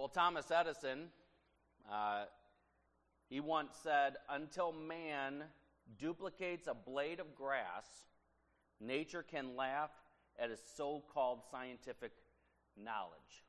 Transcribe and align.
Well, 0.00 0.08
Thomas 0.08 0.50
Edison, 0.50 1.08
uh, 1.92 2.24
he 3.28 3.38
once 3.38 3.72
said, 3.82 4.14
Until 4.30 4.72
man 4.72 5.44
duplicates 5.98 6.66
a 6.68 6.72
blade 6.72 7.20
of 7.20 7.34
grass, 7.34 7.84
nature 8.80 9.22
can 9.22 9.56
laugh 9.56 9.90
at 10.38 10.48
his 10.48 10.60
so 10.74 11.04
called 11.12 11.40
scientific 11.50 12.12
knowledge. 12.82 13.44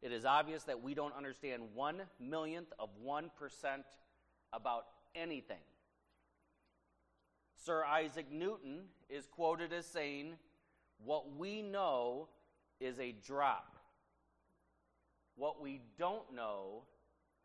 It 0.00 0.10
is 0.10 0.24
obvious 0.24 0.62
that 0.62 0.82
we 0.82 0.94
don't 0.94 1.14
understand 1.14 1.64
one 1.74 2.00
millionth 2.18 2.72
of 2.78 2.88
1% 3.06 3.28
about 4.54 4.86
anything. 5.14 5.58
Sir 7.62 7.84
Isaac 7.84 8.32
Newton 8.32 8.84
is 9.10 9.26
quoted 9.26 9.70
as 9.74 9.84
saying, 9.84 10.36
What 11.04 11.36
we 11.36 11.60
know 11.60 12.30
is 12.80 12.98
a 12.98 13.12
drop. 13.12 13.73
What 15.36 15.60
we 15.60 15.80
don't 15.98 16.34
know 16.34 16.82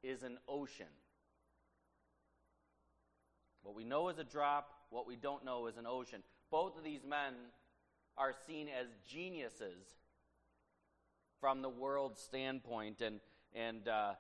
is 0.03 0.23
an 0.23 0.37
ocean. 0.47 0.85
What 3.63 3.75
we 3.75 3.83
know 3.83 4.09
is 4.09 4.19
a 4.19 4.23
drop, 4.23 4.69
what 4.89 5.07
we 5.07 5.15
don't 5.15 5.43
know 5.43 5.67
is 5.67 5.77
an 5.77 5.85
ocean. 5.85 6.23
Both 6.51 6.77
of 6.77 6.83
these 6.83 7.03
men 7.03 7.33
are 8.17 8.33
seen 8.47 8.67
as 8.67 8.87
geniuses 9.07 9.85
from 11.39 11.61
the 11.61 11.69
world's 11.69 12.21
standpoint, 12.21 13.01
and, 13.01 13.19
and 13.53 13.87
uh, 13.87 14.13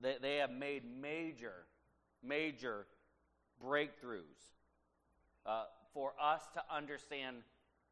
they, 0.00 0.16
they 0.20 0.36
have 0.36 0.50
made 0.50 0.82
major, 1.00 1.66
major 2.22 2.86
breakthroughs 3.64 4.56
uh, 5.46 5.64
for 5.94 6.12
us 6.22 6.42
to 6.54 6.62
understand 6.74 7.36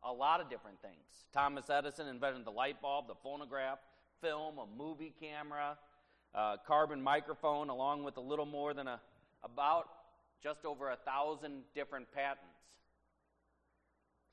a 0.03 0.13
lot 0.13 0.41
of 0.41 0.49
different 0.49 0.81
things. 0.81 1.27
Thomas 1.33 1.69
Edison 1.71 2.09
invented 2.09 2.45
the 2.45 2.51
light 2.51 2.81
bulb, 2.81 3.07
the 3.09 3.15
phonograph, 3.15 3.79
film, 4.21 4.59
a 4.59 4.67
movie 4.79 5.13
camera, 5.21 5.77
uh, 6.35 6.57
carbon 6.67 7.01
microphone, 7.03 7.69
along 7.69 8.05
with 8.05 8.17
a 8.17 8.21
little 8.21 8.47
more 8.47 8.75
than 8.75 8.87
a 8.87 9.01
about 9.43 9.87
just 10.43 10.65
over 10.65 10.91
a 10.91 10.97
thousand 10.97 11.63
different 11.75 12.11
patents. 12.13 12.47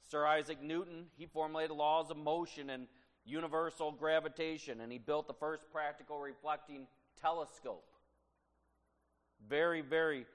Sir 0.09 0.25
Isaac 0.25 0.61
Newton, 0.61 1.05
he 1.17 1.25
formulated 1.25 1.75
laws 1.75 2.11
of 2.11 2.17
motion 2.17 2.69
and 2.69 2.88
universal 3.25 3.91
gravitation, 3.91 4.81
and 4.81 4.91
he 4.91 4.97
built 4.97 5.27
the 5.27 5.33
first 5.33 5.63
practical 5.71 6.19
reflecting 6.19 6.88
telescope. 7.21 7.83
Very, 9.49 9.81
very 9.81 10.25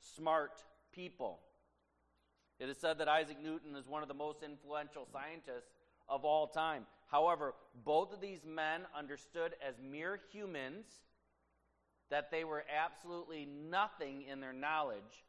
smart 0.00 0.62
people. 0.92 1.40
It 2.58 2.68
is 2.68 2.76
said 2.76 2.98
that 2.98 3.08
Isaac 3.08 3.38
Newton 3.42 3.74
is 3.74 3.88
one 3.88 4.02
of 4.02 4.08
the 4.08 4.14
most 4.14 4.42
influential 4.42 5.06
scientists 5.10 5.72
of 6.08 6.24
all 6.24 6.46
time. 6.46 6.86
However, 7.12 7.54
both 7.84 8.14
of 8.14 8.22
these 8.22 8.40
men 8.46 8.80
understood 8.98 9.54
as 9.66 9.74
mere 9.78 10.18
humans 10.32 10.86
that 12.08 12.30
they 12.30 12.42
were 12.42 12.64
absolutely 12.74 13.46
nothing 13.46 14.22
in 14.22 14.40
their 14.40 14.54
knowledge 14.54 15.24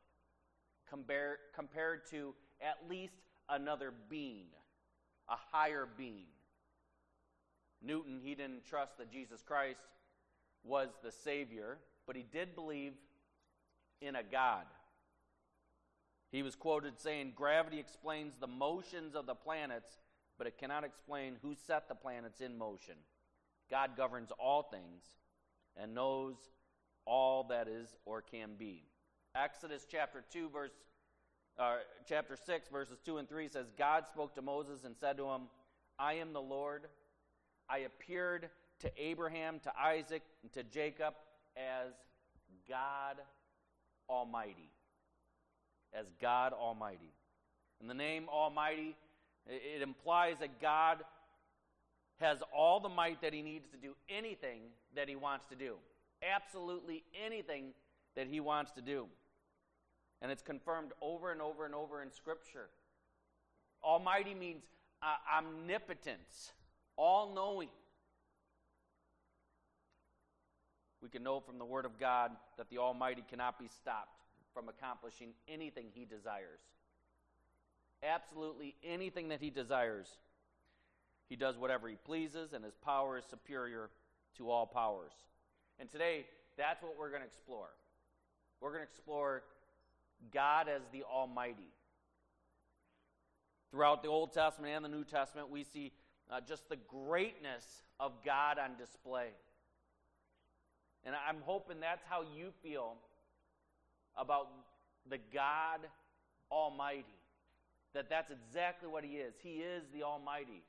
compare, 0.89 1.39
compared 1.53 2.09
to 2.11 2.33
at 2.61 2.89
least 2.89 3.15
another 3.49 3.91
being, 4.09 4.45
a 5.27 5.35
higher 5.51 5.85
being. 5.97 6.27
Newton, 7.81 8.21
he 8.23 8.33
didn't 8.33 8.65
trust 8.65 8.97
that 8.97 9.11
Jesus 9.11 9.41
Christ 9.41 9.81
was 10.63 10.87
the 11.03 11.11
Savior, 11.11 11.79
but 12.07 12.15
he 12.15 12.23
did 12.23 12.55
believe 12.55 12.93
in 14.01 14.15
a 14.15 14.23
God. 14.23 14.63
He 16.31 16.43
was 16.43 16.55
quoted 16.55 16.97
saying, 16.97 17.33
Gravity 17.35 17.77
explains 17.77 18.35
the 18.39 18.47
motions 18.47 19.15
of 19.15 19.25
the 19.25 19.35
planets, 19.35 19.97
but 20.37 20.47
it 20.47 20.57
cannot 20.57 20.83
explain 20.83 21.35
who 21.41 21.55
set 21.55 21.87
the 21.87 21.95
planets 21.95 22.41
in 22.41 22.57
motion. 22.57 22.95
God 23.69 23.91
governs 23.95 24.31
all 24.39 24.63
things 24.63 25.03
and 25.75 25.93
knows 25.93 26.35
all 27.05 27.45
that 27.45 27.67
is 27.67 27.95
or 28.05 28.21
can 28.21 28.51
be. 28.57 28.83
Exodus 29.35 29.85
chapter 29.89 30.23
2, 30.31 30.49
verse 30.49 30.71
uh, 31.59 31.77
chapter 32.07 32.35
6, 32.35 32.69
verses 32.69 32.97
2 33.05 33.17
and 33.17 33.29
3 33.29 33.47
says, 33.47 33.67
God 33.77 34.05
spoke 34.07 34.33
to 34.35 34.41
Moses 34.41 34.83
and 34.85 34.95
said 34.97 35.17
to 35.17 35.25
him, 35.25 35.41
I 35.99 36.13
am 36.13 36.33
the 36.33 36.41
Lord. 36.41 36.87
I 37.69 37.79
appeared 37.79 38.49
to 38.79 38.91
Abraham, 38.97 39.59
to 39.63 39.71
Isaac, 39.79 40.23
and 40.41 40.51
to 40.53 40.63
Jacob 40.63 41.13
as 41.55 41.93
God 42.67 43.17
Almighty 44.09 44.69
as 45.93 46.07
God 46.21 46.53
Almighty. 46.53 47.13
And 47.79 47.89
the 47.89 47.93
name 47.93 48.27
Almighty, 48.29 48.95
it 49.47 49.81
implies 49.81 50.35
that 50.39 50.61
God 50.61 50.99
has 52.19 52.39
all 52.55 52.79
the 52.79 52.89
might 52.89 53.21
that 53.21 53.33
he 53.33 53.41
needs 53.41 53.67
to 53.69 53.77
do 53.77 53.95
anything 54.09 54.61
that 54.95 55.09
he 55.09 55.15
wants 55.15 55.45
to 55.47 55.55
do. 55.55 55.75
Absolutely 56.23 57.03
anything 57.25 57.73
that 58.15 58.27
he 58.27 58.39
wants 58.39 58.71
to 58.71 58.81
do. 58.81 59.07
And 60.21 60.31
it's 60.31 60.41
confirmed 60.41 60.91
over 61.01 61.31
and 61.31 61.41
over 61.41 61.65
and 61.65 61.75
over 61.75 62.01
in 62.01 62.11
Scripture. 62.11 62.69
Almighty 63.83 64.33
means 64.33 64.63
uh, 65.01 65.37
omnipotence, 65.37 66.53
all 66.95 67.33
knowing. 67.33 67.67
We 71.01 71.09
can 71.09 71.23
know 71.23 71.41
from 71.41 71.59
the 71.59 71.65
Word 71.65 71.85
of 71.85 71.99
God 71.99 72.31
that 72.57 72.69
the 72.69 72.77
Almighty 72.77 73.23
cannot 73.29 73.59
be 73.59 73.67
stopped 73.67 74.21
from 74.53 74.69
accomplishing 74.69 75.33
anything 75.49 75.87
he 75.93 76.05
desires. 76.05 76.61
Absolutely 78.03 78.75
anything 78.83 79.29
that 79.29 79.39
he 79.39 79.49
desires. 79.49 80.17
He 81.29 81.35
does 81.35 81.57
whatever 81.57 81.87
he 81.87 81.95
pleases, 81.95 82.53
and 82.53 82.63
his 82.63 82.75
power 82.75 83.17
is 83.17 83.25
superior 83.25 83.89
to 84.37 84.49
all 84.49 84.65
powers. 84.65 85.13
And 85.79 85.89
today, 85.89 86.25
that's 86.57 86.83
what 86.83 86.93
we're 86.99 87.09
going 87.09 87.21
to 87.21 87.27
explore. 87.27 87.69
We're 88.59 88.69
going 88.69 88.83
to 88.83 88.89
explore 88.89 89.43
God 90.33 90.67
as 90.67 90.81
the 90.91 91.03
Almighty. 91.03 91.71
Throughout 93.71 94.03
the 94.03 94.09
Old 94.09 94.33
Testament 94.33 94.73
and 94.75 94.85
the 94.85 94.89
New 94.89 95.03
Testament, 95.03 95.49
we 95.49 95.63
see 95.63 95.91
uh, 96.31 96.39
just 96.47 96.69
the 96.69 96.77
greatness 96.87 97.65
of 97.99 98.11
God 98.23 98.59
on 98.59 98.77
display. 98.77 99.29
And 101.05 101.15
I'm 101.27 101.37
hoping 101.43 101.79
that's 101.79 102.03
how 102.07 102.21
you 102.21 102.49
feel 102.61 102.93
about 104.15 104.49
the 105.09 105.17
God 105.33 105.79
Almighty. 106.51 107.03
That 107.93 108.09
that's 108.09 108.31
exactly 108.31 108.89
what 108.89 109.03
He 109.03 109.17
is. 109.17 109.33
He 109.41 109.55
is 109.57 109.83
the 109.93 110.03
Almighty. 110.03 110.63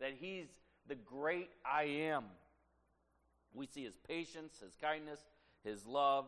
That 0.00 0.12
He's 0.18 0.46
the 0.86 0.94
great 0.94 1.50
I 1.64 1.84
am. 1.84 2.24
We 3.52 3.66
see 3.66 3.84
His 3.84 3.96
patience, 4.08 4.54
His 4.62 4.74
kindness, 4.80 5.20
His 5.64 5.86
love. 5.86 6.26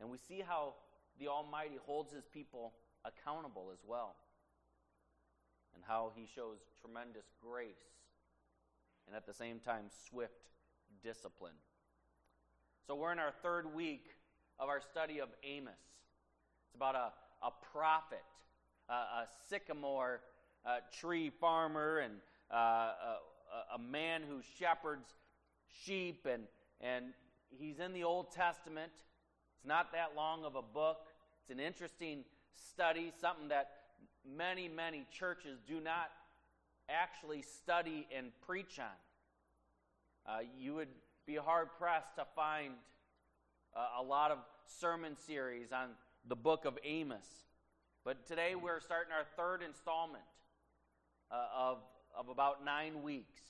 And 0.00 0.10
we 0.10 0.18
see 0.18 0.42
how 0.46 0.74
the 1.18 1.28
Almighty 1.28 1.78
holds 1.84 2.12
His 2.12 2.24
people 2.24 2.72
accountable 3.04 3.70
as 3.72 3.80
well. 3.86 4.16
And 5.74 5.84
how 5.86 6.12
He 6.14 6.26
shows 6.34 6.58
tremendous 6.80 7.26
grace 7.42 7.76
and 9.06 9.16
at 9.16 9.26
the 9.26 9.34
same 9.34 9.60
time 9.60 9.84
swift 10.08 10.50
discipline. 11.02 11.54
So 12.86 12.94
we're 12.94 13.12
in 13.12 13.18
our 13.18 13.32
third 13.42 13.74
week 13.74 14.06
of 14.58 14.68
our 14.68 14.80
study 14.80 15.20
of 15.20 15.28
Amos. 15.44 15.74
It's 16.66 16.74
about 16.74 16.94
a, 16.94 17.12
a 17.46 17.50
prophet, 17.72 18.24
a, 18.88 19.26
sycamore 19.48 20.20
uh, 20.64 20.78
tree 21.00 21.30
farmer, 21.30 21.98
and 21.98 22.14
uh, 22.52 22.56
a, 22.56 23.74
a 23.74 23.78
man 23.78 24.22
who 24.28 24.40
shepherds 24.58 25.08
sheep, 25.84 26.26
and, 26.30 26.44
and 26.80 27.06
he's 27.50 27.78
in 27.78 27.92
the 27.92 28.04
Old 28.04 28.32
Testament. 28.32 28.92
It's 28.94 29.66
not 29.66 29.92
that 29.92 30.12
long 30.16 30.44
of 30.44 30.54
a 30.54 30.62
book. 30.62 31.08
It's 31.42 31.50
an 31.50 31.60
interesting 31.60 32.24
study, 32.70 33.12
something 33.20 33.48
that 33.48 33.70
many, 34.36 34.68
many 34.68 35.06
churches 35.10 35.58
do 35.66 35.80
not 35.80 36.10
actually 36.88 37.42
study 37.42 38.06
and 38.16 38.28
preach 38.46 38.78
on. 38.78 38.86
Uh, 40.26 40.38
you 40.58 40.74
would 40.74 40.88
be 41.26 41.36
hard 41.36 41.68
pressed 41.78 42.16
to 42.16 42.24
find 42.34 42.72
uh, 43.76 44.00
a 44.00 44.02
lot 44.02 44.30
of 44.30 44.38
sermon 44.66 45.16
series 45.26 45.72
on 45.72 45.90
the 46.28 46.36
book 46.36 46.64
of 46.64 46.78
Amos. 46.84 47.26
But 48.06 48.24
today 48.24 48.54
we're 48.54 48.78
starting 48.78 49.12
our 49.12 49.24
third 49.36 49.64
installment 49.66 50.22
uh, 51.28 51.48
of, 51.52 51.78
of 52.16 52.28
about 52.28 52.64
nine 52.64 53.02
weeks. 53.02 53.40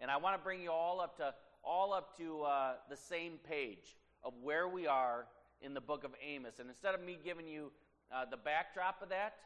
And 0.00 0.10
I 0.10 0.18
want 0.18 0.38
to 0.38 0.44
bring 0.44 0.60
you 0.60 0.70
all 0.70 1.00
up 1.00 1.16
to 1.16 1.32
all 1.64 1.94
up 1.94 2.14
to 2.18 2.42
uh, 2.42 2.72
the 2.90 2.96
same 2.96 3.38
page 3.48 3.96
of 4.22 4.34
where 4.42 4.68
we 4.68 4.86
are 4.86 5.24
in 5.62 5.72
the 5.72 5.80
book 5.80 6.04
of 6.04 6.10
Amos. 6.22 6.58
And 6.58 6.68
instead 6.68 6.94
of 6.94 7.00
me 7.00 7.16
giving 7.24 7.48
you 7.48 7.72
uh, 8.14 8.26
the 8.30 8.36
backdrop 8.36 9.00
of 9.00 9.08
that, 9.08 9.36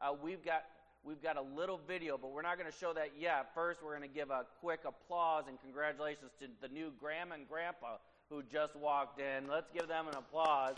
uh, 0.00 0.12
we've 0.22 0.44
got 0.44 0.62
we've 1.02 1.20
got 1.20 1.36
a 1.36 1.42
little 1.42 1.80
video, 1.88 2.16
but 2.16 2.30
we're 2.30 2.42
not 2.42 2.58
going 2.58 2.70
to 2.70 2.78
show 2.78 2.92
that 2.92 3.14
yet. 3.18 3.48
First, 3.52 3.82
we're 3.82 3.98
going 3.98 4.08
to 4.08 4.14
give 4.14 4.30
a 4.30 4.46
quick 4.60 4.82
applause 4.86 5.46
and 5.48 5.60
congratulations 5.60 6.30
to 6.38 6.46
the 6.62 6.72
new 6.72 6.92
grandma 7.00 7.34
and 7.34 7.48
grandpa 7.48 7.96
who 8.30 8.44
just 8.44 8.76
walked 8.76 9.18
in. 9.18 9.48
Let's 9.50 9.72
give 9.72 9.88
them 9.88 10.06
an 10.06 10.14
applause. 10.14 10.76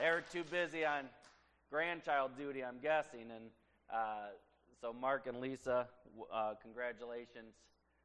They 0.00 0.08
were 0.08 0.24
too 0.32 0.44
busy 0.50 0.86
on 0.86 1.04
grandchild 1.70 2.30
duty, 2.34 2.64
I'm 2.64 2.78
guessing, 2.80 3.30
and 3.36 3.50
uh, 3.92 4.28
so, 4.80 4.94
Mark 4.94 5.26
and 5.26 5.42
Lisa, 5.42 5.88
uh, 6.32 6.54
congratulations. 6.62 7.52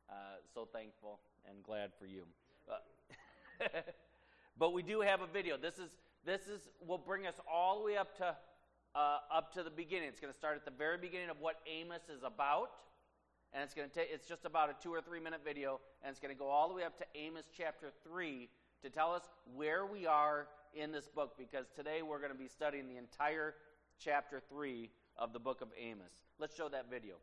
Uh, 0.09 0.13
so 0.53 0.68
thankful 0.74 1.21
and 1.50 1.63
glad 1.63 1.92
for 1.97 2.06
you. 2.06 2.24
Uh, 2.69 3.68
but 4.59 4.74
we 4.74 4.83
do 4.83 5.00
have 5.00 5.21
a 5.21 5.27
video. 5.27 5.56
This 5.56 5.75
is 5.75 5.89
this 6.25 6.42
is 6.47 6.68
will 6.86 6.97
bring 6.97 7.27
us 7.27 7.36
all 7.50 7.80
the 7.80 7.86
way 7.86 7.95
up 7.95 8.18
to 8.18 8.36
uh, 8.94 9.18
up 9.33 9.53
to 9.53 9.63
the 9.63 9.69
beginning. 9.69 10.09
It's 10.09 10.19
going 10.19 10.33
to 10.33 10.38
start 10.38 10.57
at 10.57 10.65
the 10.65 10.77
very 10.77 10.98
beginning 10.98 11.30
of 11.30 11.39
what 11.39 11.62
Amos 11.65 12.09
is 12.13 12.24
about, 12.24 12.71
and 13.53 13.63
it's 13.63 13.74
going 13.74 13.88
to 13.88 13.95
take. 13.95 14.09
It's 14.12 14.27
just 14.27 14.44
about 14.44 14.69
a 14.69 14.74
two 14.83 14.94
or 14.94 15.00
three 15.00 15.21
minute 15.21 15.39
video, 15.45 15.80
and 16.03 16.12
it's 16.12 16.19
going 16.19 16.36
to 16.36 16.38
go 16.38 16.50
all 16.50 16.68
the 16.68 16.75
way 16.75 16.83
up 16.83 16.98
to 16.98 17.06
Amos 17.15 17.45
chapter 17.57 17.88
three 18.03 18.50
to 18.83 18.89
tell 18.89 19.13
us 19.13 19.24
where 19.56 19.86
we 19.86 20.06
are 20.06 20.48
in 20.75 20.92
this 20.92 21.07
book. 21.07 21.36
Because 21.38 21.66
today 21.75 22.01
we're 22.01 22.19
going 22.19 22.31
to 22.31 22.38
be 22.38 22.48
studying 22.48 22.88
the 22.88 22.98
entire 22.98 23.56
chapter 24.00 24.42
three 24.50 24.89
of 25.18 25.33
the 25.33 25.39
book 25.39 25.62
of 25.62 25.69
Amos. 25.80 26.12
Let's 26.39 26.56
show 26.56 26.69
that 26.69 26.89
video. 26.89 27.16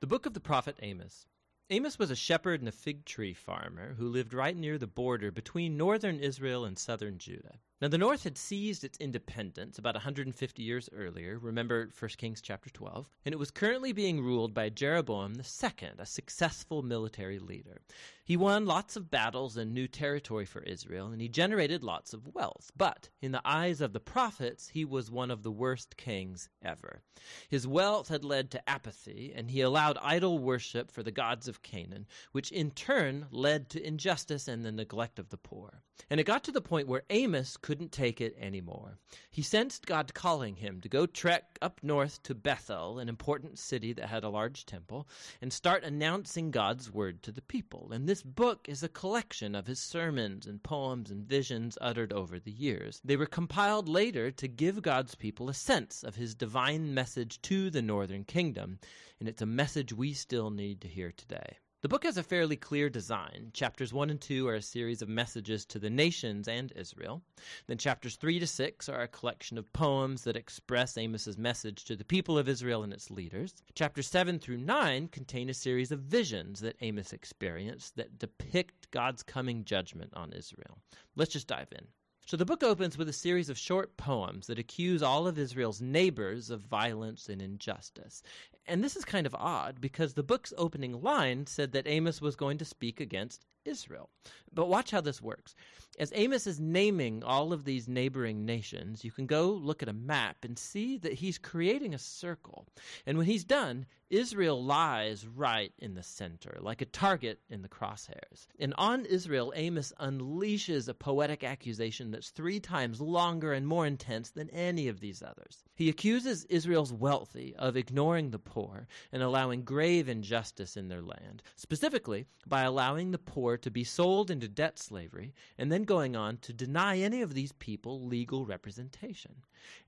The 0.00 0.06
book 0.06 0.26
of 0.26 0.34
the 0.34 0.40
prophet 0.40 0.76
Amos. 0.82 1.26
Amos 1.70 1.98
was 1.98 2.10
a 2.10 2.16
shepherd 2.16 2.60
and 2.60 2.68
a 2.68 2.72
fig 2.72 3.06
tree 3.06 3.32
farmer 3.32 3.94
who 3.98 4.08
lived 4.08 4.34
right 4.34 4.56
near 4.56 4.76
the 4.76 4.86
border 4.86 5.30
between 5.30 5.78
northern 5.78 6.18
Israel 6.18 6.64
and 6.64 6.78
southern 6.78 7.16
Judah. 7.16 7.58
Now, 7.80 7.88
the 7.88 7.98
north 7.98 8.22
had 8.22 8.38
seized 8.38 8.84
its 8.84 8.96
independence 8.98 9.78
about 9.78 9.96
150 9.96 10.62
years 10.62 10.88
earlier, 10.92 11.38
remember 11.38 11.90
1 11.98 12.08
Kings 12.16 12.40
chapter 12.40 12.70
12, 12.70 13.10
and 13.24 13.32
it 13.32 13.38
was 13.38 13.50
currently 13.50 13.92
being 13.92 14.20
ruled 14.20 14.54
by 14.54 14.68
Jeroboam 14.68 15.34
II, 15.34 15.90
a 15.98 16.06
successful 16.06 16.82
military 16.82 17.40
leader. 17.40 17.80
He 18.24 18.36
won 18.38 18.64
lots 18.64 18.96
of 18.96 19.10
battles 19.10 19.56
and 19.58 19.74
new 19.74 19.86
territory 19.86 20.46
for 20.46 20.62
Israel, 20.62 21.08
and 21.08 21.20
he 21.20 21.28
generated 21.28 21.84
lots 21.84 22.14
of 22.14 22.32
wealth. 22.32 22.70
But 22.76 23.10
in 23.20 23.32
the 23.32 23.42
eyes 23.44 23.82
of 23.82 23.92
the 23.92 24.00
prophets, 24.00 24.68
he 24.68 24.84
was 24.84 25.10
one 25.10 25.30
of 25.30 25.42
the 25.42 25.50
worst 25.50 25.98
kings 25.98 26.48
ever. 26.62 27.02
His 27.48 27.66
wealth 27.66 28.08
had 28.08 28.24
led 28.24 28.50
to 28.52 28.68
apathy, 28.70 29.32
and 29.34 29.50
he 29.50 29.60
allowed 29.60 29.98
idol 30.00 30.38
worship 30.38 30.90
for 30.90 31.02
the 31.02 31.10
gods 31.10 31.48
of 31.48 31.60
Canaan, 31.60 32.06
which 32.32 32.50
in 32.50 32.70
turn 32.70 33.26
led 33.30 33.68
to 33.70 33.86
injustice 33.86 34.48
and 34.48 34.64
the 34.64 34.72
neglect 34.72 35.18
of 35.18 35.28
the 35.28 35.36
poor. 35.36 35.82
And 36.08 36.18
it 36.18 36.24
got 36.24 36.44
to 36.44 36.52
the 36.52 36.62
point 36.62 36.88
where 36.88 37.04
Amos 37.10 37.56
couldn't 37.64 37.92
take 37.92 38.20
it 38.20 38.36
anymore. 38.38 38.98
He 39.30 39.40
sensed 39.40 39.86
God 39.86 40.12
calling 40.12 40.56
him 40.56 40.82
to 40.82 40.88
go 40.90 41.06
trek 41.06 41.58
up 41.62 41.80
north 41.82 42.22
to 42.24 42.34
Bethel, 42.34 42.98
an 42.98 43.08
important 43.08 43.58
city 43.58 43.94
that 43.94 44.10
had 44.10 44.22
a 44.22 44.28
large 44.28 44.66
temple, 44.66 45.08
and 45.40 45.50
start 45.50 45.82
announcing 45.82 46.50
God's 46.50 46.92
word 46.92 47.22
to 47.22 47.32
the 47.32 47.40
people. 47.40 47.88
And 47.90 48.06
this 48.06 48.22
book 48.22 48.68
is 48.68 48.82
a 48.82 48.88
collection 48.90 49.54
of 49.54 49.66
his 49.66 49.80
sermons 49.80 50.46
and 50.46 50.62
poems 50.62 51.10
and 51.10 51.24
visions 51.24 51.78
uttered 51.80 52.12
over 52.12 52.38
the 52.38 52.52
years. 52.52 53.00
They 53.02 53.16
were 53.16 53.24
compiled 53.24 53.88
later 53.88 54.30
to 54.30 54.46
give 54.46 54.82
God's 54.82 55.14
people 55.14 55.48
a 55.48 55.54
sense 55.54 56.02
of 56.02 56.16
his 56.16 56.34
divine 56.34 56.92
message 56.92 57.40
to 57.42 57.70
the 57.70 57.80
northern 57.80 58.24
kingdom, 58.24 58.78
and 59.18 59.26
it's 59.26 59.40
a 59.40 59.46
message 59.46 59.90
we 59.90 60.12
still 60.12 60.50
need 60.50 60.82
to 60.82 60.88
hear 60.88 61.12
today. 61.12 61.56
The 61.84 61.88
book 61.90 62.04
has 62.04 62.16
a 62.16 62.22
fairly 62.22 62.56
clear 62.56 62.88
design. 62.88 63.50
Chapters 63.52 63.92
1 63.92 64.08
and 64.08 64.18
2 64.18 64.48
are 64.48 64.54
a 64.54 64.62
series 64.62 65.02
of 65.02 65.08
messages 65.10 65.66
to 65.66 65.78
the 65.78 65.90
nations 65.90 66.48
and 66.48 66.72
Israel. 66.74 67.20
Then 67.66 67.76
chapters 67.76 68.16
3 68.16 68.38
to 68.38 68.46
6 68.46 68.88
are 68.88 69.02
a 69.02 69.08
collection 69.08 69.58
of 69.58 69.70
poems 69.74 70.24
that 70.24 70.34
express 70.34 70.96
Amos's 70.96 71.36
message 71.36 71.84
to 71.84 71.94
the 71.94 72.02
people 72.02 72.38
of 72.38 72.48
Israel 72.48 72.84
and 72.84 72.92
its 72.94 73.10
leaders. 73.10 73.52
Chapters 73.74 74.06
7 74.06 74.38
through 74.38 74.56
9 74.56 75.08
contain 75.08 75.50
a 75.50 75.52
series 75.52 75.92
of 75.92 76.00
visions 76.00 76.60
that 76.60 76.76
Amos 76.80 77.12
experienced 77.12 77.96
that 77.96 78.18
depict 78.18 78.90
God's 78.90 79.22
coming 79.22 79.62
judgment 79.66 80.10
on 80.14 80.32
Israel. 80.32 80.78
Let's 81.16 81.34
just 81.34 81.48
dive 81.48 81.68
in. 81.70 81.86
So 82.26 82.38
the 82.38 82.46
book 82.46 82.62
opens 82.62 82.96
with 82.96 83.08
a 83.10 83.12
series 83.12 83.50
of 83.50 83.58
short 83.58 83.98
poems 83.98 84.46
that 84.46 84.58
accuse 84.58 85.02
all 85.02 85.26
of 85.26 85.38
Israel's 85.38 85.82
neighbors 85.82 86.48
of 86.48 86.62
violence 86.62 87.28
and 87.28 87.42
injustice. 87.42 88.22
And 88.66 88.82
this 88.82 88.96
is 88.96 89.04
kind 89.04 89.26
of 89.26 89.34
odd 89.34 89.78
because 89.78 90.14
the 90.14 90.22
book's 90.22 90.54
opening 90.56 91.02
line 91.02 91.46
said 91.46 91.72
that 91.72 91.86
Amos 91.86 92.22
was 92.22 92.34
going 92.34 92.56
to 92.58 92.64
speak 92.64 92.98
against 92.98 93.44
Israel. 93.64 94.10
But 94.52 94.68
watch 94.68 94.90
how 94.90 95.00
this 95.00 95.20
works. 95.20 95.54
As 95.98 96.12
Amos 96.14 96.46
is 96.46 96.58
naming 96.58 97.22
all 97.22 97.52
of 97.52 97.64
these 97.64 97.86
neighboring 97.86 98.44
nations, 98.44 99.04
you 99.04 99.12
can 99.12 99.26
go 99.26 99.50
look 99.50 99.82
at 99.82 99.88
a 99.88 99.92
map 99.92 100.38
and 100.44 100.58
see 100.58 100.96
that 100.98 101.14
he's 101.14 101.38
creating 101.38 101.94
a 101.94 101.98
circle. 101.98 102.66
And 103.06 103.16
when 103.16 103.26
he's 103.26 103.44
done, 103.44 103.86
Israel 104.10 104.62
lies 104.62 105.26
right 105.26 105.72
in 105.78 105.94
the 105.94 106.02
center, 106.02 106.58
like 106.60 106.80
a 106.80 106.86
target 106.86 107.40
in 107.48 107.62
the 107.62 107.68
crosshairs. 107.68 108.46
And 108.58 108.74
on 108.76 109.06
Israel, 109.06 109.52
Amos 109.56 109.92
unleashes 109.98 110.88
a 110.88 110.94
poetic 110.94 111.42
accusation 111.42 112.10
that's 112.10 112.30
three 112.30 112.60
times 112.60 113.00
longer 113.00 113.52
and 113.52 113.66
more 113.66 113.86
intense 113.86 114.30
than 114.30 114.50
any 114.50 114.88
of 114.88 115.00
these 115.00 115.22
others. 115.22 115.64
He 115.74 115.88
accuses 115.88 116.44
Israel's 116.44 116.92
wealthy 116.92 117.54
of 117.56 117.76
ignoring 117.76 118.30
the 118.30 118.38
poor 118.38 118.86
and 119.10 119.22
allowing 119.22 119.64
grave 119.64 120.08
injustice 120.08 120.76
in 120.76 120.88
their 120.88 121.02
land, 121.02 121.42
specifically 121.56 122.26
by 122.46 122.62
allowing 122.62 123.10
the 123.10 123.18
poor 123.18 123.53
to 123.56 123.70
be 123.70 123.84
sold 123.84 124.30
into 124.30 124.48
debt 124.48 124.78
slavery 124.78 125.34
and 125.58 125.70
then 125.70 125.84
going 125.84 126.16
on 126.16 126.38
to 126.38 126.52
deny 126.52 126.98
any 126.98 127.22
of 127.22 127.34
these 127.34 127.52
people 127.52 128.00
legal 128.00 128.44
representation. 128.44 129.36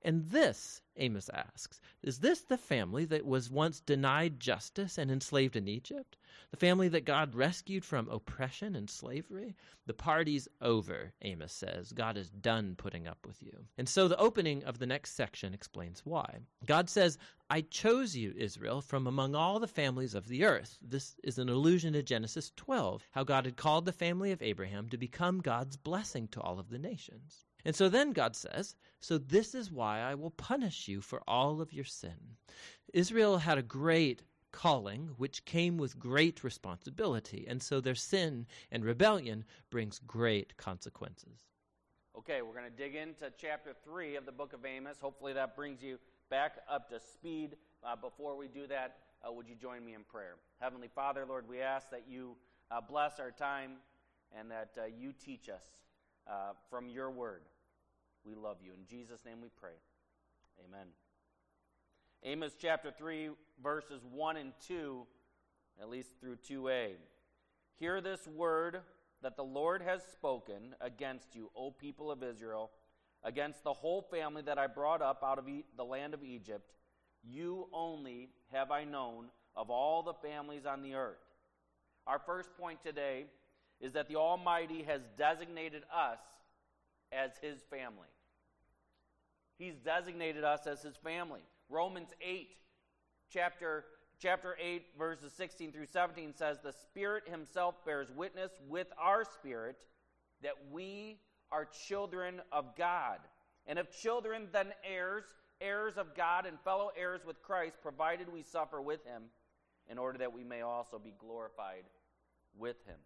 And 0.02 0.28
this, 0.30 0.82
Amos 0.96 1.28
asks, 1.30 1.80
is 2.02 2.20
this 2.20 2.42
the 2.42 2.56
family 2.56 3.04
that 3.06 3.26
was 3.26 3.50
once 3.50 3.80
denied 3.80 4.40
justice 4.40 4.98
and 4.98 5.10
enslaved 5.10 5.56
in 5.56 5.68
Egypt? 5.68 6.16
The 6.50 6.56
family 6.56 6.88
that 6.88 7.04
God 7.04 7.34
rescued 7.34 7.84
from 7.84 8.08
oppression 8.08 8.76
and 8.76 8.88
slavery? 8.88 9.56
The 9.86 9.94
party's 9.94 10.48
over, 10.60 11.12
Amos 11.22 11.52
says. 11.52 11.92
God 11.92 12.16
is 12.16 12.30
done 12.30 12.76
putting 12.76 13.06
up 13.06 13.26
with 13.26 13.42
you. 13.42 13.66
And 13.76 13.88
so 13.88 14.06
the 14.06 14.18
opening 14.18 14.62
of 14.64 14.78
the 14.78 14.86
next 14.86 15.14
section 15.14 15.52
explains 15.52 16.06
why. 16.06 16.38
God 16.64 16.88
says, 16.88 17.18
I 17.50 17.62
chose 17.62 18.16
you, 18.16 18.32
Israel, 18.36 18.80
from 18.80 19.06
among 19.06 19.34
all 19.34 19.58
the 19.60 19.66
families 19.66 20.14
of 20.14 20.28
the 20.28 20.44
earth. 20.44 20.78
This 20.80 21.16
is 21.22 21.38
an 21.38 21.48
allusion 21.48 21.92
to 21.94 22.02
Genesis 22.02 22.52
12, 22.56 23.06
how 23.10 23.24
God 23.24 23.44
had 23.44 23.56
called 23.56 23.84
the 23.84 23.92
family 23.92 24.32
of 24.32 24.42
Abraham 24.42 24.88
to 24.90 24.96
become 24.96 25.40
God's 25.40 25.76
blessing 25.76 26.28
to 26.28 26.40
all 26.40 26.58
of 26.58 26.70
the 26.70 26.78
nations. 26.78 27.44
And 27.66 27.74
so 27.74 27.88
then 27.88 28.12
God 28.12 28.36
says, 28.36 28.76
So 29.00 29.18
this 29.18 29.52
is 29.52 29.72
why 29.72 29.98
I 29.98 30.14
will 30.14 30.30
punish 30.30 30.86
you 30.86 31.00
for 31.00 31.20
all 31.26 31.60
of 31.60 31.72
your 31.72 31.84
sin. 31.84 32.36
Israel 32.94 33.38
had 33.38 33.58
a 33.58 33.62
great 33.62 34.22
calling, 34.52 35.10
which 35.16 35.44
came 35.44 35.76
with 35.76 35.98
great 35.98 36.44
responsibility. 36.44 37.44
And 37.48 37.60
so 37.60 37.80
their 37.80 37.96
sin 37.96 38.46
and 38.70 38.84
rebellion 38.84 39.44
brings 39.68 39.98
great 39.98 40.56
consequences. 40.56 41.40
Okay, 42.16 42.40
we're 42.40 42.52
going 42.52 42.70
to 42.70 42.82
dig 42.82 42.94
into 42.94 43.32
chapter 43.36 43.74
3 43.84 44.14
of 44.14 44.26
the 44.26 44.32
book 44.32 44.52
of 44.52 44.64
Amos. 44.64 45.00
Hopefully 45.00 45.32
that 45.32 45.56
brings 45.56 45.82
you 45.82 45.98
back 46.30 46.58
up 46.70 46.88
to 46.90 47.00
speed. 47.00 47.56
Uh, 47.82 47.96
before 47.96 48.36
we 48.36 48.46
do 48.46 48.68
that, 48.68 48.98
uh, 49.26 49.32
would 49.32 49.48
you 49.48 49.56
join 49.56 49.84
me 49.84 49.94
in 49.94 50.04
prayer? 50.04 50.36
Heavenly 50.60 50.88
Father, 50.94 51.26
Lord, 51.28 51.48
we 51.48 51.60
ask 51.60 51.90
that 51.90 52.04
you 52.08 52.36
uh, 52.70 52.80
bless 52.80 53.18
our 53.18 53.32
time 53.32 53.72
and 54.38 54.48
that 54.52 54.70
uh, 54.78 54.86
you 54.86 55.12
teach 55.12 55.48
us 55.48 55.64
uh, 56.28 56.52
from 56.70 56.88
your 56.88 57.10
word. 57.10 57.42
We 58.26 58.34
love 58.34 58.56
you. 58.60 58.72
In 58.72 58.86
Jesus' 58.86 59.24
name 59.24 59.40
we 59.40 59.48
pray. 59.56 59.78
Amen. 60.66 60.88
Amos 62.24 62.56
chapter 62.60 62.90
3, 62.90 63.30
verses 63.62 64.02
1 64.10 64.36
and 64.36 64.52
2, 64.66 65.06
at 65.80 65.88
least 65.88 66.10
through 66.20 66.36
2a. 66.50 66.94
Hear 67.78 68.00
this 68.00 68.26
word 68.26 68.80
that 69.22 69.36
the 69.36 69.44
Lord 69.44 69.80
has 69.80 70.02
spoken 70.12 70.74
against 70.80 71.36
you, 71.36 71.50
O 71.54 71.70
people 71.70 72.10
of 72.10 72.24
Israel, 72.24 72.72
against 73.22 73.62
the 73.62 73.72
whole 73.72 74.02
family 74.02 74.42
that 74.42 74.58
I 74.58 74.66
brought 74.66 75.02
up 75.02 75.22
out 75.24 75.38
of 75.38 75.46
the 75.76 75.84
land 75.84 76.12
of 76.12 76.24
Egypt. 76.24 76.72
You 77.22 77.68
only 77.72 78.30
have 78.52 78.72
I 78.72 78.82
known 78.82 79.26
of 79.54 79.70
all 79.70 80.02
the 80.02 80.14
families 80.14 80.66
on 80.66 80.82
the 80.82 80.94
earth. 80.94 81.22
Our 82.08 82.18
first 82.18 82.48
point 82.58 82.80
today 82.82 83.26
is 83.80 83.92
that 83.92 84.08
the 84.08 84.16
Almighty 84.16 84.82
has 84.82 85.02
designated 85.16 85.82
us 85.94 86.18
as 87.12 87.30
His 87.40 87.60
family. 87.70 88.08
He's 89.58 89.76
designated 89.76 90.44
us 90.44 90.66
as 90.66 90.82
his 90.82 90.96
family. 90.96 91.40
Romans 91.68 92.10
8, 92.20 92.48
chapter, 93.32 93.84
chapter 94.20 94.56
8, 94.62 94.84
verses 94.98 95.32
16 95.32 95.72
through 95.72 95.86
17 95.86 96.34
says, 96.34 96.58
The 96.62 96.72
Spirit 96.72 97.24
himself 97.28 97.84
bears 97.84 98.08
witness 98.14 98.52
with 98.68 98.88
our 98.98 99.24
spirit 99.24 99.76
that 100.42 100.54
we 100.70 101.18
are 101.50 101.66
children 101.88 102.40
of 102.52 102.76
God. 102.76 103.18
And 103.66 103.78
if 103.78 103.90
children, 104.00 104.48
then 104.52 104.72
heirs, 104.84 105.24
heirs 105.60 105.96
of 105.96 106.14
God 106.14 106.46
and 106.46 106.60
fellow 106.60 106.90
heirs 106.96 107.22
with 107.26 107.42
Christ, 107.42 107.76
provided 107.82 108.32
we 108.32 108.42
suffer 108.42 108.80
with 108.80 109.04
him, 109.04 109.24
in 109.88 109.98
order 109.98 110.18
that 110.18 110.32
we 110.32 110.44
may 110.44 110.62
also 110.62 110.98
be 110.98 111.14
glorified 111.18 111.84
with 112.58 112.76
him. 112.86 112.96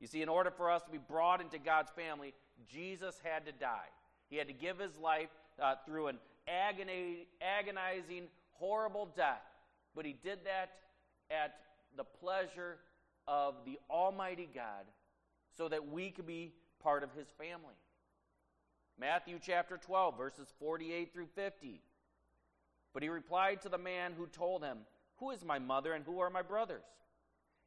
You 0.00 0.06
see, 0.06 0.22
in 0.22 0.28
order 0.28 0.50
for 0.50 0.70
us 0.70 0.82
to 0.84 0.90
be 0.90 0.98
brought 0.98 1.40
into 1.40 1.58
God's 1.58 1.90
family, 1.90 2.34
Jesus 2.66 3.20
had 3.22 3.46
to 3.46 3.52
die. 3.52 3.88
He 4.28 4.36
had 4.36 4.46
to 4.48 4.52
give 4.52 4.78
his 4.78 4.96
life 4.96 5.30
uh, 5.62 5.74
through 5.86 6.08
an 6.08 6.18
agonizing, 6.48 8.24
horrible 8.52 9.08
death. 9.16 9.42
But 9.94 10.04
he 10.04 10.14
did 10.22 10.40
that 10.44 10.70
at 11.30 11.54
the 11.96 12.04
pleasure 12.04 12.78
of 13.26 13.54
the 13.66 13.78
Almighty 13.90 14.48
God 14.54 14.84
so 15.56 15.68
that 15.68 15.90
we 15.90 16.10
could 16.10 16.26
be 16.26 16.52
part 16.82 17.02
of 17.02 17.12
his 17.12 17.28
family. 17.38 17.74
Matthew 18.98 19.38
chapter 19.40 19.76
12, 19.76 20.16
verses 20.16 20.48
48 20.58 21.12
through 21.12 21.28
50. 21.34 21.80
But 22.92 23.02
he 23.02 23.08
replied 23.08 23.62
to 23.62 23.68
the 23.68 23.78
man 23.78 24.12
who 24.16 24.26
told 24.26 24.64
him, 24.64 24.78
Who 25.18 25.30
is 25.30 25.44
my 25.44 25.58
mother 25.58 25.92
and 25.92 26.04
who 26.04 26.20
are 26.20 26.30
my 26.30 26.42
brothers? 26.42 26.84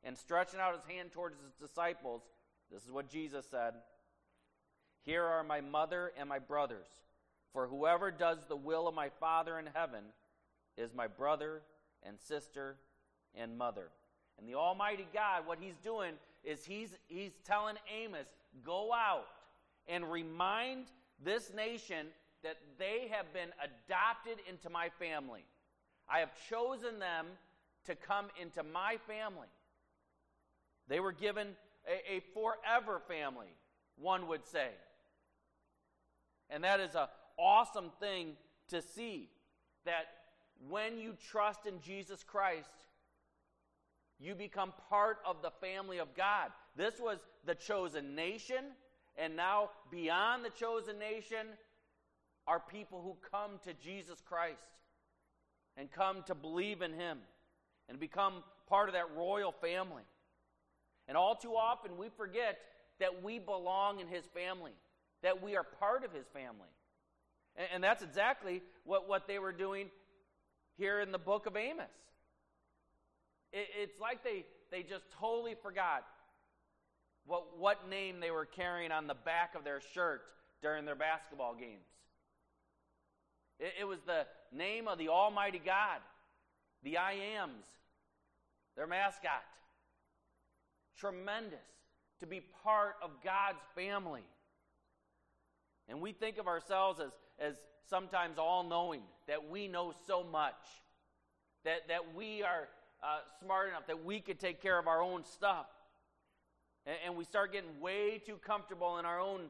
And 0.03 0.17
stretching 0.17 0.59
out 0.59 0.75
his 0.75 0.83
hand 0.85 1.11
towards 1.11 1.37
his 1.39 1.53
disciples, 1.53 2.23
this 2.71 2.83
is 2.83 2.91
what 2.91 3.09
Jesus 3.09 3.45
said 3.49 3.73
Here 5.03 5.23
are 5.23 5.43
my 5.43 5.61
mother 5.61 6.11
and 6.17 6.27
my 6.27 6.39
brothers. 6.39 6.87
For 7.53 7.67
whoever 7.67 8.11
does 8.11 8.39
the 8.47 8.55
will 8.55 8.87
of 8.87 8.95
my 8.95 9.09
Father 9.19 9.59
in 9.59 9.67
heaven 9.73 10.03
is 10.77 10.93
my 10.93 11.07
brother 11.07 11.61
and 12.03 12.19
sister 12.19 12.77
and 13.35 13.57
mother. 13.57 13.89
And 14.39 14.47
the 14.47 14.55
Almighty 14.55 15.07
God, 15.13 15.45
what 15.45 15.59
he's 15.59 15.77
doing 15.83 16.13
is 16.43 16.65
he's, 16.65 16.91
he's 17.07 17.33
telling 17.45 17.75
Amos, 17.93 18.27
go 18.63 18.93
out 18.93 19.27
and 19.87 20.09
remind 20.11 20.85
this 21.23 21.53
nation 21.53 22.07
that 22.43 22.57
they 22.79 23.09
have 23.11 23.31
been 23.33 23.49
adopted 23.63 24.37
into 24.49 24.69
my 24.69 24.89
family. 24.97 25.45
I 26.09 26.19
have 26.19 26.31
chosen 26.49 26.99
them 26.99 27.27
to 27.85 27.95
come 27.95 28.27
into 28.41 28.63
my 28.63 28.97
family. 29.07 29.47
They 30.87 30.99
were 30.99 31.11
given 31.11 31.49
a, 31.87 32.15
a 32.15 32.23
forever 32.33 33.01
family, 33.07 33.53
one 33.97 34.27
would 34.27 34.45
say. 34.45 34.69
And 36.49 36.63
that 36.63 36.79
is 36.79 36.95
an 36.95 37.07
awesome 37.41 37.91
thing 37.99 38.33
to 38.69 38.81
see 38.81 39.29
that 39.85 40.05
when 40.69 40.97
you 40.97 41.15
trust 41.31 41.65
in 41.65 41.81
Jesus 41.81 42.23
Christ, 42.23 42.69
you 44.19 44.35
become 44.35 44.73
part 44.89 45.17
of 45.25 45.41
the 45.41 45.49
family 45.49 45.97
of 45.97 46.15
God. 46.15 46.51
This 46.75 46.99
was 46.99 47.17
the 47.45 47.55
chosen 47.55 48.13
nation, 48.13 48.63
and 49.17 49.35
now 49.35 49.71
beyond 49.89 50.45
the 50.45 50.51
chosen 50.51 50.99
nation 50.99 51.47
are 52.47 52.59
people 52.59 53.01
who 53.01 53.15
come 53.31 53.59
to 53.63 53.73
Jesus 53.73 54.21
Christ 54.21 54.61
and 55.77 55.91
come 55.91 56.23
to 56.27 56.35
believe 56.35 56.81
in 56.81 56.93
Him 56.93 57.17
and 57.89 57.99
become 57.99 58.43
part 58.67 58.89
of 58.89 58.93
that 58.93 59.15
royal 59.15 59.51
family. 59.51 60.03
And 61.07 61.17
all 61.17 61.35
too 61.35 61.55
often 61.55 61.97
we 61.97 62.09
forget 62.09 62.59
that 62.99 63.23
we 63.23 63.39
belong 63.39 63.99
in 63.99 64.07
His 64.07 64.25
family, 64.27 64.73
that 65.23 65.41
we 65.41 65.55
are 65.55 65.63
part 65.63 66.03
of 66.03 66.13
His 66.13 66.27
family. 66.27 66.69
And, 67.55 67.67
and 67.75 67.83
that's 67.83 68.03
exactly 68.03 68.61
what, 68.83 69.07
what 69.07 69.27
they 69.27 69.39
were 69.39 69.51
doing 69.51 69.89
here 70.77 70.99
in 70.99 71.11
the 71.11 71.17
book 71.17 71.45
of 71.45 71.55
Amos. 71.55 71.85
It, 73.53 73.67
it's 73.81 73.99
like 73.99 74.23
they, 74.23 74.45
they 74.71 74.83
just 74.83 75.05
totally 75.19 75.55
forgot 75.61 76.05
what, 77.25 77.57
what 77.57 77.89
name 77.89 78.19
they 78.19 78.31
were 78.31 78.45
carrying 78.45 78.91
on 78.91 79.07
the 79.07 79.13
back 79.13 79.55
of 79.55 79.63
their 79.63 79.81
shirt 79.93 80.31
during 80.61 80.85
their 80.85 80.95
basketball 80.95 81.55
games. 81.55 81.87
It, 83.59 83.73
it 83.81 83.83
was 83.85 83.99
the 84.05 84.25
name 84.51 84.87
of 84.87 84.97
the 84.97 85.09
Almighty 85.09 85.61
God, 85.63 85.99
the 86.83 86.97
I 86.97 87.13
Ams, 87.13 87.65
their 88.75 88.87
mascot. 88.87 89.43
Tremendous 90.97 91.59
to 92.19 92.27
be 92.27 92.41
part 92.63 92.95
of 93.03 93.09
God's 93.23 93.61
family. 93.75 94.23
And 95.89 95.99
we 96.01 96.13
think 96.13 96.37
of 96.37 96.47
ourselves 96.47 96.99
as, 96.99 97.11
as 97.41 97.55
sometimes 97.89 98.37
all 98.37 98.63
knowing, 98.63 99.01
that 99.27 99.49
we 99.49 99.67
know 99.67 99.93
so 100.07 100.23
much, 100.23 100.53
that, 101.65 101.87
that 101.87 102.15
we 102.15 102.43
are 102.43 102.67
uh, 103.03 103.19
smart 103.43 103.69
enough 103.69 103.87
that 103.87 104.05
we 104.05 104.19
could 104.19 104.39
take 104.39 104.61
care 104.61 104.77
of 104.77 104.87
our 104.87 105.01
own 105.01 105.23
stuff. 105.23 105.65
And, 106.85 106.95
and 107.05 107.15
we 107.15 107.23
start 107.23 107.51
getting 107.51 107.79
way 107.79 108.21
too 108.23 108.37
comfortable 108.45 108.97
in 108.97 109.05
our 109.05 109.19
own 109.19 109.41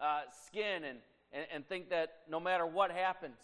uh, 0.00 0.22
skin 0.46 0.84
and, 0.84 0.98
and, 1.32 1.46
and 1.52 1.68
think 1.68 1.90
that 1.90 2.18
no 2.28 2.40
matter 2.40 2.66
what 2.66 2.90
happens, 2.90 3.38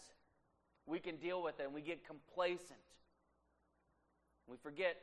we 0.85 0.99
can 0.99 1.15
deal 1.17 1.41
with 1.41 1.59
it, 1.59 1.63
and 1.65 1.73
we 1.73 1.81
get 1.81 2.05
complacent. 2.05 2.79
We 4.47 4.57
forget 4.57 4.97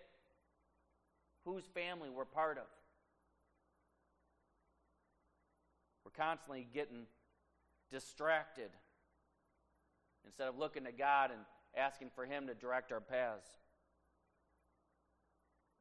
whose 1.44 1.64
family 1.74 2.08
we're 2.08 2.24
part 2.24 2.58
of. 2.58 2.64
We're 6.04 6.12
constantly 6.24 6.68
getting 6.72 7.06
distracted 7.90 8.70
instead 10.24 10.48
of 10.48 10.58
looking 10.58 10.84
to 10.84 10.92
God 10.92 11.30
and 11.30 11.40
asking 11.76 12.10
for 12.14 12.24
Him 12.24 12.46
to 12.46 12.54
direct 12.54 12.92
our 12.92 13.00
paths. 13.00 13.48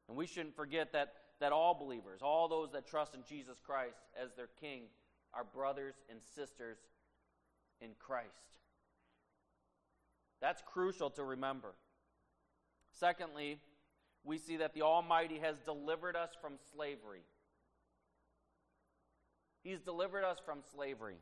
And 0.08 0.16
we 0.16 0.26
shouldn't 0.26 0.56
forget 0.56 0.92
that, 0.92 1.14
that 1.40 1.52
all 1.52 1.74
believers, 1.74 2.20
all 2.22 2.48
those 2.48 2.72
that 2.72 2.86
trust 2.86 3.14
in 3.14 3.22
Jesus 3.28 3.58
Christ 3.64 3.98
as 4.20 4.32
their 4.34 4.48
King, 4.60 4.82
are 5.34 5.44
brothers 5.44 5.94
and 6.10 6.20
sisters 6.34 6.76
in 7.80 7.90
Christ. 7.98 8.28
That's 10.40 10.62
crucial 10.66 11.10
to 11.10 11.24
remember. 11.24 11.74
Secondly, 12.90 13.58
we 14.24 14.38
see 14.38 14.58
that 14.58 14.74
the 14.74 14.82
Almighty 14.82 15.38
has 15.38 15.56
delivered 15.64 16.16
us 16.16 16.30
from 16.40 16.54
slavery. 16.74 17.22
He's 19.62 19.80
delivered 19.80 20.24
us 20.24 20.38
from 20.44 20.58
slavery. 20.74 21.16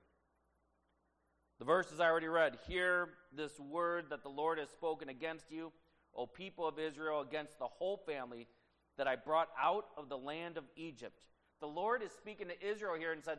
The 1.60 1.66
verses 1.66 2.00
I 2.00 2.06
already 2.06 2.26
read 2.26 2.56
Hear 2.66 3.10
this 3.36 3.60
word 3.60 4.06
that 4.08 4.22
the 4.22 4.30
Lord 4.30 4.58
has 4.58 4.70
spoken 4.70 5.10
against 5.10 5.52
you, 5.52 5.70
O 6.16 6.26
people 6.26 6.66
of 6.66 6.78
Israel, 6.78 7.20
against 7.20 7.58
the 7.58 7.66
whole 7.66 7.98
family 7.98 8.48
that 8.96 9.06
I 9.06 9.14
brought 9.14 9.48
out 9.62 9.84
of 9.98 10.08
the 10.08 10.16
land 10.16 10.56
of 10.56 10.64
Egypt. 10.74 11.20
The 11.60 11.66
Lord 11.66 12.02
is 12.02 12.12
speaking 12.12 12.48
to 12.48 12.66
Israel 12.66 12.94
here 12.98 13.12
and 13.12 13.22
said, 13.22 13.38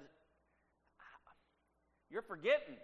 You're 2.12 2.22
forgetting. 2.22 2.78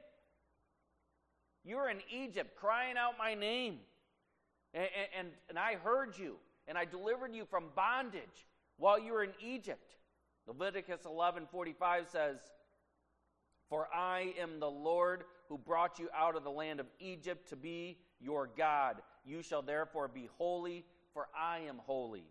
You 1.63 1.75
were 1.75 1.89
in 1.89 1.99
Egypt 2.11 2.55
crying 2.55 2.95
out 2.97 3.13
my 3.19 3.35
name. 3.35 3.77
And, 4.73 4.87
and, 5.19 5.27
and 5.49 5.59
I 5.59 5.75
heard 5.75 6.17
you, 6.17 6.37
and 6.67 6.79
I 6.79 6.85
delivered 6.85 7.35
you 7.35 7.45
from 7.45 7.65
bondage 7.75 8.47
while 8.77 8.99
you 8.99 9.13
were 9.13 9.23
in 9.23 9.33
Egypt. 9.39 9.97
Leviticus 10.47 11.01
11:45 11.05 12.07
says, 12.11 12.37
for 13.69 13.87
I 13.93 14.33
am 14.39 14.59
the 14.59 14.69
Lord 14.69 15.25
who 15.49 15.57
brought 15.57 15.99
you 15.99 16.09
out 16.15 16.35
of 16.35 16.43
the 16.43 16.51
land 16.51 16.79
of 16.79 16.87
Egypt 16.99 17.49
to 17.49 17.55
be 17.55 17.97
your 18.19 18.49
God. 18.57 19.01
You 19.25 19.41
shall 19.41 19.61
therefore 19.61 20.07
be 20.07 20.29
holy, 20.37 20.85
for 21.13 21.27
I 21.37 21.59
am 21.59 21.79
holy. 21.85 22.25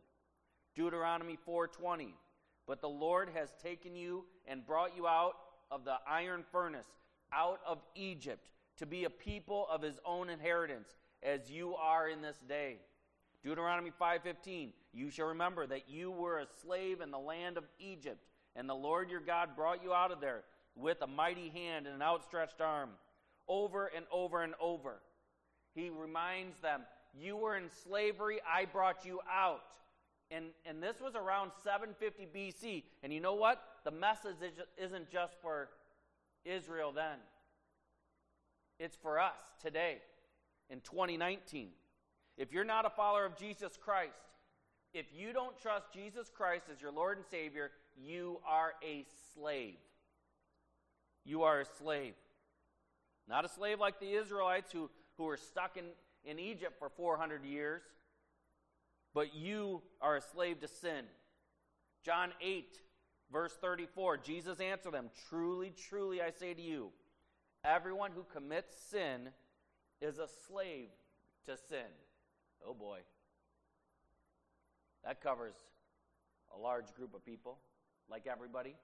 Deuteronomy 0.75 1.37
4:20. 1.37 2.15
But 2.67 2.81
the 2.81 2.89
Lord 2.89 3.29
has 3.31 3.55
taken 3.63 3.95
you 3.95 4.27
and 4.47 4.67
brought 4.67 4.97
you 4.97 5.07
out 5.07 5.37
of 5.71 5.85
the 5.85 5.99
iron 6.07 6.43
furnace, 6.43 6.89
out 7.33 7.61
of 7.65 7.81
Egypt, 7.95 8.49
to 8.77 8.87
be 8.87 9.05
a 9.05 9.11
people 9.11 9.69
of 9.69 9.83
his 9.83 10.01
own 10.05 10.29
inheritance, 10.29 10.97
as 11.23 11.51
you 11.51 11.77
are 11.77 12.09
in 12.09 12.23
this 12.23 12.39
day. 12.39 12.81
Deuteronomy 13.43 13.91
5:15 13.91 14.73
You 14.93 15.11
shall 15.11 15.27
remember 15.27 15.67
that 15.67 15.89
you 15.89 16.11
were 16.11 16.39
a 16.39 16.47
slave 16.47 17.01
in 17.01 17.11
the 17.11 17.19
land 17.19 17.57
of 17.57 17.69
Egypt, 17.79 18.27
and 18.57 18.69
the 18.69 18.75
Lord 18.75 19.11
your 19.11 19.21
God 19.21 19.55
brought 19.55 19.83
you 19.83 19.95
out 19.95 20.11
of 20.11 20.21
there 20.21 20.45
with 20.77 21.01
a 21.03 21.07
mighty 21.07 21.49
hand 21.49 21.87
and 21.87 21.97
an 21.97 22.03
outstretched 22.03 22.61
arm 22.61 22.91
over 23.49 23.87
and 23.87 24.05
over 24.13 24.43
and 24.43 24.55
over. 24.61 25.01
He 25.75 25.91
reminds 25.91 26.59
them, 26.61 26.83
You 27.19 27.37
were 27.37 27.57
in 27.57 27.71
slavery, 27.85 28.41
I 28.47 28.65
brought 28.67 29.05
you 29.05 29.21
out. 29.31 29.77
And, 30.31 30.47
and 30.65 30.83
this 30.83 31.01
was 31.01 31.15
around 31.15 31.53
750 31.63 32.27
BC. 32.35 32.83
And 33.03 33.13
you 33.13 33.21
know 33.21 33.35
what? 33.35 33.63
The 33.85 33.93
message 33.93 34.37
isn't 34.77 35.11
just 35.11 35.37
for 35.41 35.69
Israel 36.45 36.93
then, 36.93 37.19
it's 38.79 38.97
for 38.97 39.19
us 39.19 39.39
today 39.63 39.99
in 40.71 40.81
2019. 40.81 41.69
If 42.37 42.53
you're 42.53 42.65
not 42.65 42.85
a 42.85 42.91
follower 42.91 43.25
of 43.25 43.37
Jesus 43.37 43.79
Christ, 43.83 44.13
if 44.93 45.07
you 45.15 45.33
don't 45.33 45.59
trust 45.59 45.93
Jesus 45.93 46.31
Christ 46.35 46.67
as 46.73 46.81
your 46.83 46.93
Lord 46.93 47.17
and 47.17 47.27
Savior, 47.27 47.71
you 47.97 48.41
are 48.47 48.73
a 48.85 49.07
slave 49.35 49.77
you 51.27 51.43
are 51.43 51.61
a 51.61 51.65
slave. 51.65 52.15
Not 53.29 53.45
a 53.45 53.49
slave 53.49 53.81
like 53.81 53.99
the 53.99 54.13
Israelites 54.13 54.71
who, 54.71 54.89
who 55.19 55.25
were 55.25 55.37
stuck 55.37 55.77
in, 55.77 55.85
in 56.25 56.39
Egypt 56.39 56.75
for 56.79 56.89
400 56.89 57.45
years, 57.45 57.83
but 59.13 59.35
you 59.35 59.83
are 60.01 60.17
a 60.17 60.21
slave 60.21 60.61
to 60.61 60.69
sin. 60.69 61.05
John 62.05 62.31
8, 62.41 62.79
verse 63.33 63.53
34, 63.61 64.19
Jesus 64.19 64.61
answered 64.61 64.95
them 64.95 65.11
Truly, 65.29 65.73
truly, 65.89 66.23
I 66.23 66.31
say 66.31 66.55
to 66.55 66.63
you, 66.63 66.91
everyone 67.65 68.13
who 68.13 68.25
commits 68.33 68.77
sin 68.89 69.31
is 70.01 70.19
a 70.19 70.29
slave 70.47 70.91
to 71.47 71.57
sin. 71.57 71.91
Oh 72.65 72.75
boy. 72.75 72.99
That 75.05 75.21
covers 75.21 75.55
a 76.57 76.61
large 76.61 76.93
group 76.95 77.15
of 77.15 77.25
people, 77.25 77.59
like 78.09 78.27
everybody. 78.31 78.77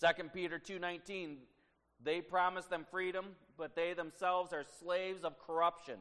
2 0.00 0.32
Peter 0.32 0.58
2:19 0.58 1.38
They 2.02 2.20
promise 2.20 2.66
them 2.66 2.84
freedom, 2.90 3.36
but 3.56 3.74
they 3.74 3.94
themselves 3.94 4.52
are 4.52 4.64
slaves 4.80 5.24
of 5.24 5.38
corruption. 5.38 5.98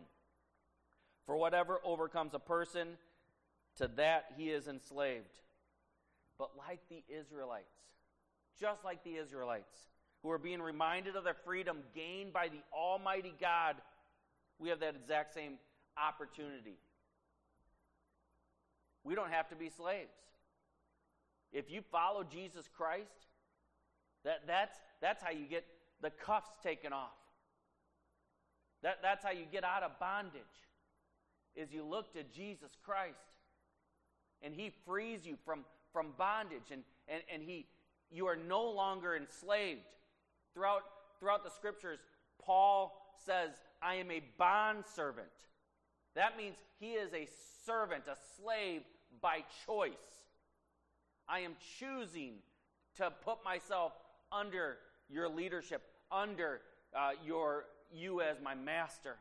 For 1.25 1.37
whatever 1.37 1.79
overcomes 1.83 2.33
a 2.33 2.39
person, 2.39 2.97
to 3.77 3.87
that 3.95 4.33
he 4.37 4.51
is 4.51 4.67
enslaved. 4.67 5.39
But 6.37 6.57
like 6.57 6.81
the 6.89 7.03
Israelites, 7.07 7.75
just 8.59 8.83
like 8.83 9.03
the 9.03 9.15
Israelites, 9.15 9.89
who 10.21 10.31
are 10.31 10.37
being 10.37 10.61
reminded 10.61 11.15
of 11.15 11.23
their 11.23 11.33
freedom 11.33 11.83
gained 11.93 12.33
by 12.33 12.49
the 12.49 12.61
Almighty 12.73 13.33
God, 13.39 13.75
We 14.57 14.69
have 14.69 14.79
that 14.79 14.95
exact 14.95 15.33
same 15.33 15.59
opportunity. 15.97 16.77
We 19.03 19.13
don't 19.13 19.31
have 19.31 19.49
to 19.49 19.55
be 19.55 19.69
slaves. 19.69 20.15
If 21.51 21.69
you 21.69 21.81
follow 21.91 22.23
Jesus 22.23 22.69
Christ, 22.69 23.27
that, 24.25 24.41
that's, 24.45 24.77
that's 25.01 25.23
how 25.23 25.31
you 25.31 25.45
get 25.49 25.65
the 26.01 26.09
cuffs 26.09 26.51
taken 26.61 26.91
off. 26.91 27.15
That, 28.83 28.97
that's 29.01 29.23
how 29.23 29.31
you 29.31 29.45
get 29.51 29.63
out 29.63 29.83
of 29.83 29.97
bondage, 29.99 30.41
is 31.55 31.71
you 31.71 31.83
look 31.83 32.13
to 32.13 32.23
Jesus 32.23 32.71
Christ. 32.83 33.15
And 34.41 34.53
he 34.53 34.71
frees 34.85 35.25
you 35.25 35.37
from, 35.45 35.61
from 35.93 36.07
bondage, 36.17 36.71
and, 36.71 36.83
and, 37.07 37.23
and 37.33 37.41
he, 37.41 37.67
you 38.11 38.27
are 38.27 38.35
no 38.35 38.69
longer 38.69 39.15
enslaved. 39.15 39.79
Throughout, 40.53 40.83
throughout 41.19 41.43
the 41.43 41.49
scriptures, 41.49 41.99
Paul 42.41 43.13
says, 43.25 43.51
I 43.81 43.95
am 43.95 44.11
a 44.11 44.21
bondservant. 44.37 45.27
That 46.15 46.37
means 46.37 46.55
he 46.79 46.91
is 46.91 47.13
a 47.13 47.27
servant, 47.65 48.03
a 48.07 48.15
slave 48.41 48.81
by 49.21 49.43
choice. 49.65 49.91
I 51.27 51.39
am 51.39 51.53
choosing 51.79 52.35
to 52.97 53.11
put 53.23 53.43
myself 53.43 53.93
under 54.31 54.77
your 55.09 55.29
leadership, 55.29 55.81
under 56.11 56.61
uh, 56.95 57.11
your 57.25 57.65
you 57.93 58.21
as 58.21 58.37
my 58.41 58.55
master. 58.55 59.17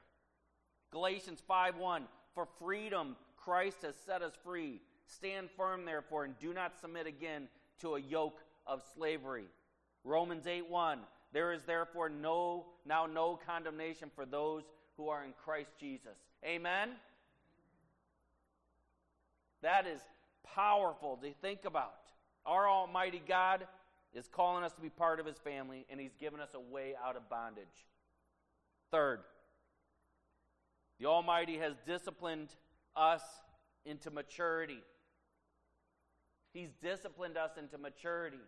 Galatians 0.91 1.43
5:1 1.49 2.03
For 2.35 2.47
freedom 2.59 3.17
Christ 3.37 3.83
has 3.83 3.95
set 4.07 4.23
us 4.23 4.33
free. 4.43 4.81
Stand 5.07 5.51
firm 5.51 5.85
therefore 5.85 6.25
and 6.25 6.39
do 6.39 6.55
not 6.55 6.79
submit 6.81 7.07
again 7.07 7.49
to 7.81 7.97
a 7.97 8.01
yoke 8.01 8.41
of 8.67 8.83
slavery. 8.95 9.47
Romans 10.05 10.47
8:1 10.47 10.99
There 11.33 11.53
is 11.53 11.63
therefore 11.65 12.09
no 12.09 12.67
now 12.85 13.07
no 13.07 13.39
condemnation 13.47 14.11
for 14.15 14.25
those 14.25 14.65
who 14.97 15.09
are 15.09 15.25
in 15.25 15.33
Christ 15.45 15.73
Jesus. 15.79 16.17
Amen. 16.45 16.91
That 19.63 19.87
is 19.87 20.01
powerful 20.55 21.17
to 21.23 21.33
think 21.41 21.65
about. 21.65 21.95
Our 22.47 22.69
Almighty 22.69 23.23
God 23.27 23.67
is 24.15 24.29
calling 24.29 24.65
us 24.65 24.73
to 24.75 24.81
be 24.81 24.91
part 24.91 25.21
of 25.21 25.27
His 25.27 25.39
family, 25.39 25.87
and 25.91 26.01
He's 26.01 26.15
given 26.15 26.41
us 26.41 26.55
a 26.55 26.61
way 26.61 26.95
out 27.05 27.17
of 27.17 27.29
bondage. 27.29 27.87
Third, 28.91 29.21
the 31.01 31.07
Almighty 31.07 31.59
has 31.59 31.75
disciplined 31.87 32.49
us 32.95 33.23
into 33.85 34.11
maturity. 34.11 34.83
He's 36.53 36.71
disciplined 36.83 37.37
us 37.37 37.51
into 37.59 37.79
maturity. 37.79 38.39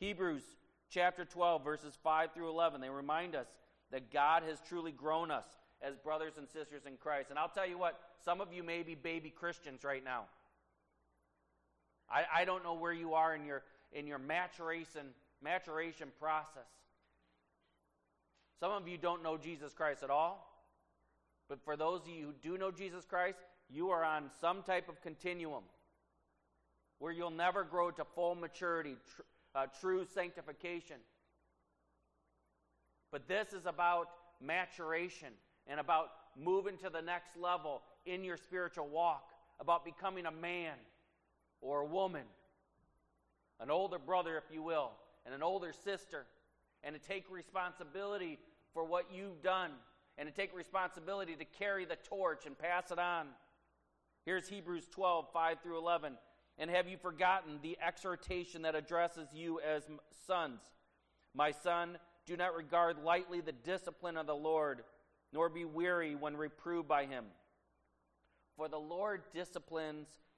Hebrews 0.00 0.42
chapter 0.90 1.24
12, 1.24 1.62
verses 1.62 1.96
5 2.02 2.32
through 2.34 2.50
11, 2.50 2.80
they 2.80 2.90
remind 2.90 3.36
us 3.36 3.46
that 3.92 4.12
God 4.12 4.42
has 4.42 4.60
truly 4.68 4.90
grown 4.90 5.30
us 5.30 5.46
as 5.80 5.96
brothers 5.96 6.34
and 6.38 6.48
sisters 6.48 6.82
in 6.86 6.96
Christ. 6.96 7.30
And 7.30 7.38
I'll 7.38 7.48
tell 7.48 7.66
you 7.66 7.78
what, 7.78 8.00
some 8.24 8.40
of 8.40 8.52
you 8.52 8.62
may 8.62 8.82
be 8.82 8.94
baby 8.94 9.30
Christians 9.30 9.84
right 9.84 10.04
now. 10.04 10.24
I, 12.10 12.42
I 12.42 12.44
don't 12.44 12.64
know 12.64 12.74
where 12.74 12.92
you 12.92 13.14
are 13.14 13.34
in 13.34 13.44
your, 13.44 13.62
in 13.92 14.06
your 14.06 14.18
maturation, 14.18 15.06
maturation 15.42 16.08
process. 16.18 16.68
Some 18.60 18.72
of 18.72 18.86
you 18.86 18.96
don't 18.96 19.22
know 19.22 19.36
Jesus 19.36 19.72
Christ 19.72 20.02
at 20.02 20.10
all. 20.10 20.48
But 21.48 21.62
for 21.64 21.76
those 21.76 22.00
of 22.02 22.08
you 22.08 22.24
who 22.26 22.32
do 22.40 22.56
know 22.56 22.70
Jesus 22.70 23.04
Christ, 23.04 23.38
you 23.68 23.90
are 23.90 24.02
on 24.02 24.30
some 24.40 24.62
type 24.62 24.88
of 24.88 25.02
continuum 25.02 25.64
where 26.98 27.12
you'll 27.12 27.30
never 27.30 27.64
grow 27.64 27.90
to 27.90 28.04
full 28.14 28.34
maturity, 28.34 28.96
tr- 29.14 29.22
uh, 29.54 29.66
true 29.80 30.06
sanctification. 30.14 30.96
But 33.10 33.28
this 33.28 33.52
is 33.52 33.66
about 33.66 34.08
maturation 34.40 35.28
and 35.66 35.78
about 35.78 36.08
moving 36.42 36.78
to 36.78 36.88
the 36.88 37.02
next 37.02 37.36
level 37.36 37.82
in 38.06 38.24
your 38.24 38.36
spiritual 38.36 38.88
walk, 38.88 39.28
about 39.60 39.84
becoming 39.84 40.26
a 40.26 40.30
man 40.30 40.74
or 41.60 41.80
a 41.80 41.86
woman, 41.86 42.22
an 43.62 43.70
older 43.70 43.98
brother, 43.98 44.36
if 44.36 44.52
you 44.52 44.62
will, 44.62 44.90
and 45.24 45.34
an 45.34 45.42
older 45.42 45.72
sister, 45.72 46.26
and 46.82 46.94
to 46.94 47.00
take 47.00 47.30
responsibility 47.30 48.38
for 48.74 48.84
what 48.84 49.06
you've 49.14 49.40
done 49.42 49.70
and 50.18 50.28
to 50.28 50.34
take 50.34 50.54
responsibility 50.54 51.36
to 51.36 51.44
carry 51.44 51.84
the 51.84 51.96
torch 51.96 52.44
and 52.44 52.58
pass 52.58 52.90
it 52.90 52.98
on. 52.98 53.28
Here's 54.26 54.48
Hebrews 54.48 54.88
12, 54.90 55.26
5 55.32 55.56
through 55.62 55.78
11. 55.78 56.14
And 56.58 56.70
have 56.70 56.88
you 56.88 56.96
forgotten 56.96 57.60
the 57.62 57.78
exhortation 57.84 58.62
that 58.62 58.74
addresses 58.74 59.28
you 59.32 59.60
as 59.60 59.84
sons? 60.26 60.60
My 61.34 61.50
son, 61.50 61.98
do 62.26 62.36
not 62.36 62.54
regard 62.54 63.02
lightly 63.02 63.40
the 63.40 63.52
discipline 63.52 64.16
of 64.16 64.26
the 64.26 64.34
Lord, 64.34 64.82
nor 65.32 65.48
be 65.48 65.64
weary 65.64 66.14
when 66.14 66.36
reproved 66.36 66.88
by 66.88 67.06
him. 67.06 67.24
For 68.56 68.68
the 68.68 68.78
Lord 68.78 69.22
disciplines 69.32 70.08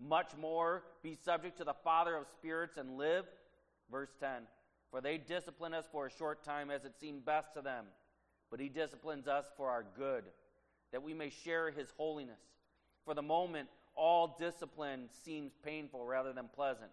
much 0.00 0.30
more 0.40 0.84
be 1.02 1.16
subject 1.24 1.58
to 1.58 1.64
the 1.64 1.74
Father 1.84 2.16
of 2.16 2.26
spirits 2.28 2.76
and 2.76 2.96
live? 2.96 3.24
Verse 3.90 4.10
10 4.20 4.42
For 4.90 5.00
they 5.00 5.18
discipline 5.18 5.74
us 5.74 5.86
for 5.90 6.06
a 6.06 6.10
short 6.10 6.44
time 6.44 6.70
as 6.70 6.84
it 6.84 6.98
seemed 6.98 7.24
best 7.24 7.54
to 7.54 7.62
them, 7.62 7.86
but 8.50 8.60
he 8.60 8.68
disciplines 8.68 9.28
us 9.28 9.46
for 9.56 9.68
our 9.70 9.84
good, 9.96 10.24
that 10.92 11.02
we 11.02 11.14
may 11.14 11.30
share 11.30 11.70
his 11.70 11.92
holiness. 11.96 12.40
For 13.04 13.14
the 13.14 13.22
moment, 13.22 13.68
all 13.94 14.36
discipline 14.38 15.08
seems 15.24 15.52
painful 15.64 16.06
rather 16.06 16.32
than 16.32 16.48
pleasant, 16.54 16.90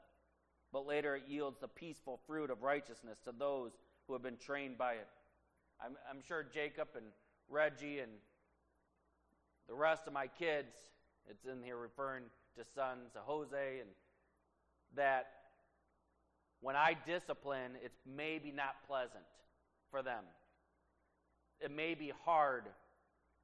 but 0.73 0.85
later 0.85 1.15
it 1.15 1.23
yields 1.27 1.59
the 1.59 1.67
peaceful 1.67 2.19
fruit 2.27 2.49
of 2.49 2.62
righteousness 2.62 3.19
to 3.25 3.31
those 3.31 3.71
who 4.07 4.13
have 4.13 4.23
been 4.23 4.38
trained 4.38 4.77
by 4.77 4.93
it. 4.93 5.07
I'm, 5.83 5.95
I'm 6.09 6.21
sure 6.27 6.43
Jacob 6.43 6.89
and 6.95 7.05
Reggie 7.47 7.99
and 7.99 8.12
the 9.67 9.75
rest 9.75 10.07
of 10.07 10.13
my 10.13 10.27
kids, 10.27 10.73
it's 11.29 11.45
in 11.45 11.63
here 11.63 11.77
referring 11.77 12.23
to 12.59 12.65
sons, 12.75 13.11
Jose, 13.15 13.79
and 13.79 13.89
that 14.95 15.27
when 16.61 16.75
I 16.75 16.95
discipline, 17.07 17.71
it's 17.83 18.01
maybe 18.05 18.51
not 18.51 18.75
pleasant 18.85 19.23
for 19.89 20.01
them. 20.03 20.23
It 21.61 21.71
may 21.71 21.93
be 21.93 22.11
hard. 22.25 22.65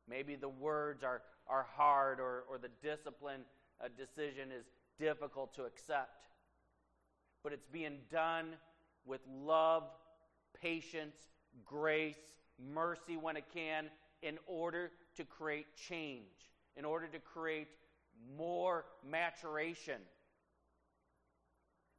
Maybe 0.10 0.36
the 0.36 0.50
words 0.50 1.04
are, 1.04 1.22
are 1.48 1.66
hard 1.78 2.20
or, 2.20 2.44
or 2.50 2.58
the 2.58 2.70
discipline 2.84 3.42
uh, 3.82 3.88
decision 3.98 4.50
is 4.52 4.66
difficult 5.00 5.54
to 5.56 5.64
accept. 5.64 6.28
But 7.42 7.54
it's 7.54 7.68
being 7.72 8.00
done 8.12 8.48
with 9.06 9.22
love, 9.28 9.84
patience, 10.62 11.16
grace, 11.64 12.34
mercy 12.74 13.16
when 13.16 13.38
it 13.38 13.46
can, 13.54 13.86
in 14.22 14.38
order 14.46 14.92
to 15.16 15.24
create 15.24 15.68
change, 15.88 16.50
in 16.76 16.84
order 16.84 17.08
to 17.08 17.20
create 17.20 17.68
more 18.38 18.86
maturation. 19.10 20.00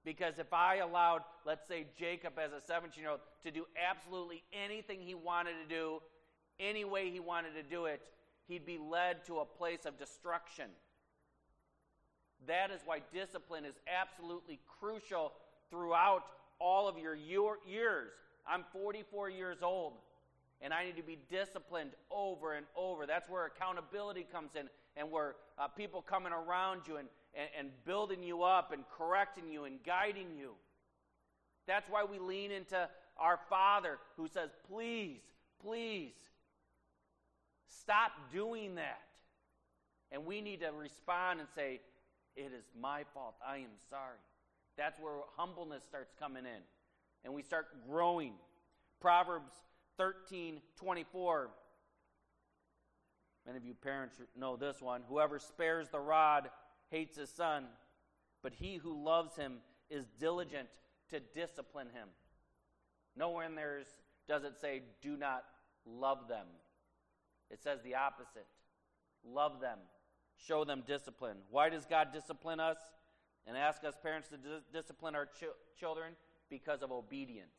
Because 0.04 0.38
if 0.38 0.52
I 0.52 0.76
allowed, 0.76 1.22
let's 1.44 1.66
say, 1.66 1.86
Jacob 1.98 2.34
as 2.38 2.52
a 2.52 2.60
17 2.60 3.02
year 3.02 3.10
old 3.10 3.20
to 3.42 3.50
do 3.50 3.66
absolutely 3.90 4.44
anything 4.52 5.00
he 5.00 5.14
wanted 5.14 5.54
to 5.62 5.68
do, 5.68 6.00
any 6.60 6.84
way 6.84 7.10
he 7.10 7.20
wanted 7.20 7.54
to 7.54 7.62
do 7.62 7.86
it, 7.86 8.08
he'd 8.46 8.64
be 8.64 8.78
led 8.78 9.24
to 9.26 9.40
a 9.40 9.44
place 9.44 9.84
of 9.84 9.98
destruction. 9.98 10.66
That 12.46 12.70
is 12.70 12.80
why 12.84 13.00
discipline 13.12 13.64
is 13.64 13.74
absolutely 14.00 14.60
crucial 14.78 15.32
throughout 15.70 16.22
all 16.60 16.88
of 16.88 16.98
your 16.98 17.16
years. 17.16 18.12
I'm 18.48 18.64
44 18.72 19.30
years 19.30 19.58
old, 19.62 19.94
and 20.60 20.72
I 20.72 20.84
need 20.84 20.96
to 20.96 21.02
be 21.02 21.18
disciplined 21.28 21.90
over 22.10 22.54
and 22.54 22.66
over. 22.76 22.85
That's 23.06 23.28
where 23.28 23.46
accountability 23.46 24.26
comes 24.30 24.50
in 24.54 24.68
and 24.96 25.10
where 25.10 25.36
uh, 25.58 25.68
people 25.68 26.02
coming 26.02 26.32
around 26.32 26.82
you 26.86 26.96
and, 26.96 27.08
and, 27.34 27.48
and 27.58 27.68
building 27.84 28.22
you 28.22 28.42
up 28.42 28.72
and 28.72 28.84
correcting 28.96 29.48
you 29.50 29.64
and 29.64 29.78
guiding 29.84 30.36
you. 30.38 30.52
That's 31.66 31.88
why 31.90 32.04
we 32.04 32.18
lean 32.18 32.50
into 32.50 32.88
our 33.18 33.38
Father 33.48 33.98
who 34.16 34.28
says, 34.28 34.50
please, 34.70 35.20
please, 35.62 36.14
stop 37.80 38.12
doing 38.32 38.76
that. 38.76 39.00
And 40.12 40.24
we 40.24 40.40
need 40.40 40.60
to 40.60 40.70
respond 40.70 41.40
and 41.40 41.48
say, 41.54 41.80
it 42.36 42.52
is 42.56 42.64
my 42.80 43.02
fault. 43.14 43.34
I 43.46 43.56
am 43.58 43.74
sorry. 43.90 44.18
That's 44.76 45.00
where 45.00 45.14
humbleness 45.36 45.82
starts 45.84 46.12
coming 46.18 46.44
in. 46.44 46.62
And 47.24 47.34
we 47.34 47.42
start 47.42 47.66
growing. 47.88 48.34
Proverbs 49.00 49.52
13 49.98 50.60
24 50.78 51.50
Many 53.46 53.58
of 53.58 53.64
you 53.64 53.74
parents 53.74 54.20
know 54.36 54.56
this 54.56 54.82
one. 54.82 55.02
Whoever 55.08 55.38
spares 55.38 55.88
the 55.88 56.00
rod 56.00 56.50
hates 56.90 57.16
his 57.16 57.30
son, 57.30 57.66
but 58.42 58.52
he 58.52 58.76
who 58.76 59.04
loves 59.04 59.36
him 59.36 59.58
is 59.88 60.04
diligent 60.18 60.68
to 61.10 61.20
discipline 61.20 61.86
him. 61.86 62.08
Nowhere 63.16 63.46
in 63.46 63.54
there 63.54 63.82
does 64.28 64.42
it 64.42 64.58
say, 64.60 64.82
do 65.00 65.16
not 65.16 65.44
love 65.84 66.26
them. 66.28 66.46
It 67.50 67.62
says 67.62 67.80
the 67.82 67.94
opposite 67.94 68.46
love 69.24 69.60
them, 69.60 69.78
show 70.36 70.64
them 70.64 70.82
discipline. 70.86 71.36
Why 71.50 71.68
does 71.68 71.84
God 71.84 72.08
discipline 72.12 72.60
us 72.60 72.76
and 73.46 73.56
ask 73.56 73.84
us 73.84 73.94
parents 74.00 74.28
to 74.28 74.36
dis- 74.36 74.64
discipline 74.72 75.14
our 75.14 75.26
ch- 75.26 75.78
children? 75.78 76.12
Because 76.50 76.82
of 76.82 76.92
obedience. 76.92 77.56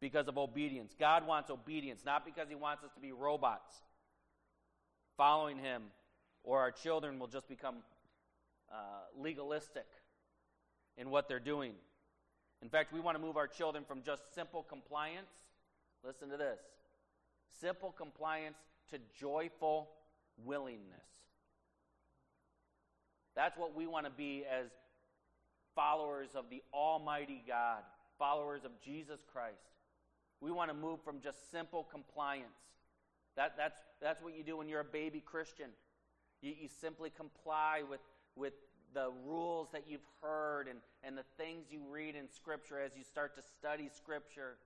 Because 0.00 0.28
of 0.28 0.38
obedience. 0.38 0.94
God 0.98 1.26
wants 1.26 1.50
obedience, 1.50 2.02
not 2.04 2.24
because 2.24 2.48
He 2.48 2.54
wants 2.54 2.84
us 2.84 2.92
to 2.94 3.00
be 3.00 3.12
robots 3.12 3.82
following 5.16 5.58
Him, 5.58 5.82
or 6.42 6.60
our 6.60 6.70
children 6.70 7.18
will 7.18 7.26
just 7.26 7.48
become 7.48 7.76
uh, 8.72 8.76
legalistic 9.18 9.86
in 10.96 11.10
what 11.10 11.28
they're 11.28 11.40
doing. 11.40 11.72
In 12.62 12.68
fact, 12.68 12.92
we 12.92 13.00
want 13.00 13.16
to 13.16 13.22
move 13.22 13.36
our 13.36 13.46
children 13.46 13.84
from 13.86 14.02
just 14.02 14.34
simple 14.34 14.62
compliance. 14.62 15.30
Listen 16.04 16.28
to 16.30 16.36
this 16.36 16.58
simple 17.60 17.92
compliance 17.92 18.56
to 18.90 18.98
joyful 19.18 19.88
willingness. 20.44 21.06
That's 23.36 23.56
what 23.56 23.74
we 23.74 23.86
want 23.86 24.06
to 24.06 24.12
be 24.12 24.44
as 24.50 24.70
followers 25.74 26.30
of 26.34 26.44
the 26.50 26.62
Almighty 26.72 27.42
God, 27.46 27.82
followers 28.18 28.64
of 28.64 28.70
Jesus 28.80 29.20
Christ. 29.32 29.56
We 30.40 30.50
want 30.50 30.70
to 30.70 30.76
move 30.76 31.00
from 31.04 31.20
just 31.20 31.50
simple 31.50 31.86
compliance. 31.90 32.46
That, 33.36 33.54
that's, 33.56 33.78
that's 34.00 34.22
what 34.22 34.36
you 34.36 34.44
do 34.44 34.56
when 34.56 34.68
you're 34.68 34.80
a 34.80 34.84
baby 34.84 35.20
Christian. 35.20 35.70
You, 36.40 36.52
you 36.60 36.68
simply 36.80 37.10
comply 37.10 37.82
with, 37.88 38.00
with 38.36 38.52
the 38.94 39.10
rules 39.26 39.68
that 39.72 39.84
you've 39.88 40.06
heard 40.22 40.68
and, 40.68 40.78
and 41.02 41.18
the 41.18 41.24
things 41.36 41.66
you 41.70 41.80
read 41.90 42.14
in 42.14 42.28
Scripture 42.30 42.80
as 42.80 42.92
you 42.96 43.02
start 43.02 43.34
to 43.36 43.42
study 43.58 43.90
Scripture. 43.96 44.56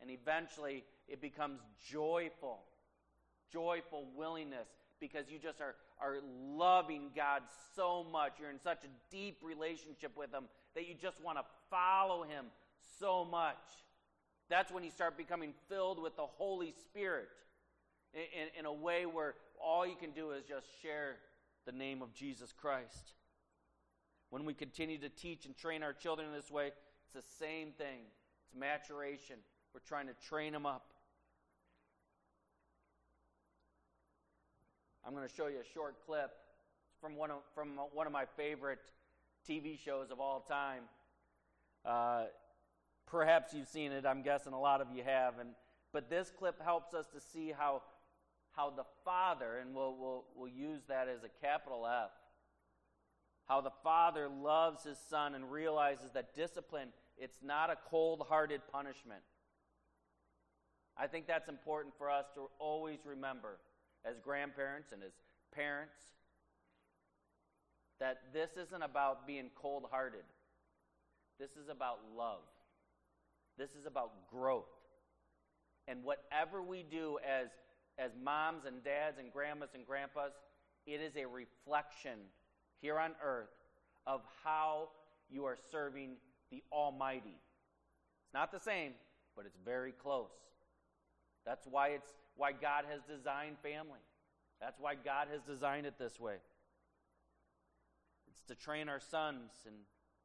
And 0.00 0.10
eventually, 0.10 0.84
it 1.08 1.20
becomes 1.20 1.60
joyful, 1.90 2.60
joyful 3.52 4.06
willingness 4.16 4.68
because 5.00 5.26
you 5.30 5.38
just 5.38 5.60
are, 5.60 5.74
are 6.00 6.18
loving 6.54 7.10
God 7.14 7.42
so 7.74 8.04
much. 8.10 8.32
You're 8.40 8.50
in 8.50 8.60
such 8.60 8.84
a 8.84 9.14
deep 9.14 9.38
relationship 9.42 10.12
with 10.16 10.32
Him 10.32 10.44
that 10.74 10.88
you 10.88 10.94
just 10.94 11.22
want 11.22 11.38
to 11.38 11.44
follow 11.70 12.22
Him 12.22 12.46
so 12.98 13.24
much. 13.24 13.56
That's 14.48 14.70
when 14.70 14.84
you 14.84 14.90
start 14.90 15.16
becoming 15.16 15.52
filled 15.68 16.00
with 16.00 16.16
the 16.16 16.26
Holy 16.26 16.72
Spirit 16.84 17.28
in, 18.16 18.60
in, 18.60 18.66
a 18.66 18.72
way 18.72 19.04
where 19.04 19.34
all 19.62 19.86
you 19.86 19.96
can 19.96 20.10
do 20.10 20.30
is 20.30 20.44
just 20.44 20.66
share 20.82 21.16
the 21.66 21.72
name 21.72 22.02
of 22.02 22.14
Jesus 22.14 22.52
Christ. 22.52 23.12
When 24.30 24.44
we 24.44 24.54
continue 24.54 24.98
to 24.98 25.08
teach 25.08 25.46
and 25.46 25.56
train 25.56 25.82
our 25.82 25.92
children 25.92 26.28
this 26.34 26.50
way, 26.50 26.68
it's 26.68 27.12
the 27.14 27.44
same 27.44 27.72
thing. 27.72 28.00
It's 28.44 28.58
maturation. 28.58 29.36
We're 29.74 29.80
trying 29.86 30.06
to 30.06 30.14
train 30.28 30.52
them 30.52 30.66
up. 30.66 30.86
I'm 35.06 35.14
going 35.14 35.28
to 35.28 35.32
show 35.34 35.46
you 35.46 35.58
a 35.60 35.74
short 35.74 35.96
clip 36.04 36.30
from 37.00 37.16
one 37.16 37.30
of, 37.30 37.38
from 37.54 37.78
one 37.92 38.06
of 38.06 38.12
my 38.12 38.24
favorite 38.36 38.80
TV 39.48 39.78
shows 39.78 40.10
of 40.10 40.18
all 40.18 40.40
time. 40.40 40.82
Uh, 41.84 42.24
perhaps 43.06 43.54
you've 43.54 43.68
seen 43.68 43.92
it. 43.92 44.04
I'm 44.04 44.22
guessing 44.22 44.52
a 44.52 44.60
lot 44.60 44.80
of 44.80 44.88
you 44.92 45.04
have. 45.04 45.38
And, 45.38 45.50
but 45.92 46.10
this 46.10 46.32
clip 46.36 46.60
helps 46.60 46.92
us 46.92 47.06
to 47.14 47.20
see 47.20 47.52
how, 47.56 47.82
how 48.56 48.70
the 48.70 48.84
Father, 49.04 49.58
and 49.60 49.74
we'll, 49.74 49.94
we'll, 49.98 50.24
we'll 50.34 50.50
use 50.50 50.80
that 50.88 51.08
as 51.08 51.22
a 51.22 51.46
capital 51.46 51.86
F, 51.86 52.10
how 53.46 53.60
the 53.60 53.70
Father 53.84 54.28
loves 54.28 54.84
His 54.84 54.98
Son 55.08 55.34
and 55.34 55.52
realizes 55.52 56.10
that 56.14 56.34
discipline, 56.34 56.88
it's 57.18 57.38
not 57.42 57.70
a 57.70 57.76
cold-hearted 57.90 58.62
punishment. 58.72 59.20
I 60.96 61.06
think 61.06 61.26
that's 61.26 61.48
important 61.48 61.94
for 61.98 62.10
us 62.10 62.24
to 62.34 62.48
always 62.58 63.00
remember 63.04 63.58
as 64.04 64.18
grandparents 64.18 64.92
and 64.92 65.02
as 65.02 65.12
parents 65.54 65.94
that 68.00 68.18
this 68.32 68.50
isn't 68.56 68.82
about 68.82 69.26
being 69.26 69.50
cold 69.54 69.84
hearted. 69.90 70.24
This 71.38 71.50
is 71.50 71.68
about 71.70 71.98
love. 72.16 72.40
This 73.58 73.70
is 73.70 73.86
about 73.86 74.30
growth. 74.30 74.64
And 75.88 76.02
whatever 76.02 76.62
we 76.62 76.82
do 76.82 77.18
as, 77.24 77.48
as 77.98 78.12
moms 78.22 78.64
and 78.66 78.82
dads 78.84 79.18
and 79.18 79.32
grandmas 79.32 79.70
and 79.74 79.86
grandpas, 79.86 80.32
it 80.86 81.00
is 81.00 81.16
a 81.16 81.26
reflection 81.26 82.18
here 82.80 82.98
on 82.98 83.12
earth 83.22 83.48
of 84.06 84.20
how 84.44 84.88
you 85.30 85.44
are 85.44 85.56
serving 85.70 86.16
the 86.50 86.62
Almighty. 86.72 87.40
It's 88.24 88.34
not 88.34 88.52
the 88.52 88.60
same, 88.60 88.92
but 89.34 89.46
it's 89.46 89.58
very 89.64 89.92
close. 89.92 90.30
That's 91.44 91.66
why 91.66 91.88
it's 91.88 92.12
why 92.36 92.52
God 92.52 92.84
has 92.90 93.00
designed 93.02 93.56
family. 93.62 94.00
That's 94.60 94.78
why 94.78 94.94
God 94.94 95.28
has 95.32 95.42
designed 95.42 95.86
it 95.86 95.94
this 95.98 96.20
way. 96.20 96.36
It's 98.28 98.42
to 98.48 98.54
train 98.54 98.88
our 98.88 99.00
sons 99.00 99.50
and 99.66 99.74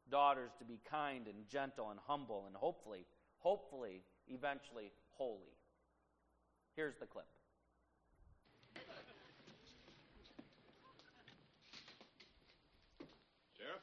daughters 0.10 0.51
to 0.60 0.65
be 0.65 0.79
kind 0.89 1.27
and 1.27 1.47
gentle 1.47 1.89
and 1.89 1.99
humble 2.05 2.43
and 2.47 2.55
hopefully, 2.55 3.05
hopefully, 3.39 4.01
eventually 4.27 4.91
holy. 5.12 5.55
Here's 6.75 6.95
the 6.97 7.05
clip. 7.05 7.25
Sheriff? 13.57 13.81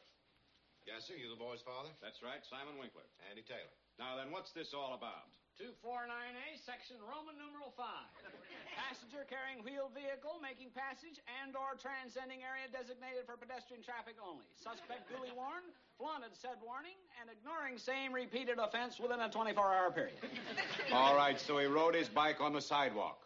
Yes, 0.98 1.06
sir. 1.06 1.14
You 1.14 1.30
the 1.30 1.38
boy's 1.38 1.62
father? 1.62 1.94
That's 2.02 2.26
right, 2.26 2.42
Simon 2.42 2.74
Winkler. 2.74 3.06
Andy 3.30 3.46
Taylor. 3.46 3.70
Now 4.02 4.18
then, 4.18 4.34
what's 4.34 4.50
this 4.50 4.74
all 4.74 4.98
about? 4.98 5.30
249A, 5.54 6.58
section 6.58 6.98
Roman 6.98 7.38
numeral 7.38 7.70
5. 7.78 7.86
Passenger 8.82 9.22
carrying 9.30 9.62
wheeled 9.62 9.94
vehicle 9.94 10.42
making 10.42 10.74
passage 10.74 11.22
and 11.38 11.54
or 11.54 11.78
transcending 11.78 12.42
area 12.42 12.66
designated 12.74 13.30
for 13.30 13.38
pedestrian 13.38 13.78
traffic 13.78 14.18
only. 14.18 14.42
Suspect 14.58 15.06
duly 15.14 15.30
warned, 15.38 15.70
flaunted 16.02 16.34
said 16.34 16.58
warning, 16.66 16.98
and 17.22 17.30
ignoring 17.30 17.78
same 17.78 18.10
repeated 18.10 18.58
offense 18.58 18.98
within 18.98 19.22
a 19.22 19.30
24-hour 19.30 19.94
period. 19.94 20.18
All 20.90 21.14
right, 21.14 21.38
so 21.38 21.62
he 21.62 21.70
rode 21.70 21.94
his 21.94 22.10
bike 22.10 22.42
on 22.42 22.50
the 22.50 22.64
sidewalk. 22.74 23.22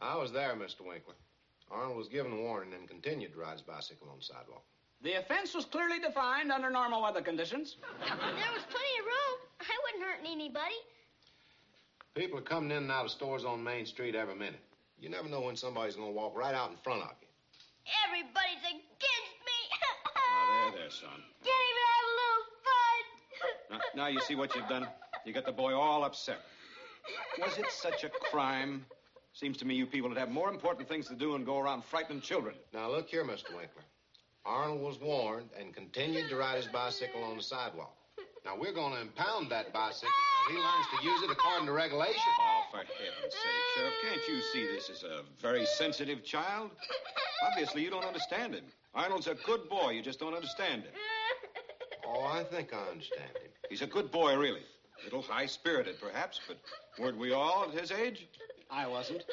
I 0.00 0.16
was 0.16 0.32
there, 0.32 0.56
Mr. 0.56 0.88
Winkler. 0.88 1.20
Arnold 1.68 2.00
was 2.00 2.08
given 2.08 2.32
a 2.32 2.40
warning 2.40 2.72
and 2.72 2.88
continued 2.88 3.36
to 3.36 3.44
ride 3.44 3.60
his 3.60 3.68
bicycle 3.68 4.08
on 4.08 4.16
the 4.16 4.24
sidewalk. 4.24 4.64
The 5.02 5.14
offense 5.14 5.54
was 5.54 5.64
clearly 5.64 6.00
defined 6.00 6.50
under 6.50 6.70
normal 6.70 7.02
weather 7.02 7.20
conditions. 7.20 7.76
There 8.00 8.16
was 8.16 8.64
plenty 8.70 8.94
of 9.00 9.06
room. 9.06 9.36
I 9.60 9.76
wasn't 9.84 10.04
hurting 10.04 10.32
anybody. 10.32 10.74
People 12.14 12.38
are 12.38 12.42
coming 12.42 12.70
in 12.70 12.84
and 12.84 12.90
out 12.90 13.04
of 13.04 13.10
stores 13.10 13.44
on 13.44 13.62
Main 13.62 13.84
Street 13.84 14.14
every 14.14 14.34
minute. 14.34 14.60
You 14.98 15.10
never 15.10 15.28
know 15.28 15.42
when 15.42 15.56
somebody's 15.56 15.96
going 15.96 16.08
to 16.08 16.14
walk 16.14 16.36
right 16.36 16.54
out 16.54 16.70
in 16.70 16.76
front 16.78 17.02
of 17.02 17.10
you. 17.20 17.28
Everybody's 18.06 18.64
against 18.64 19.36
me. 19.44 19.58
Now, 19.70 20.12
ah, 20.16 20.70
there, 20.72 20.80
there, 20.80 20.90
son. 20.90 21.08
Can't 21.44 21.64
even 21.70 21.84
have 21.92 22.06
a 22.06 22.14
little 22.16 22.44
fun. 22.64 23.02
Now, 23.96 24.04
now 24.04 24.06
you 24.06 24.20
see 24.20 24.34
what 24.34 24.54
you've 24.54 24.68
done? 24.68 24.88
You 25.24 25.32
got 25.32 25.44
the 25.44 25.52
boy 25.52 25.74
all 25.74 26.04
upset. 26.04 26.40
Was 27.38 27.58
it 27.58 27.70
such 27.70 28.04
a 28.04 28.08
crime? 28.08 28.86
Seems 29.34 29.58
to 29.58 29.66
me 29.66 29.74
you 29.74 29.84
people 29.86 30.08
would 30.08 30.18
have 30.18 30.30
more 30.30 30.48
important 30.48 30.88
things 30.88 31.06
to 31.08 31.14
do 31.14 31.32
than 31.32 31.44
go 31.44 31.58
around 31.58 31.84
frightening 31.84 32.22
children. 32.22 32.54
Now, 32.72 32.90
look 32.90 33.08
here, 33.08 33.24
Mr. 33.24 33.50
Winkler. 33.54 33.84
Arnold 34.46 34.80
was 34.80 35.00
warned 35.00 35.50
and 35.58 35.74
continued 35.74 36.28
to 36.30 36.36
ride 36.36 36.56
his 36.56 36.66
bicycle 36.66 37.24
on 37.24 37.36
the 37.36 37.42
sidewalk. 37.42 37.92
Now, 38.44 38.56
we're 38.56 38.72
going 38.72 38.92
to 38.94 39.00
impound 39.00 39.50
that 39.50 39.72
bicycle 39.72 40.08
until 40.48 40.62
he 40.62 40.62
learns 40.62 40.86
to 41.00 41.04
use 41.04 41.22
it 41.24 41.30
according 41.32 41.66
to 41.66 41.72
regulation. 41.72 42.22
Oh, 42.40 42.62
for 42.70 42.78
heaven's 42.78 43.34
sake, 43.34 43.64
Sheriff, 43.76 43.94
can't 44.08 44.28
you 44.28 44.40
see 44.52 44.66
this 44.72 44.88
is 44.88 45.02
a 45.02 45.22
very 45.42 45.66
sensitive 45.66 46.24
child? 46.24 46.70
Obviously, 47.50 47.82
you 47.82 47.90
don't 47.90 48.04
understand 48.04 48.54
him. 48.54 48.64
Arnold's 48.94 49.26
a 49.26 49.34
good 49.44 49.68
boy. 49.68 49.90
You 49.90 50.02
just 50.02 50.20
don't 50.20 50.34
understand 50.34 50.84
him. 50.84 50.92
Oh, 52.06 52.24
I 52.24 52.44
think 52.44 52.72
I 52.72 52.88
understand 52.88 53.30
him. 53.30 53.50
He's 53.68 53.82
a 53.82 53.86
good 53.86 54.12
boy, 54.12 54.36
really. 54.36 54.62
A 55.00 55.04
little 55.04 55.22
high 55.22 55.46
spirited, 55.46 55.96
perhaps, 56.00 56.40
but 56.46 56.56
weren't 57.00 57.18
we 57.18 57.32
all 57.32 57.64
at 57.68 57.78
his 57.78 57.90
age? 57.90 58.28
I 58.70 58.86
wasn't. 58.86 59.24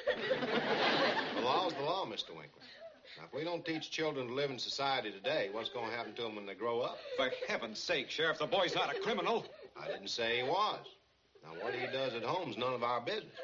The 1.35 1.41
law's 1.41 1.73
the 1.73 1.83
law, 1.83 2.05
Mr. 2.07 2.29
Winkler. 2.29 2.63
Now, 3.17 3.25
if 3.25 3.33
we 3.33 3.43
don't 3.43 3.63
teach 3.65 3.91
children 3.91 4.27
to 4.27 4.33
live 4.33 4.49
in 4.49 4.57
society 4.57 5.11
today, 5.11 5.49
what's 5.51 5.69
going 5.69 5.89
to 5.89 5.95
happen 5.95 6.13
to 6.15 6.21
them 6.23 6.35
when 6.35 6.45
they 6.45 6.55
grow 6.55 6.81
up? 6.81 6.97
For 7.17 7.29
heaven's 7.47 7.79
sake, 7.79 8.09
Sheriff, 8.09 8.39
the 8.39 8.47
boy's 8.47 8.73
not 8.73 8.95
a 8.95 8.99
criminal. 8.99 9.45
I 9.79 9.87
didn't 9.87 10.09
say 10.09 10.37
he 10.37 10.43
was. 10.43 10.85
Now, 11.43 11.63
what 11.63 11.73
he 11.73 11.85
does 11.87 12.13
at 12.15 12.23
home's 12.23 12.57
none 12.57 12.73
of 12.73 12.83
our 12.83 13.01
business. 13.01 13.37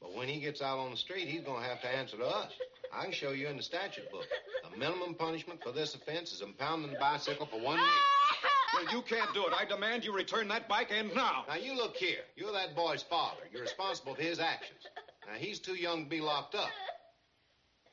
But 0.00 0.14
when 0.14 0.28
he 0.28 0.40
gets 0.40 0.62
out 0.62 0.78
on 0.78 0.90
the 0.90 0.96
street, 0.96 1.28
he's 1.28 1.42
going 1.42 1.62
to 1.62 1.68
have 1.68 1.80
to 1.82 1.88
answer 1.88 2.16
to 2.16 2.26
us. 2.26 2.52
I 2.92 3.04
can 3.04 3.12
show 3.12 3.30
you 3.30 3.48
in 3.48 3.56
the 3.56 3.62
statute 3.62 4.10
book. 4.10 4.26
The 4.70 4.78
minimum 4.78 5.14
punishment 5.14 5.62
for 5.62 5.72
this 5.72 5.94
offense 5.94 6.32
is 6.32 6.42
impounding 6.42 6.92
the 6.92 6.98
bicycle 6.98 7.46
for 7.46 7.60
one 7.60 7.78
week. 7.78 7.86
Well, 8.72 8.84
you 8.94 9.02
can't 9.02 9.34
do 9.34 9.44
it. 9.48 9.52
I 9.52 9.64
demand 9.64 10.04
you 10.04 10.14
return 10.14 10.46
that 10.46 10.68
bike, 10.68 10.92
and 10.96 11.12
now. 11.12 11.44
Now, 11.48 11.56
you 11.56 11.74
look 11.74 11.96
here. 11.96 12.20
You're 12.36 12.52
that 12.52 12.76
boy's 12.76 13.02
father. 13.02 13.40
You're 13.52 13.62
responsible 13.62 14.14
for 14.14 14.22
his 14.22 14.38
actions. 14.38 14.78
Now, 15.26 15.34
he's 15.36 15.58
too 15.58 15.74
young 15.74 16.04
to 16.04 16.08
be 16.08 16.20
locked 16.20 16.54
up. 16.54 16.70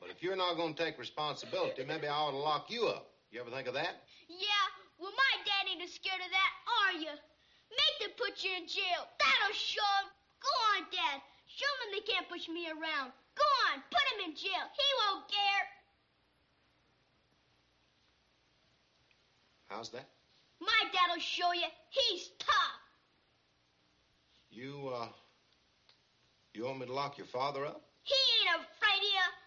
If 0.08 0.22
you're 0.22 0.36
not 0.36 0.56
going 0.56 0.74
to 0.74 0.84
take 0.84 0.98
responsibility, 0.98 1.84
maybe 1.84 2.08
I 2.08 2.16
ought 2.16 2.32
to 2.32 2.40
lock 2.40 2.70
you 2.70 2.88
up. 2.88 3.12
You 3.30 3.40
ever 3.40 3.50
think 3.50 3.68
of 3.68 3.74
that? 3.74 4.08
Yeah, 4.28 4.66
well, 4.98 5.12
my 5.12 5.34
dad 5.44 5.68
ain't 5.68 5.84
scared 5.90 6.20
of 6.24 6.32
that, 6.32 6.52
are 6.80 6.94
you? 6.96 7.12
Make 7.68 7.96
them 8.00 8.16
put 8.16 8.42
you 8.42 8.50
in 8.56 8.64
jail. 8.66 9.04
That'll 9.20 9.52
show 9.52 9.78
show 9.78 9.92
'em. 10.00 10.08
Go 10.40 10.52
on, 10.72 10.88
Dad. 10.90 11.20
Show 11.46 11.66
Show 11.66 11.72
'em 11.84 11.92
they 11.92 12.00
can't 12.00 12.28
push 12.28 12.48
me 12.48 12.68
around. 12.70 13.12
Go 13.36 13.44
on, 13.68 13.82
put 13.90 14.04
him 14.12 14.30
in 14.30 14.36
jail. 14.36 14.64
He 14.72 14.88
won't 15.04 15.28
care. 15.28 15.64
How's 19.68 19.90
that? 19.90 20.08
My 20.60 20.82
dad'll 20.92 21.20
show 21.20 21.52
you 21.52 21.68
he's 21.90 22.30
tough. 22.38 22.80
You, 24.50 24.88
uh, 24.88 25.08
you 26.54 26.64
want 26.64 26.80
me 26.80 26.86
to 26.86 26.92
lock 26.92 27.18
your 27.18 27.26
father 27.26 27.66
up? 27.66 27.82
He 28.02 28.14
ain't 28.40 28.56
afraid 28.56 28.98
of 28.98 29.04
you. 29.04 29.37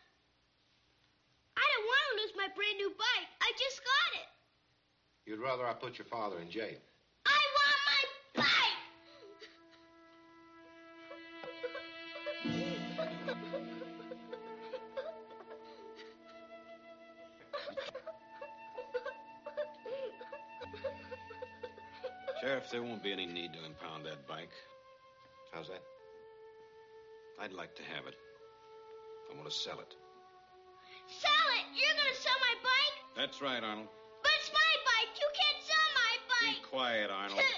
I 2.32 2.38
don't 2.38 2.44
want 2.44 2.56
to 2.56 2.56
lose 2.56 2.56
my 2.56 2.56
brand 2.56 2.78
new 2.78 2.90
bike. 2.98 3.28
I 3.42 3.52
just 3.58 3.82
got 3.84 4.14
it. 4.22 4.28
You'd 5.26 5.40
rather 5.40 5.66
I 5.66 5.74
put 5.74 5.98
your 5.98 6.06
father 6.06 6.40
in 6.40 6.50
jail. 6.50 6.78
I 7.26 7.40
want 7.58 7.78
my 7.88 8.44
bike. 8.44 8.78
Sheriff, 22.42 22.70
there 22.72 22.82
won't 22.82 23.04
be 23.04 23.12
any 23.12 23.26
need 23.28 23.54
to 23.54 23.66
impound 23.66 24.06
that 24.06 24.28
bike. 24.28 24.50
How's 25.54 25.68
that? 25.68 25.84
I'd 27.40 27.54
like 27.54 27.76
to 27.76 27.84
have 27.84 28.08
it. 28.08 28.16
I 29.32 29.36
want 29.38 29.50
to 29.50 29.56
sell 29.56 29.80
it. 29.80 29.96
Sell 31.08 31.32
it. 31.32 31.41
You're 31.74 31.96
going 31.96 32.12
to 32.14 32.20
sell 32.22 32.36
my 32.44 32.56
bike? 32.60 32.96
That's 33.16 33.42
right, 33.42 33.64
Arnold. 33.64 33.88
But 34.24 34.32
it's 34.40 34.52
my 34.52 34.72
bike. 34.84 35.12
You 35.16 35.30
can't 35.32 35.64
sell 35.64 35.90
my 35.96 36.14
bike. 36.28 36.56
Be 36.56 36.68
quiet, 36.68 37.10
Arnold. 37.10 37.40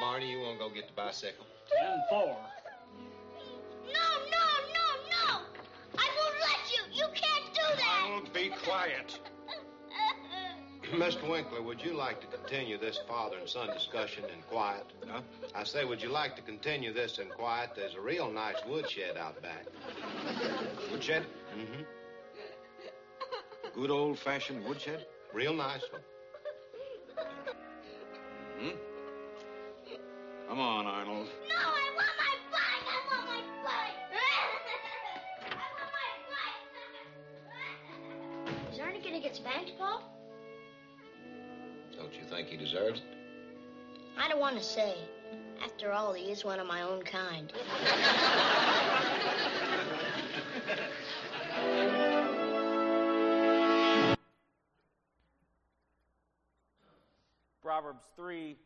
Barney, 0.00 0.30
you 0.30 0.40
want 0.40 0.58
to 0.58 0.64
go 0.64 0.70
get 0.70 0.86
the 0.86 0.94
bicycle? 0.94 1.46
Ten 1.66 2.02
four. 2.10 2.36
No, 3.86 4.08
no, 4.30 4.44
no, 4.70 4.86
no. 5.10 5.42
I 5.98 6.06
won't 6.18 6.38
let 6.46 6.62
you. 6.70 6.82
You 6.94 7.06
can't 7.14 7.46
do 7.54 7.66
that. 7.76 8.02
Arnold, 8.02 8.32
be 8.32 8.50
quiet. 8.64 9.18
Mr. 10.92 11.26
Winkler, 11.26 11.62
would 11.62 11.82
you 11.82 11.94
like 11.94 12.20
to 12.20 12.26
continue 12.26 12.76
this 12.76 13.00
father 13.08 13.38
and 13.38 13.48
son 13.48 13.72
discussion 13.72 14.24
in 14.24 14.42
quiet? 14.42 14.84
Huh? 15.08 15.22
I 15.54 15.64
say, 15.64 15.86
would 15.86 16.02
you 16.02 16.10
like 16.10 16.36
to 16.36 16.42
continue 16.42 16.92
this 16.92 17.18
in 17.18 17.30
quiet? 17.30 17.70
There's 17.74 17.94
a 17.94 18.00
real 18.00 18.30
nice 18.30 18.56
woodshed 18.68 19.16
out 19.16 19.40
back. 19.40 19.64
Woodshed? 20.90 21.24
Mm-hmm. 21.56 21.82
Good 23.74 23.90
old-fashioned 23.90 24.66
woodshed? 24.66 25.06
Real 25.32 25.54
nice 25.54 25.80
one. 25.90 26.02
Hmm? 28.60 28.76
Come 30.48 30.60
on, 30.60 30.86
Arnold. 30.86 31.26
No, 31.48 31.54
I 31.56 31.90
want 31.96 32.16
my 32.18 32.34
bike. 32.50 32.84
I 32.86 33.00
want 33.08 33.26
my 33.28 33.40
bike. 33.64 33.96
I 35.48 35.54
want 35.80 35.90
my 35.96 36.10
bike. 38.52 38.72
Is 38.74 38.78
Ernie 38.78 39.00
gonna 39.02 39.22
get 39.22 39.34
spanked, 39.34 39.72
Paul? 39.78 40.11
Don't 42.12 42.20
you 42.20 42.28
think 42.28 42.48
he 42.48 42.58
deserves 42.58 43.00
it? 43.00 43.06
I 44.18 44.28
don't 44.28 44.40
want 44.40 44.58
to 44.58 44.62
say. 44.62 44.96
After 45.64 45.92
all, 45.92 46.12
he 46.12 46.30
is 46.30 46.44
one 46.44 46.60
of 46.60 46.66
my 46.66 46.82
own 46.82 47.02
kind. 47.02 47.50
Proverbs 57.62 58.04
3 58.16 58.56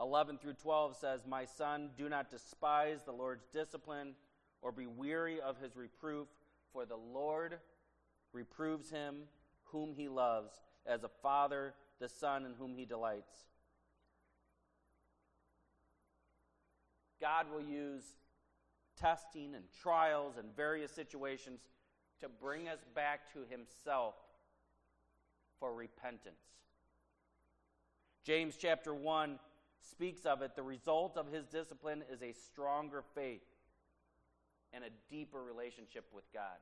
11 0.00 0.38
through 0.38 0.54
12 0.54 0.96
says, 0.96 1.26
My 1.26 1.44
son, 1.44 1.90
do 1.98 2.08
not 2.08 2.30
despise 2.30 3.02
the 3.04 3.12
Lord's 3.12 3.44
discipline 3.52 4.14
or 4.62 4.72
be 4.72 4.86
weary 4.86 5.40
of 5.40 5.58
his 5.60 5.76
reproof, 5.76 6.28
for 6.72 6.86
the 6.86 6.96
Lord 6.96 7.58
reproves 8.32 8.88
him 8.90 9.24
whom 9.64 9.92
he 9.94 10.08
loves, 10.08 10.52
as 10.86 11.02
a 11.02 11.10
father 11.20 11.74
the 12.00 12.08
son 12.08 12.44
in 12.44 12.52
whom 12.58 12.74
he 12.76 12.84
delights. 12.84 13.34
God 17.20 17.46
will 17.52 17.62
use 17.62 18.04
testing 18.98 19.54
and 19.54 19.64
trials 19.82 20.36
and 20.38 20.54
various 20.56 20.92
situations 20.92 21.60
to 22.20 22.28
bring 22.28 22.68
us 22.68 22.80
back 22.94 23.32
to 23.32 23.40
himself 23.48 24.14
for 25.58 25.74
repentance. 25.74 26.34
James 28.24 28.56
chapter 28.58 28.94
1 28.94 29.38
speaks 29.90 30.26
of 30.26 30.42
it. 30.42 30.54
The 30.54 30.62
result 30.62 31.16
of 31.16 31.32
his 31.32 31.46
discipline 31.46 32.02
is 32.12 32.22
a 32.22 32.32
stronger 32.32 33.02
faith 33.14 33.42
and 34.72 34.84
a 34.84 34.90
deeper 35.08 35.42
relationship 35.42 36.04
with 36.12 36.24
God. 36.32 36.58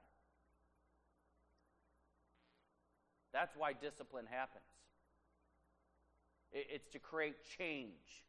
That's 3.33 3.55
why 3.57 3.72
discipline 3.72 4.27
happens. 4.31 4.64
It- 6.53 6.67
It's 6.71 6.89
to 6.91 6.99
create 6.99 7.45
change. 7.45 8.25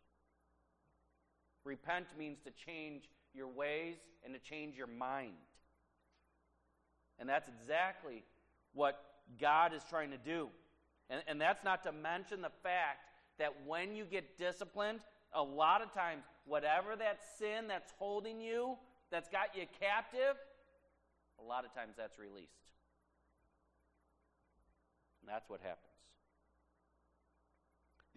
Repent 1.63 2.17
means 2.17 2.39
to 2.41 2.51
change 2.51 3.09
your 3.33 3.47
ways 3.47 3.97
and 4.23 4.33
to 4.33 4.39
change 4.39 4.77
your 4.77 4.87
mind. 4.87 5.35
And 7.19 7.27
that's 7.27 7.47
exactly 7.47 8.23
what 8.73 9.03
God 9.39 9.73
is 9.73 9.83
trying 9.89 10.11
to 10.11 10.17
do. 10.17 10.49
And, 11.09 11.23
and 11.27 11.41
that's 11.41 11.63
not 11.63 11.83
to 11.83 11.91
mention 11.91 12.41
the 12.41 12.51
fact 12.63 13.09
that 13.37 13.53
when 13.65 13.95
you 13.95 14.05
get 14.05 14.37
disciplined, 14.37 14.99
a 15.33 15.41
lot 15.43 15.81
of 15.81 15.93
times, 15.93 16.23
whatever 16.45 16.95
that 16.95 17.19
sin 17.37 17.67
that's 17.67 17.91
holding 17.97 18.39
you, 18.39 18.77
that's 19.11 19.29
got 19.29 19.55
you 19.55 19.65
captive, 19.79 20.35
a 21.39 21.43
lot 21.43 21.65
of 21.65 21.73
times 21.73 21.95
that's 21.97 22.17
released. 22.17 22.71
And 25.21 25.29
that's 25.29 25.49
what 25.49 25.59
happens. 25.61 25.86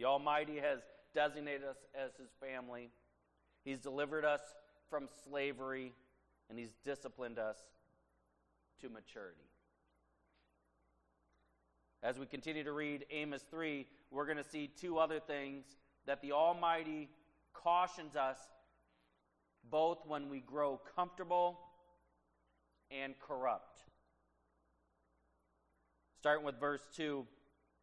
The 0.00 0.06
Almighty 0.06 0.56
has 0.56 0.80
designated 1.14 1.64
us 1.68 1.76
as 1.94 2.12
His 2.18 2.30
family. 2.40 2.88
He's 3.66 3.80
delivered 3.80 4.24
us 4.24 4.40
from 4.88 5.06
slavery, 5.24 5.92
and 6.48 6.58
He's 6.58 6.72
disciplined 6.86 7.38
us 7.38 7.58
to 8.80 8.88
maturity. 8.88 9.44
As 12.02 12.18
we 12.18 12.24
continue 12.24 12.64
to 12.64 12.72
read 12.72 13.04
Amos 13.10 13.44
3, 13.50 13.86
we're 14.10 14.24
going 14.24 14.38
to 14.38 14.50
see 14.50 14.68
two 14.68 14.98
other 14.98 15.20
things 15.20 15.66
that 16.06 16.22
the 16.22 16.32
Almighty 16.32 17.10
cautions 17.52 18.16
us 18.16 18.38
both 19.70 19.98
when 20.06 20.30
we 20.30 20.40
grow 20.40 20.80
comfortable 20.96 21.60
and 22.90 23.12
corrupt. 23.18 23.82
Starting 26.16 26.46
with 26.46 26.58
verse 26.58 26.88
2 26.96 27.26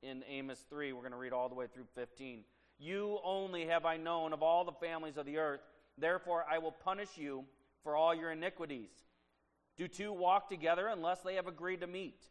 in 0.02 0.24
Amos 0.30 0.64
3, 0.70 0.94
we're 0.94 1.02
going 1.02 1.12
to 1.12 1.18
read 1.18 1.34
all 1.34 1.50
the 1.50 1.56
way 1.56 1.66
through 1.74 1.88
15. 1.96 2.42
You 2.80 3.20
only 3.24 3.66
have 3.66 3.86
I 3.86 3.98
known 3.98 4.34
of 4.34 4.44
all 4.44 4.64
the 4.64 4.72
families 4.72 5.18
of 5.18 5.26
the 5.26 5.38
earth, 5.38 5.62
therefore 5.98 6.46
I 6.50 6.60
will 6.60 6.72
punish 6.72 7.18
you 7.18 7.46
for 7.84 7.96
all 7.96 8.14
your 8.14 8.32
iniquities. 8.32 8.90
Do 9.78 9.88
two 9.88 10.12
walk 10.12 10.50
together 10.50 10.88
unless 10.88 11.22
they 11.22 11.36
have 11.36 11.48
agreed 11.48 11.82
to 11.82 11.88
meet? 11.88 12.26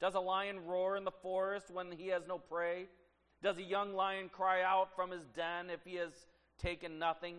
Does 0.00 0.14
a 0.14 0.20
lion 0.20 0.64
roar 0.66 0.96
in 0.96 1.04
the 1.04 1.10
forest 1.10 1.70
when 1.70 1.90
he 1.92 2.08
has 2.08 2.26
no 2.26 2.38
prey? 2.38 2.86
Does 3.42 3.58
a 3.58 3.62
young 3.62 3.94
lion 3.94 4.28
cry 4.28 4.62
out 4.62 4.94
from 4.94 5.10
his 5.10 5.24
den 5.34 5.70
if 5.70 5.80
he 5.84 5.96
has 5.96 6.12
taken 6.58 6.98
nothing? 6.98 7.36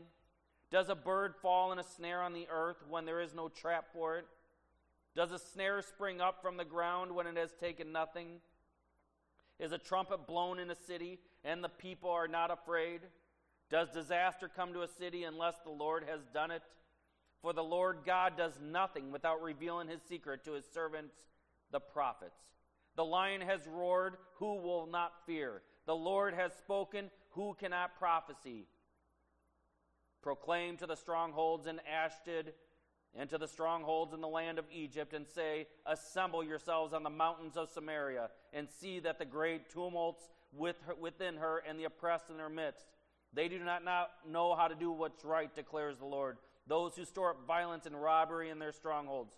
Does 0.72 0.90
a 0.90 0.96
bird 0.96 1.36
fall 1.42 1.72
in 1.72 1.80
a 1.80 1.84
snare 1.84 2.22
on 2.22 2.34
the 2.34 2.48
earth 2.52 2.78
when 2.90 3.06
there 3.06 3.22
is 3.22 3.34
no 3.34 3.50
trap 3.50 3.86
for 3.94 4.18
it? 4.18 4.26
Does 5.16 5.32
a 5.32 5.40
snare 5.40 5.82
spring 5.82 6.22
up 6.22 6.42
from 6.42 6.58
the 6.58 6.66
ground 6.66 7.14
when 7.14 7.28
it 7.28 7.38
has 7.38 7.54
taken 7.60 7.92
nothing? 7.92 8.40
Is 9.60 9.72
a 9.72 9.78
trumpet 9.78 10.26
blown 10.26 10.60
in 10.60 10.72
a 10.72 10.76
city 10.76 11.20
and 11.44 11.64
the 11.64 11.70
people 11.70 12.10
are 12.10 12.28
not 12.28 12.52
afraid? 12.52 13.02
Does 13.70 13.90
disaster 13.90 14.50
come 14.54 14.74
to 14.74 14.82
a 14.82 14.88
city 14.88 15.26
unless 15.26 15.56
the 15.64 15.72
Lord 15.72 16.06
has 16.10 16.22
done 16.34 16.52
it? 16.52 16.64
For 17.42 17.54
the 17.54 17.64
Lord 17.64 18.00
God 18.06 18.38
does 18.38 18.60
nothing 18.62 19.12
without 19.12 19.42
revealing 19.42 19.88
his 19.88 20.02
secret 20.02 20.44
to 20.46 20.54
his 20.54 20.66
servants, 20.74 21.16
the 21.72 21.80
prophets. 21.80 22.40
The 22.96 23.06
lion 23.06 23.42
has 23.42 23.62
roared, 23.68 24.16
who 24.36 24.56
will 24.56 24.88
not 24.88 25.26
fear? 25.26 25.62
The 25.86 25.96
Lord 25.96 26.34
has 26.34 26.52
spoken, 26.54 27.10
who 27.32 27.56
cannot 27.60 27.98
prophesy? 27.98 28.66
Proclaim 30.22 30.78
to 30.78 30.88
the 30.88 30.96
strongholds 30.96 31.68
in 31.68 31.80
Ashdod 31.80 32.54
and 33.18 33.30
to 33.30 33.38
the 33.38 33.48
strongholds 33.48 34.14
in 34.14 34.22
the 34.22 34.28
land 34.28 34.60
of 34.60 34.66
Egypt, 34.72 35.14
and 35.14 35.28
say, 35.28 35.68
Assemble 35.86 36.44
yourselves 36.44 36.94
on 36.94 37.04
the 37.04 37.10
mountains 37.10 37.58
of 37.58 37.70
Samaria, 37.70 38.30
and 38.54 38.68
see 38.70 39.00
that 39.00 39.20
the 39.20 39.26
great 39.26 39.70
tumults 39.70 40.30
with 40.52 40.76
her, 40.86 40.96
within 40.96 41.38
her 41.38 41.64
and 41.68 41.80
the 41.80 41.86
oppressed 41.86 42.30
in 42.30 42.40
her 42.40 42.50
midst. 42.50 42.86
They 43.34 43.48
do 43.48 43.60
not 43.60 43.84
know 44.28 44.56
how 44.56 44.68
to 44.68 44.76
do 44.76 44.92
what's 44.92 45.24
right, 45.24 45.54
declares 45.56 45.98
the 45.98 46.06
Lord. 46.06 46.38
Those 46.68 46.96
who 46.96 47.06
store 47.06 47.32
up 47.32 47.48
violence 47.48 47.86
and 47.86 48.02
robbery 48.02 48.50
in 48.50 48.60
their 48.60 48.72
strongholds. 48.72 49.34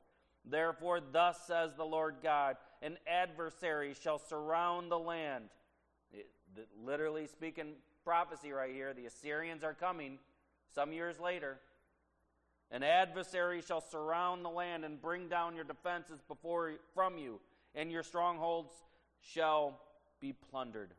Therefore, 0.45 0.99
thus 0.99 1.37
says 1.45 1.71
the 1.75 1.85
Lord 1.85 2.15
God 2.23 2.55
an 2.81 2.97
adversary 3.05 3.93
shall 4.01 4.17
surround 4.17 4.89
the 4.91 4.97
land. 4.97 5.45
It, 6.11 6.29
literally 6.83 7.27
speaking 7.27 7.73
prophecy 8.03 8.51
right 8.51 8.73
here, 8.73 8.93
the 8.93 9.05
Assyrians 9.05 9.63
are 9.63 9.73
coming 9.73 10.17
some 10.73 10.91
years 10.91 11.19
later. 11.19 11.59
An 12.71 12.83
adversary 12.83 13.61
shall 13.61 13.81
surround 13.81 14.45
the 14.45 14.49
land 14.49 14.85
and 14.85 15.01
bring 15.01 15.27
down 15.27 15.55
your 15.55 15.65
defenses 15.65 16.21
before 16.27 16.73
from 16.93 17.17
you, 17.17 17.39
and 17.75 17.91
your 17.91 18.03
strongholds 18.03 18.71
shall 19.19 19.79
be 20.21 20.33
plundered. 20.33 20.93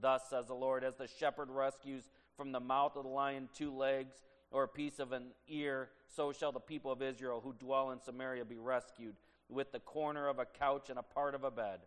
Thus 0.00 0.22
says 0.28 0.46
the 0.46 0.54
Lord, 0.54 0.82
as 0.82 0.96
the 0.96 1.06
shepherd 1.06 1.48
rescues 1.48 2.10
from 2.36 2.52
the 2.52 2.60
mouth 2.60 2.96
of 2.96 3.04
the 3.04 3.08
lion 3.08 3.48
two 3.54 3.74
legs 3.74 4.16
or 4.50 4.64
a 4.64 4.68
piece 4.68 4.98
of 4.98 5.12
an 5.12 5.28
ear, 5.48 5.90
so 6.08 6.32
shall 6.32 6.52
the 6.52 6.60
people 6.60 6.90
of 6.90 7.02
Israel 7.02 7.40
who 7.42 7.52
dwell 7.52 7.92
in 7.92 8.00
Samaria 8.00 8.44
be 8.44 8.58
rescued 8.58 9.14
with 9.48 9.70
the 9.72 9.80
corner 9.80 10.28
of 10.28 10.38
a 10.38 10.44
couch 10.44 10.90
and 10.90 10.98
a 10.98 11.02
part 11.02 11.34
of 11.34 11.44
a 11.44 11.50
bed. 11.50 11.80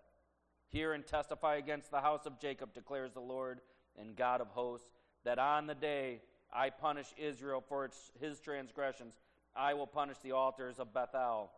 Hear 0.69 0.93
and 0.93 1.05
testify 1.05 1.55
against 1.55 1.91
the 1.91 2.01
house 2.01 2.25
of 2.25 2.39
Jacob, 2.39 2.73
declares 2.73 3.11
the 3.13 3.19
Lord 3.19 3.59
and 3.97 4.15
God 4.15 4.39
of 4.39 4.47
hosts, 4.49 4.87
that 5.25 5.39
on 5.39 5.67
the 5.67 5.75
day 5.75 6.21
I 6.51 6.69
punish 6.69 7.07
Israel 7.17 7.63
for 7.67 7.85
its, 7.85 8.11
his 8.19 8.39
transgressions, 8.39 9.13
I 9.55 9.73
will 9.73 9.87
punish 9.87 10.17
the 10.23 10.31
altars 10.31 10.79
of 10.79 10.93
Bethel, 10.93 11.51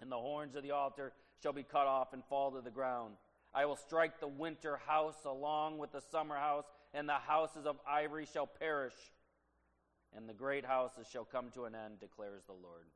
and 0.00 0.10
the 0.10 0.16
horns 0.16 0.54
of 0.54 0.62
the 0.62 0.72
altar 0.72 1.12
shall 1.42 1.52
be 1.52 1.62
cut 1.62 1.86
off 1.86 2.12
and 2.12 2.24
fall 2.24 2.52
to 2.52 2.60
the 2.60 2.70
ground. 2.70 3.14
I 3.54 3.64
will 3.66 3.76
strike 3.76 4.20
the 4.20 4.28
winter 4.28 4.78
house 4.86 5.24
along 5.24 5.78
with 5.78 5.92
the 5.92 6.00
summer 6.00 6.36
house, 6.36 6.66
and 6.94 7.08
the 7.08 7.14
houses 7.14 7.66
of 7.66 7.76
ivory 7.88 8.26
shall 8.26 8.46
perish, 8.46 8.94
and 10.16 10.28
the 10.28 10.34
great 10.34 10.64
houses 10.64 11.06
shall 11.10 11.24
come 11.24 11.50
to 11.54 11.64
an 11.64 11.74
end, 11.74 12.00
declares 12.00 12.42
the 12.46 12.52
Lord. 12.52 12.86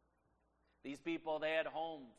These 0.84 1.00
people, 1.00 1.38
they 1.38 1.52
had 1.52 1.66
homes. 1.66 2.14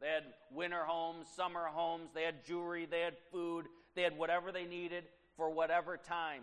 They 0.00 0.08
had 0.08 0.24
winter 0.52 0.84
homes, 0.84 1.26
summer 1.34 1.66
homes, 1.66 2.10
they 2.14 2.22
had 2.22 2.44
jewelry, 2.44 2.86
they 2.86 3.00
had 3.00 3.14
food, 3.32 3.66
they 3.94 4.02
had 4.02 4.18
whatever 4.18 4.52
they 4.52 4.64
needed 4.64 5.04
for 5.36 5.50
whatever 5.50 5.96
time. 5.96 6.42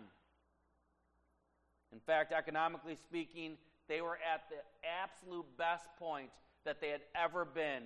In 1.92 2.00
fact, 2.00 2.32
economically 2.32 2.96
speaking, 2.96 3.56
they 3.88 4.00
were 4.00 4.16
at 4.16 4.48
the 4.48 4.56
absolute 5.02 5.46
best 5.58 5.86
point 5.98 6.30
that 6.64 6.80
they 6.80 6.88
had 6.88 7.02
ever 7.14 7.44
been 7.44 7.84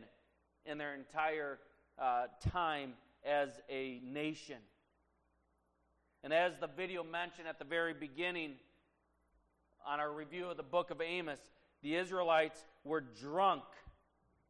in 0.64 0.78
their 0.78 0.94
entire 0.94 1.58
uh, 1.98 2.26
time 2.50 2.92
as 3.24 3.50
a 3.68 4.00
nation. 4.04 4.58
And 6.22 6.32
as 6.32 6.52
the 6.60 6.66
video 6.66 7.04
mentioned 7.04 7.48
at 7.48 7.58
the 7.58 7.64
very 7.64 7.94
beginning 7.94 8.54
on 9.86 10.00
our 10.00 10.12
review 10.12 10.46
of 10.46 10.56
the 10.56 10.62
book 10.62 10.90
of 10.90 11.00
Amos, 11.00 11.38
the 11.82 11.94
Israelites 11.94 12.64
were 12.84 13.00
drunk 13.00 13.62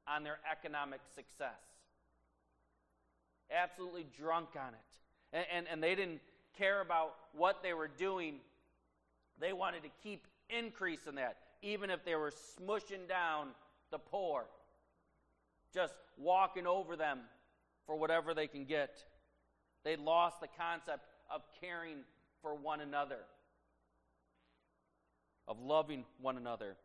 on 0.09 0.23
their 0.23 0.38
economic 0.51 1.01
success. 1.14 1.61
Absolutely 3.51 4.07
drunk 4.16 4.49
on 4.57 4.73
it. 4.73 5.37
And, 5.37 5.47
and, 5.53 5.66
and, 5.71 5.83
they 5.83 5.95
didn't 5.95 6.21
care 6.57 6.81
about 6.81 7.14
what 7.33 7.62
they 7.62 7.75
were 7.75 7.88
doing. 7.88 8.37
They 9.40 9.53
wanted 9.53 9.83
to 9.83 9.90
keep 10.03 10.27
increasing 10.49 11.16
that, 11.16 11.37
even 11.62 11.90
if 11.90 12.05
they 12.05 12.14
were 12.14 12.31
smushing 12.31 13.09
down 13.09 13.49
the 13.90 13.99
poor, 13.99 14.46
just 15.75 15.94
walking 16.16 16.66
over 16.66 16.96
them 16.96 17.20
for 17.87 17.96
whatever 17.96 18.35
they 18.35 18.46
can 18.46 18.64
get. 18.64 19.05
They 19.85 19.96
lost 19.96 20.40
the 20.40 20.49
concept 20.59 21.07
of 21.31 21.42
caring 21.61 21.99
for 22.42 22.55
one 22.55 22.81
another, 22.81 23.20
of 25.46 25.61
loving 25.61 26.05
one 26.20 26.37
another 26.37 26.77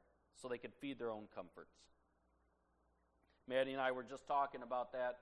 so 0.42 0.48
they 0.48 0.58
could 0.58 0.74
feed 0.80 1.00
their 1.00 1.12
own 1.12 1.24
comforts. 1.34 1.76
Maddie 3.48 3.72
and 3.72 3.82
I 3.82 3.92
were 3.92 4.04
just 4.04 4.28
talking 4.28 4.62
about 4.62 4.92
that, 4.94 5.18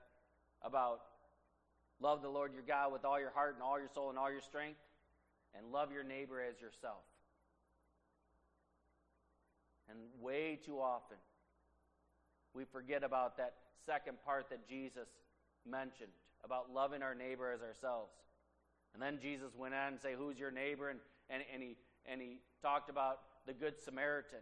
about 0.62 1.00
love 2.00 2.22
the 2.22 2.28
Lord 2.28 2.52
your 2.52 2.62
God 2.62 2.92
with 2.92 3.04
all 3.04 3.18
your 3.18 3.30
heart 3.30 3.54
and 3.54 3.62
all 3.62 3.78
your 3.78 3.88
soul 3.88 4.10
and 4.10 4.18
all 4.18 4.30
your 4.30 4.40
strength, 4.40 4.80
and 5.56 5.72
love 5.72 5.92
your 5.92 6.04
neighbor 6.04 6.40
as 6.40 6.60
yourself. 6.60 7.02
And 9.90 9.98
way 10.20 10.58
too 10.64 10.80
often, 10.80 11.16
we 12.54 12.64
forget 12.64 13.02
about 13.02 13.36
that 13.38 13.54
second 13.84 14.18
part 14.24 14.48
that 14.50 14.68
Jesus 14.68 15.08
mentioned 15.68 16.12
about 16.44 16.72
loving 16.72 17.02
our 17.02 17.14
neighbor 17.14 17.52
as 17.52 17.60
ourselves. 17.60 18.12
And 18.94 19.02
then 19.02 19.18
Jesus 19.20 19.54
went 19.56 19.74
on 19.74 19.92
and 19.92 20.00
say, 20.00 20.14
Who's 20.16 20.38
your 20.38 20.50
neighbor? 20.50 20.90
And, 20.90 21.00
and, 21.28 21.42
and, 21.52 21.62
he, 21.62 21.76
and 22.06 22.20
he 22.20 22.38
talked 22.62 22.90
about 22.90 23.20
the 23.46 23.52
Good 23.52 23.80
Samaritan, 23.82 24.40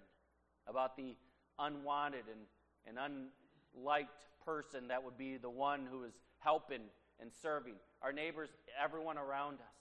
about 0.66 0.96
the 0.96 1.16
unwanted 1.58 2.24
and, 2.30 2.98
and 2.98 3.22
unliked 3.74 4.10
person 4.44 4.88
that 4.88 5.02
would 5.02 5.18
be 5.18 5.36
the 5.36 5.50
one 5.50 5.86
who 5.90 6.04
is 6.04 6.12
helping 6.38 6.82
and 7.20 7.30
serving. 7.42 7.74
Our 8.02 8.12
neighbors, 8.12 8.48
everyone 8.82 9.18
around 9.18 9.54
us, 9.54 9.76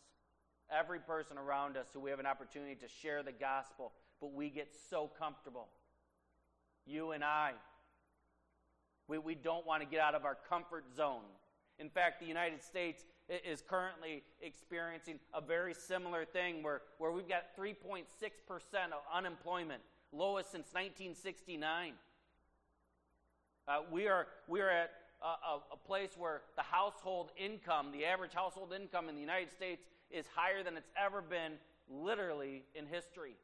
every 0.71 0.99
person 0.99 1.37
around 1.37 1.77
us 1.77 1.87
who 1.93 1.99
we 1.99 2.09
have 2.09 2.19
an 2.19 2.25
opportunity 2.25 2.75
to 2.75 2.87
share 3.01 3.23
the 3.23 3.31
gospel, 3.31 3.93
but 4.19 4.33
we 4.33 4.49
get 4.49 4.69
so 4.89 5.09
comfortable. 5.19 5.67
You 6.85 7.11
and 7.11 7.23
I, 7.23 7.51
we, 9.07 9.17
we 9.17 9.35
don't 9.35 9.65
want 9.65 9.81
to 9.81 9.87
get 9.87 9.99
out 9.99 10.15
of 10.15 10.25
our 10.25 10.37
comfort 10.49 10.85
zone. 10.95 11.23
In 11.79 11.89
fact, 11.89 12.19
the 12.19 12.25
United 12.25 12.63
States 12.63 13.03
is 13.29 13.61
currently 13.61 14.23
experiencing 14.41 15.19
a 15.33 15.41
very 15.41 15.73
similar 15.73 16.25
thing 16.25 16.63
where, 16.63 16.81
where 16.97 17.11
we've 17.11 17.27
got 17.27 17.55
3.6% 17.57 18.03
of 18.85 19.01
unemployment, 19.13 19.81
lowest 20.11 20.51
since 20.51 20.67
1969. 20.73 21.93
Uh, 23.67 23.79
we, 23.91 24.07
are, 24.07 24.27
we 24.47 24.61
are 24.61 24.69
at 24.69 24.91
a, 25.21 25.73
a 25.73 25.77
place 25.85 26.11
where 26.17 26.41
the 26.55 26.63
household 26.63 27.31
income, 27.37 27.87
the 27.91 28.05
average 28.05 28.33
household 28.33 28.73
income 28.73 29.09
in 29.09 29.15
the 29.15 29.21
United 29.21 29.51
States, 29.51 29.83
is 30.09 30.25
higher 30.33 30.63
than 30.63 30.77
it's 30.77 30.89
ever 30.97 31.21
been 31.21 31.53
literally 31.89 32.63
in 32.75 32.85
history. 32.85 33.35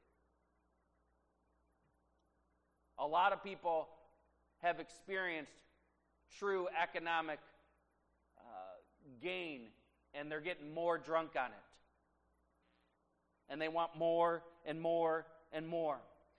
A 3.00 3.06
lot 3.06 3.34
of 3.34 3.44
people 3.44 3.88
have 4.62 4.80
experienced 4.80 5.52
true 6.40 6.68
economic 6.82 7.40
uh, 8.38 8.42
gain 9.22 9.62
and 10.14 10.32
they're 10.32 10.42
getting 10.42 10.74
more 10.74 10.98
drunk 10.98 11.32
on 11.38 11.48
it. 11.48 11.64
And 13.50 13.62
they 13.62 13.68
want 13.68 13.98
more 13.98 14.44
and 14.66 14.80
more 14.80 15.26
and 15.52 15.68
more. 15.68 15.98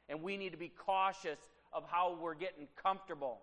And 0.08 0.22
we 0.22 0.36
need 0.36 0.52
to 0.52 0.58
be 0.58 0.68
cautious 0.68 1.38
of 1.72 1.84
how 1.86 2.16
we're 2.20 2.34
getting 2.34 2.68
comfortable 2.82 3.40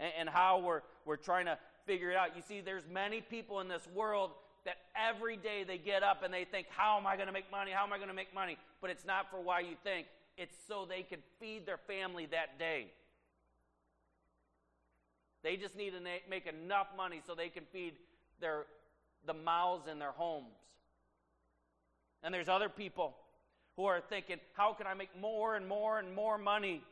and, 0.00 0.12
and 0.18 0.28
how 0.28 0.60
we're, 0.60 0.82
we're 1.04 1.16
trying 1.16 1.46
to 1.46 1.58
figure 1.86 2.10
it 2.10 2.16
out. 2.16 2.36
You 2.36 2.42
see, 2.42 2.60
there's 2.60 2.84
many 2.92 3.20
people 3.20 3.60
in 3.60 3.68
this 3.68 3.86
world 3.94 4.30
that 4.64 4.76
every 4.94 5.36
day 5.36 5.64
they 5.66 5.78
get 5.78 6.02
up 6.02 6.22
and 6.22 6.32
they 6.32 6.44
think, 6.44 6.66
How 6.68 6.98
am 6.98 7.06
I 7.06 7.16
going 7.16 7.28
to 7.28 7.32
make 7.32 7.50
money? 7.50 7.70
How 7.70 7.84
am 7.84 7.92
I 7.92 7.96
going 7.96 8.08
to 8.08 8.14
make 8.14 8.34
money? 8.34 8.58
But 8.80 8.90
it's 8.90 9.04
not 9.04 9.30
for 9.30 9.40
why 9.40 9.60
you 9.60 9.76
think, 9.82 10.06
it's 10.38 10.56
so 10.68 10.86
they 10.88 11.02
can 11.02 11.18
feed 11.40 11.66
their 11.66 11.76
family 11.76 12.26
that 12.26 12.58
day. 12.58 12.86
They 15.42 15.56
just 15.56 15.76
need 15.76 15.90
to 15.90 16.00
make 16.30 16.46
enough 16.46 16.86
money 16.96 17.20
so 17.26 17.34
they 17.34 17.48
can 17.48 17.64
feed 17.72 17.94
their, 18.40 18.64
the 19.26 19.34
mouths 19.34 19.88
in 19.90 19.98
their 19.98 20.12
homes. 20.12 20.56
And 22.22 22.32
there's 22.32 22.48
other 22.48 22.68
people 22.68 23.16
who 23.76 23.84
are 23.84 24.00
thinking, 24.00 24.38
how 24.54 24.72
can 24.72 24.86
I 24.86 24.94
make 24.94 25.10
more 25.20 25.54
and 25.54 25.66
more 25.66 25.98
and 25.98 26.14
more 26.14 26.38
money 26.38 26.82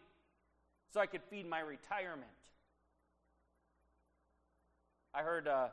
so 0.92 1.00
I 1.00 1.06
could 1.06 1.22
feed 1.30 1.48
my 1.48 1.60
retirement? 1.60 2.30
I 5.14 5.22
heard 5.22 5.48
uh, 5.48 5.68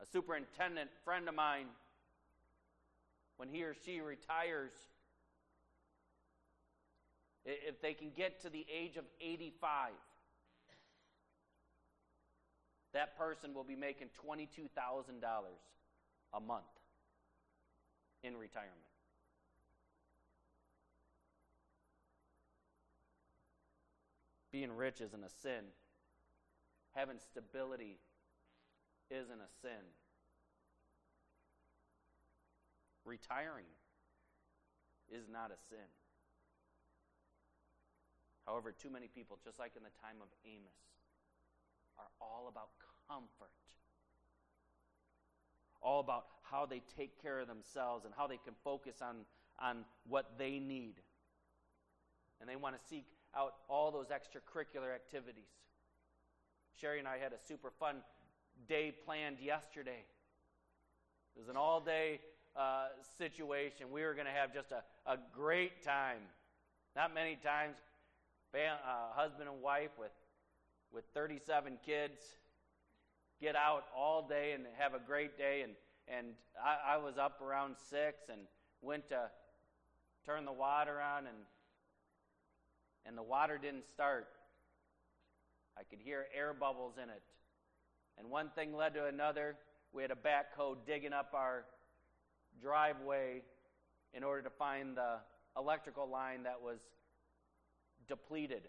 a 0.00 0.06
superintendent 0.12 0.90
friend 1.04 1.28
of 1.28 1.34
mine, 1.34 1.66
when 3.36 3.48
he 3.48 3.62
or 3.64 3.74
she 3.84 4.00
retires, 4.00 4.72
if 7.46 7.80
they 7.80 7.94
can 7.94 8.10
get 8.16 8.42
to 8.42 8.50
the 8.50 8.66
age 8.72 8.96
of 8.96 9.04
85, 9.20 9.92
that 12.92 13.16
person 13.16 13.54
will 13.54 13.64
be 13.64 13.76
making 13.76 14.08
$22,000 14.26 14.68
a 16.34 16.40
month 16.40 16.64
in 18.24 18.36
retirement. 18.36 18.74
Being 24.50 24.72
rich 24.72 25.00
isn't 25.00 25.22
a 25.22 25.28
sin. 25.28 25.64
Having 26.94 27.18
stability 27.18 27.98
isn't 29.10 29.38
a 29.38 29.50
sin. 29.60 29.84
Retiring 33.04 33.66
is 35.10 35.28
not 35.30 35.50
a 35.50 35.58
sin. 35.68 35.86
However, 38.46 38.72
too 38.72 38.90
many 38.90 39.08
people, 39.08 39.38
just 39.44 39.58
like 39.58 39.72
in 39.76 39.82
the 39.82 39.94
time 40.00 40.22
of 40.22 40.28
Amos, 40.46 40.78
are 41.98 42.08
all 42.20 42.46
about 42.48 42.70
comfort. 43.08 43.50
all 45.82 46.00
about 46.00 46.26
how 46.42 46.66
they 46.66 46.82
take 46.96 47.22
care 47.22 47.38
of 47.38 47.46
themselves 47.46 48.04
and 48.04 48.12
how 48.16 48.26
they 48.26 48.38
can 48.44 48.54
focus 48.64 48.96
on, 49.00 49.18
on 49.60 49.84
what 50.08 50.32
they 50.38 50.58
need. 50.58 50.94
And 52.40 52.48
they 52.50 52.56
want 52.56 52.74
to 52.74 52.88
seek 52.88 53.06
out 53.36 53.54
all 53.68 53.90
those 53.90 54.06
extracurricular 54.08 54.94
activities. 54.94 55.44
Sherry 56.80 56.98
and 56.98 57.08
I 57.08 57.18
had 57.18 57.32
a 57.32 57.38
super 57.46 57.70
fun 57.78 57.96
day 58.68 58.92
planned 59.04 59.38
yesterday. 59.40 60.04
It 61.36 61.38
was 61.38 61.48
an 61.48 61.56
all 61.56 61.80
day 61.80 62.20
uh, 62.56 62.88
situation. 63.18 63.90
We 63.92 64.02
were 64.02 64.14
going 64.14 64.26
to 64.26 64.32
have 64.32 64.52
just 64.52 64.72
a, 64.72 64.82
a 65.10 65.18
great 65.34 65.82
time. 65.84 66.20
Not 66.94 67.14
many 67.14 67.36
times, 67.36 67.76
fam- 68.56 68.78
uh, 68.88 69.12
husband 69.12 69.48
and 69.50 69.60
wife 69.60 69.90
with, 69.98 70.12
with 70.90 71.04
37 71.12 71.76
kids 71.84 72.22
get 73.38 73.54
out 73.54 73.84
all 73.94 74.26
day 74.26 74.52
and 74.52 74.64
have 74.78 74.94
a 74.94 74.98
great 74.98 75.36
day. 75.36 75.62
And, 75.62 75.72
and 76.08 76.28
I, 76.64 76.94
I 76.94 76.96
was 76.96 77.18
up 77.18 77.42
around 77.42 77.76
6 77.90 78.18
and 78.30 78.40
went 78.80 79.10
to 79.10 79.28
turn 80.24 80.46
the 80.46 80.52
water 80.52 81.00
on, 81.02 81.26
and, 81.26 81.36
and 83.04 83.18
the 83.18 83.22
water 83.22 83.58
didn't 83.58 83.86
start. 83.92 84.26
I 85.78 85.82
could 85.82 86.00
hear 86.02 86.24
air 86.34 86.54
bubbles 86.58 86.94
in 86.96 87.10
it. 87.10 87.22
And 88.16 88.30
one 88.30 88.48
thing 88.54 88.74
led 88.74 88.94
to 88.94 89.04
another. 89.04 89.56
We 89.92 90.00
had 90.00 90.10
a 90.10 90.14
backhoe 90.14 90.76
digging 90.86 91.12
up 91.12 91.32
our 91.34 91.64
driveway 92.62 93.42
in 94.14 94.24
order 94.24 94.40
to 94.42 94.50
find 94.50 94.96
the 94.96 95.16
electrical 95.58 96.08
line 96.08 96.44
that 96.44 96.62
was 96.62 96.78
depleted. 98.08 98.62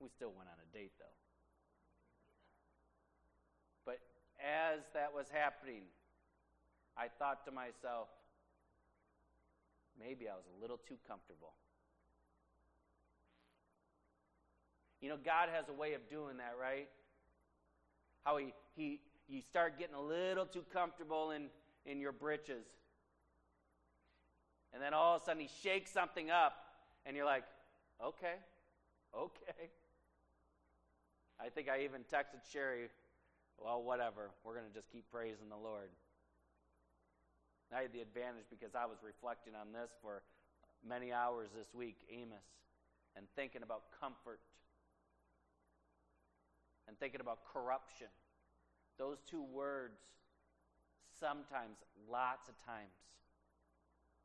We 0.00 0.08
still 0.08 0.32
went 0.36 0.48
on 0.48 0.56
a 0.58 0.76
date, 0.76 0.92
though. 0.98 1.04
But 3.84 3.98
as 4.38 4.80
that 4.94 5.12
was 5.14 5.26
happening, 5.32 5.82
I 6.96 7.08
thought 7.18 7.44
to 7.46 7.50
myself, 7.50 8.08
maybe 9.98 10.28
I 10.28 10.34
was 10.34 10.44
a 10.56 10.60
little 10.60 10.78
too 10.88 10.96
comfortable. 11.06 11.52
You 15.00 15.08
know, 15.08 15.16
God 15.24 15.48
has 15.52 15.68
a 15.68 15.72
way 15.72 15.94
of 15.94 16.08
doing 16.10 16.38
that, 16.38 16.54
right? 16.60 16.88
How 18.24 18.36
he, 18.36 18.52
he, 18.74 19.00
you 19.28 19.42
start 19.42 19.78
getting 19.78 19.94
a 19.94 20.02
little 20.02 20.46
too 20.46 20.64
comfortable 20.72 21.30
in, 21.30 21.46
in 21.86 22.00
your 22.00 22.12
britches. 22.12 22.66
And 24.72 24.82
then 24.82 24.94
all 24.94 25.16
of 25.16 25.22
a 25.22 25.24
sudden 25.24 25.40
he 25.40 25.48
shakes 25.62 25.90
something 25.90 26.30
up, 26.30 26.52
and 27.06 27.16
you're 27.16 27.24
like, 27.24 27.44
okay, 28.04 28.36
okay. 29.16 29.70
I 31.40 31.48
think 31.48 31.68
I 31.68 31.84
even 31.84 32.02
texted 32.02 32.42
Sherry, 32.52 32.88
well, 33.56 33.82
whatever. 33.82 34.30
We're 34.44 34.54
going 34.54 34.66
to 34.66 34.74
just 34.74 34.90
keep 34.90 35.04
praising 35.10 35.48
the 35.48 35.56
Lord. 35.56 35.88
I 37.74 37.82
had 37.82 37.92
the 37.92 38.00
advantage 38.00 38.48
because 38.50 38.74
I 38.74 38.86
was 38.86 38.98
reflecting 39.04 39.52
on 39.54 39.72
this 39.72 39.90
for 40.00 40.22
many 40.86 41.12
hours 41.12 41.48
this 41.56 41.74
week, 41.74 41.96
Amos, 42.10 42.44
and 43.16 43.26
thinking 43.36 43.62
about 43.62 43.82
comfort 44.00 44.40
and 46.88 46.98
thinking 46.98 47.20
about 47.20 47.40
corruption. 47.52 48.08
Those 48.98 49.18
two 49.28 49.42
words, 49.42 50.00
sometimes, 51.20 51.76
lots 52.10 52.48
of 52.48 52.54
times, 52.64 52.96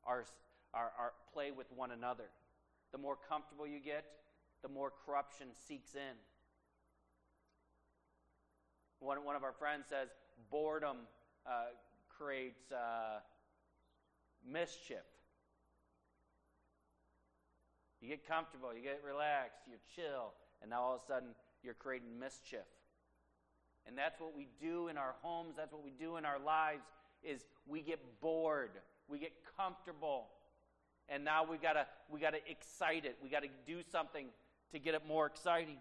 are, 0.06 0.26
are, 0.74 0.92
are 0.98 1.14
play 1.34 1.52
with 1.52 1.68
one 1.76 1.92
another. 1.92 2.30
The 2.92 2.98
more 2.98 3.18
comfortable 3.30 3.66
you 3.66 3.80
get, 3.80 4.06
the 4.62 4.70
more 4.70 4.92
corruption 5.06 5.48
seeks 5.68 5.96
in. 5.96 6.16
One, 9.00 9.26
one 9.26 9.36
of 9.36 9.44
our 9.44 9.54
friends 9.54 9.88
says 9.90 10.10
boredom 10.50 10.98
uh, 11.46 11.76
creates 12.10 12.72
uh, 12.72 13.20
mischief. 14.50 15.04
You 18.02 18.10
get 18.10 18.28
comfortable, 18.28 18.74
you 18.74 18.82
get 18.82 19.02
relaxed, 19.06 19.62
you 19.68 19.76
chill, 19.96 20.34
and 20.62 20.70
now 20.70 20.82
all 20.82 20.96
of 20.96 21.02
a 21.02 21.06
sudden 21.06 21.30
you're 21.64 21.74
creating 21.74 22.20
mischief. 22.20 22.68
And 23.86 23.98
that's 23.98 24.20
what 24.20 24.36
we 24.36 24.48
do 24.62 24.88
in 24.88 24.98
our 24.98 25.16
homes, 25.22 25.56
that's 25.58 25.72
what 25.72 25.84
we 25.84 25.92
do 25.92 26.18
in 26.18 26.26
our 26.26 26.40
lives 26.40 26.84
is 27.24 27.46
we 27.66 27.82
get 27.82 28.00
bored, 28.22 28.72
we 29.08 29.20
get 29.20 29.32
comfortable. 29.58 30.28
And 31.10 31.26
now 31.26 31.44
we 31.44 31.58
got 31.58 31.74
to 31.74 31.86
we 32.10 32.20
got 32.20 32.32
to 32.32 32.40
excite 32.50 33.06
it. 33.06 33.18
We 33.22 33.30
got 33.30 33.44
to 33.44 33.50
do 33.68 33.82
something 33.92 34.28
to 34.72 34.80
get 34.80 34.96
it 34.96 35.02
more 35.08 35.26
exciting. 35.26 35.78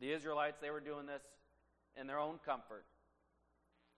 The 0.00 0.12
Israelites, 0.12 0.58
they 0.60 0.70
were 0.70 0.80
doing 0.80 1.06
this 1.06 1.22
in 2.00 2.06
their 2.06 2.18
own 2.18 2.38
comfort. 2.44 2.84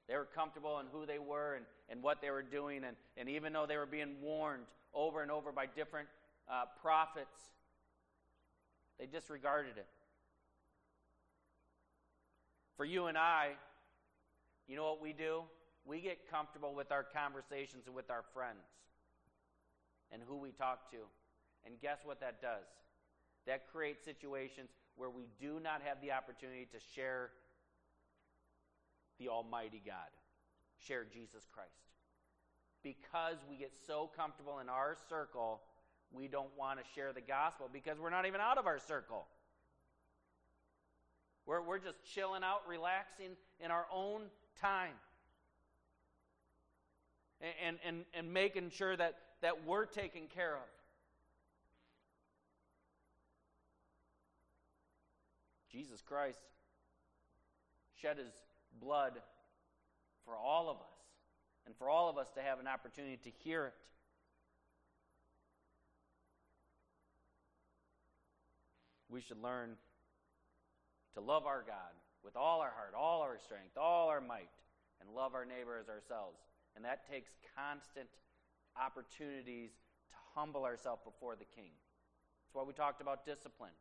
They 0.07 0.17
were 0.17 0.29
comfortable 0.35 0.79
in 0.81 0.87
who 0.93 1.07
they 1.07 1.19
were 1.19 1.55
and, 1.55 1.65
and 1.89 2.03
what 2.03 2.21
they 2.21 2.31
were 2.31 2.43
doing. 2.43 2.85
And, 2.85 2.97
and 3.17 3.29
even 3.29 3.55
though 3.55 3.65
they 3.67 3.79
were 3.79 3.87
being 3.87 4.17
warned 4.21 4.65
over 4.93 5.23
and 5.23 5.31
over 5.31 5.51
by 5.51 5.65
different 5.65 6.09
uh, 6.47 6.65
prophets, 6.83 7.41
they 8.99 9.07
disregarded 9.07 9.79
it. 9.79 9.87
For 12.77 12.85
you 12.85 13.07
and 13.07 13.17
I, 13.17 13.53
you 14.69 14.77
know 14.77 14.85
what 14.85 15.03
we 15.03 15.13
do? 15.13 15.43
We 15.85 16.01
get 16.01 16.31
comfortable 16.31 16.75
with 16.75 16.91
our 16.91 17.03
conversations 17.03 17.85
with 17.93 18.11
our 18.11 18.25
friends 18.33 18.65
and 20.11 20.23
who 20.27 20.37
we 20.37 20.51
talk 20.51 20.91
to. 20.91 20.99
And 21.67 21.75
guess 21.81 21.99
what 22.05 22.21
that 22.21 22.41
does? 22.41 22.67
That 23.47 23.71
creates 23.71 24.05
situations 24.05 24.71
where 24.97 25.11
we 25.11 25.29
do 25.41 25.61
not 25.63 25.83
have 25.85 26.01
the 26.01 26.13
opportunity 26.13 26.67
to 26.73 26.79
share 26.95 27.31
the 29.19 29.29
Almighty 29.29 29.83
God, 29.85 30.11
share 30.79 31.05
Jesus 31.05 31.47
Christ. 31.53 31.71
Because 32.83 33.37
we 33.49 33.57
get 33.57 33.73
so 33.87 34.11
comfortable 34.17 34.59
in 34.61 34.69
our 34.69 34.97
circle 35.09 35.61
we 36.15 36.29
don't 36.29 36.51
want 36.57 36.79
to 36.79 36.85
share 36.95 37.13
the 37.13 37.21
gospel 37.21 37.69
because 37.73 37.99
we're 37.99 38.11
not 38.11 38.27
even 38.27 38.41
out 38.41 38.57
of 38.57 38.67
our 38.67 38.79
circle. 38.79 39.27
We're, 41.47 41.61
we're 41.61 41.79
just 41.79 41.99
chilling 42.15 42.43
out, 42.43 42.63
relaxing 42.69 43.37
in 43.61 43.71
our 43.71 43.87
own 43.93 44.23
time. 44.65 44.95
And, 47.63 47.77
and, 47.87 48.05
and 48.15 48.33
making 48.33 48.71
sure 48.71 48.97
that, 48.97 49.17
that 49.43 49.67
we're 49.67 49.85
taken 49.85 50.23
care 50.35 50.55
of. 50.55 50.63
Jesus 55.71 56.01
Christ 56.01 56.39
shed 58.01 58.17
his 58.17 58.33
blood 58.81 59.13
for 60.25 60.37
all 60.37 60.71
of 60.71 60.77
us, 60.77 60.97
and 61.67 61.77
for 61.77 61.91
all 61.91 62.09
of 62.09 62.17
us 62.17 62.31
to 62.37 62.41
have 62.41 62.61
an 62.61 62.67
opportunity 62.67 63.19
to 63.25 63.31
hear 63.43 63.67
it. 63.67 63.75
we 69.11 69.21
should 69.21 69.41
learn 69.41 69.71
to 71.15 71.21
love 71.21 71.47
our 71.47 71.63
God 71.65 71.93
with 72.25 72.37
all 72.37 72.61
our 72.61 72.73
heart, 72.75 72.95
all 72.99 73.21
our 73.23 73.39
strength, 73.39 73.77
all 73.77 74.09
our 74.09 74.21
might, 74.21 74.49
and 75.01 75.15
love 75.15 75.35
our 75.35 75.45
neighbor 75.45 75.79
as 75.79 75.89
ourselves. 75.89 76.39
And 76.75 76.85
that 76.85 77.09
takes 77.09 77.31
constant 77.57 78.09
opportunities 78.81 79.71
to 80.11 80.17
humble 80.35 80.65
ourselves 80.65 81.03
before 81.05 81.37
the 81.37 81.45
King. 81.55 81.71
That's 81.71 82.55
why 82.55 82.63
we 82.63 82.73
talked 82.73 83.01
about 83.01 83.27
discipline. 83.27 83.77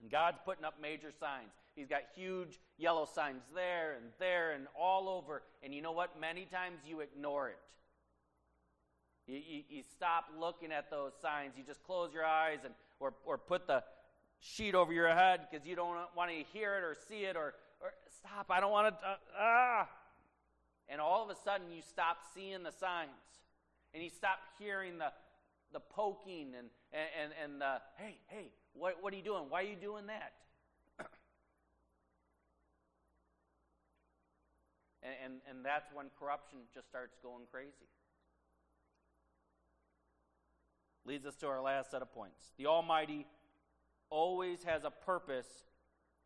And 0.00 0.10
God's 0.10 0.38
putting 0.44 0.64
up 0.64 0.74
major 0.80 1.10
signs. 1.10 1.50
He's 1.74 1.88
got 1.88 2.02
huge 2.14 2.60
yellow 2.78 3.06
signs 3.06 3.42
there 3.54 3.94
and 3.96 4.06
there 4.18 4.52
and 4.52 4.66
all 4.78 5.08
over. 5.08 5.42
And 5.62 5.74
you 5.74 5.82
know 5.82 5.92
what? 5.92 6.18
Many 6.20 6.44
times 6.44 6.80
you 6.86 7.00
ignore 7.00 7.48
it. 7.48 7.58
You, 9.26 9.40
you, 9.44 9.62
you, 9.68 9.82
stop 9.82 10.26
looking 10.38 10.70
at 10.70 10.88
those 10.90 11.12
signs. 11.20 11.54
You 11.56 11.64
just 11.64 11.82
close 11.82 12.12
your 12.14 12.24
eyes 12.24 12.60
and, 12.64 12.72
or, 13.00 13.12
or 13.24 13.36
put 13.36 13.66
the 13.66 13.82
sheet 14.40 14.74
over 14.74 14.92
your 14.92 15.08
head 15.08 15.46
because 15.50 15.66
you 15.66 15.76
don't 15.76 15.96
want 16.16 16.30
to 16.30 16.36
hear 16.52 16.76
it 16.76 16.84
or 16.84 16.94
see 17.08 17.24
it 17.24 17.36
or, 17.36 17.54
or 17.80 17.92
stop. 18.18 18.46
I 18.50 18.60
don't 18.60 18.70
want 18.70 18.98
to. 18.98 19.06
Uh, 19.06 19.16
ah. 19.38 19.88
And 20.88 21.00
all 21.00 21.24
of 21.24 21.30
a 21.30 21.36
sudden, 21.44 21.72
you 21.72 21.82
stop 21.82 22.18
seeing 22.34 22.62
the 22.62 22.70
signs 22.70 23.10
and 23.92 24.02
you 24.02 24.10
stop 24.10 24.38
hearing 24.58 24.98
the, 24.98 25.10
the 25.72 25.80
poking 25.80 26.54
and, 26.56 26.68
and, 26.92 27.32
and 27.42 27.60
the, 27.60 27.80
hey, 27.96 28.18
hey, 28.28 28.52
what, 28.72 29.02
what 29.02 29.12
are 29.12 29.16
you 29.16 29.22
doing? 29.22 29.44
Why 29.48 29.62
are 29.62 29.66
you 29.66 29.74
doing 29.74 30.06
that? 30.06 30.32
and, 35.02 35.14
and, 35.24 35.34
and 35.50 35.64
that's 35.64 35.92
when 35.92 36.06
corruption 36.18 36.58
just 36.72 36.88
starts 36.88 37.16
going 37.22 37.46
crazy 37.50 37.88
leads 41.06 41.24
us 41.24 41.36
to 41.36 41.46
our 41.46 41.60
last 41.62 41.90
set 41.90 42.02
of 42.02 42.12
points. 42.12 42.52
The 42.58 42.66
Almighty 42.66 43.26
always 44.10 44.64
has 44.64 44.84
a 44.84 44.90
purpose 44.90 45.46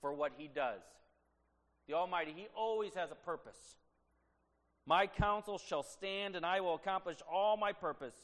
for 0.00 0.12
what 0.12 0.32
He 0.36 0.48
does. 0.48 0.82
The 1.86 1.94
Almighty, 1.94 2.32
He 2.36 2.46
always 2.56 2.94
has 2.94 3.10
a 3.10 3.14
purpose. 3.14 3.76
My 4.86 5.06
counsel 5.06 5.58
shall 5.58 5.82
stand, 5.82 6.36
and 6.36 6.44
I 6.44 6.60
will 6.60 6.74
accomplish 6.74 7.18
all 7.30 7.56
my 7.56 7.72
purpose. 7.72 8.14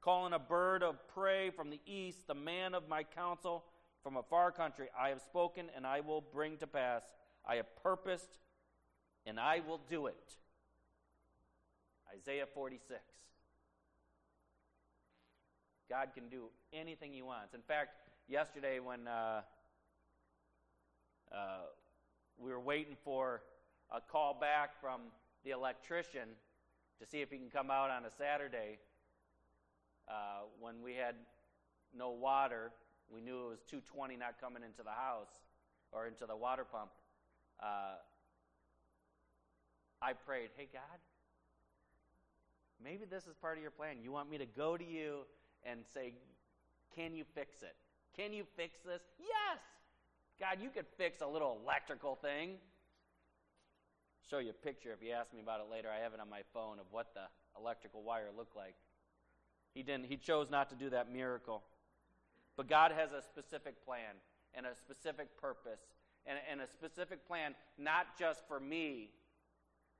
calling 0.00 0.32
a 0.32 0.38
bird 0.38 0.82
of 0.82 0.96
prey 1.08 1.50
from 1.50 1.68
the 1.68 1.80
east, 1.84 2.26
the 2.26 2.34
man 2.34 2.74
of 2.74 2.88
my 2.88 3.02
counsel 3.02 3.64
from 4.02 4.16
a 4.16 4.22
far 4.22 4.50
country. 4.50 4.88
I 4.98 5.10
have 5.10 5.20
spoken, 5.20 5.66
and 5.76 5.86
I 5.86 6.00
will 6.00 6.22
bring 6.22 6.56
to 6.58 6.66
pass. 6.66 7.02
I 7.46 7.56
have 7.56 7.66
purposed, 7.82 8.38
and 9.26 9.38
I 9.38 9.60
will 9.60 9.80
do 9.90 10.06
it. 10.06 10.36
Isaiah 12.16 12.46
46. 12.46 13.00
God 15.88 16.08
can 16.14 16.28
do 16.28 16.44
anything 16.72 17.12
He 17.12 17.22
wants. 17.22 17.52
In 17.54 17.62
fact, 17.62 17.90
yesterday 18.30 18.78
when 18.78 19.08
uh, 19.08 19.40
uh, 21.32 21.36
we 22.38 22.52
were 22.52 22.60
waiting 22.60 22.96
for 23.04 23.42
a 23.90 24.00
call 24.00 24.38
back 24.40 24.80
from 24.80 25.00
the 25.44 25.50
electrician 25.50 26.28
to 27.00 27.06
see 27.06 27.22
if 27.22 27.30
he 27.30 27.38
can 27.38 27.50
come 27.50 27.70
out 27.70 27.90
on 27.90 28.04
a 28.04 28.10
Saturday, 28.10 28.78
uh, 30.08 30.42
when 30.60 30.80
we 30.82 30.94
had 30.94 31.16
no 31.96 32.10
water, 32.10 32.70
we 33.12 33.20
knew 33.20 33.46
it 33.46 33.48
was 33.48 33.62
220 33.66 34.16
not 34.16 34.40
coming 34.40 34.62
into 34.62 34.84
the 34.84 34.90
house 34.90 35.40
or 35.90 36.06
into 36.06 36.24
the 36.24 36.36
water 36.36 36.64
pump. 36.64 36.90
Uh, 37.60 37.96
I 40.00 40.12
prayed, 40.12 40.50
hey, 40.56 40.68
God, 40.72 41.00
maybe 42.82 43.06
this 43.10 43.26
is 43.26 43.34
part 43.34 43.56
of 43.56 43.62
your 43.62 43.72
plan. 43.72 43.96
You 44.02 44.12
want 44.12 44.30
me 44.30 44.38
to 44.38 44.46
go 44.46 44.76
to 44.76 44.84
you 44.84 45.22
and 45.64 45.80
say, 45.92 46.12
can 46.94 47.14
you 47.14 47.24
fix 47.34 47.62
it? 47.62 47.74
Can 48.16 48.32
you 48.32 48.44
fix 48.56 48.78
this? 48.84 49.00
Yes! 49.18 49.58
God, 50.38 50.62
you 50.62 50.70
could 50.70 50.86
fix 50.96 51.20
a 51.20 51.26
little 51.26 51.58
electrical 51.62 52.16
thing. 52.16 52.56
Show 54.30 54.38
you 54.38 54.50
a 54.50 54.52
picture 54.52 54.92
if 54.92 55.06
you 55.06 55.12
ask 55.12 55.32
me 55.34 55.40
about 55.40 55.60
it 55.60 55.70
later. 55.70 55.88
I 55.94 56.02
have 56.02 56.14
it 56.14 56.20
on 56.20 56.30
my 56.30 56.42
phone 56.54 56.78
of 56.78 56.86
what 56.90 57.14
the 57.14 57.22
electrical 57.58 58.02
wire 58.02 58.28
looked 58.36 58.56
like. 58.56 58.74
He 59.74 59.82
didn't 59.82 60.06
he 60.06 60.16
chose 60.16 60.50
not 60.50 60.70
to 60.70 60.76
do 60.76 60.90
that 60.90 61.12
miracle. 61.12 61.62
But 62.56 62.68
God 62.68 62.92
has 62.92 63.12
a 63.12 63.22
specific 63.22 63.84
plan 63.84 64.16
and 64.54 64.66
a 64.66 64.74
specific 64.74 65.36
purpose 65.40 65.80
and, 66.26 66.38
and 66.50 66.60
a 66.60 66.66
specific 66.66 67.26
plan 67.26 67.54
not 67.78 68.18
just 68.18 68.46
for 68.48 68.60
me, 68.60 69.10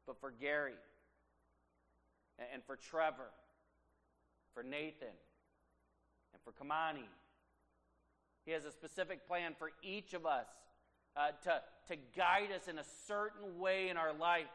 but 0.07 0.21
for 0.21 0.31
Gary 0.31 0.75
and, 2.39 2.49
and 2.55 2.65
for 2.65 2.77
Trevor, 2.77 3.31
for 4.55 4.63
Nathan, 4.63 5.17
and 6.33 6.43
for 6.45 6.53
Kamani. 6.53 7.09
He 8.45 8.53
has 8.53 8.65
a 8.65 8.73
specific 8.73 9.27
plan 9.27 9.55
for 9.59 9.71
each 9.83 10.15
of 10.15 10.27
us 10.27 10.47
uh, 11.17 11.29
to, 11.45 11.61
to 11.89 12.01
guide 12.17 12.51
us 12.55 12.69
in 12.69 12.79
a 12.79 12.85
certain 13.07 13.59
way 13.59 13.89
in 13.89 13.97
our 13.97 14.13
life. 14.13 14.47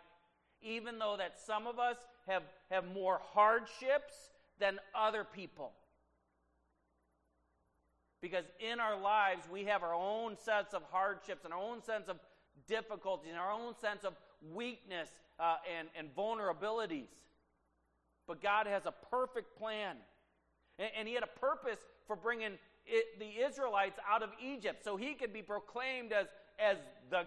Even 0.62 0.98
though 1.00 1.16
that 1.18 1.40
some 1.40 1.68
of 1.68 1.80
us 1.80 1.98
have, 2.28 2.44
have 2.72 2.86
more 2.94 3.20
hardships 3.34 4.14
than 4.60 4.80
other 4.96 5.24
people. 5.24 5.72
Because 8.22 8.46
in 8.60 8.80
our 8.80 9.00
lives, 9.00 9.44
we 9.52 9.66
have 9.66 9.84
our 9.84 9.94
own 9.94 10.38
sense 10.38 10.74
of 10.74 10.82
hardships 10.92 11.46
and 11.46 11.54
our 11.54 11.60
own 11.60 11.84
sense 11.84 12.08
of 12.08 12.18
difficulties 12.68 13.30
and 13.30 13.40
our 13.40 13.52
own 13.52 13.76
sense 13.80 14.04
of 14.04 14.14
weakness 14.54 15.10
uh, 15.40 15.58
and, 15.78 15.90
and 15.96 16.16
vulnerabilities. 16.16 17.10
But 18.28 18.42
God 18.42 18.66
has 18.66 18.86
a 18.86 18.94
perfect 19.12 19.58
plan. 19.60 19.98
And, 20.80 20.90
and 20.98 21.08
He 21.08 21.14
had 21.14 21.24
a 21.24 21.40
purpose 21.40 21.80
for 22.08 22.16
bringing 22.16 22.54
it, 22.86 23.20
the 23.20 23.44
Israelites 23.46 24.00
out 24.10 24.24
of 24.24 24.30
Egypt 24.44 24.84
so 24.84 24.98
He 24.98 25.14
could 25.14 25.34
be 25.34 25.42
proclaimed 25.42 26.12
as, 26.12 26.28
as 26.60 26.78
the, 27.10 27.24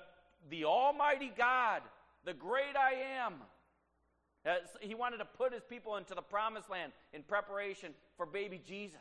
the 0.51 0.65
Almighty 0.65 1.33
God, 1.37 1.83
the 2.25 2.35
great 2.35 2.77
I 2.77 3.25
am. 3.25 3.35
He 4.81 4.95
wanted 4.95 5.19
to 5.19 5.25
put 5.25 5.53
his 5.53 5.63
people 5.69 5.97
into 5.97 6.15
the 6.15 6.23
promised 6.23 6.71
land 6.71 6.93
in 7.13 7.23
preparation 7.23 7.93
for 8.17 8.25
baby 8.25 8.61
Jesus 8.67 8.97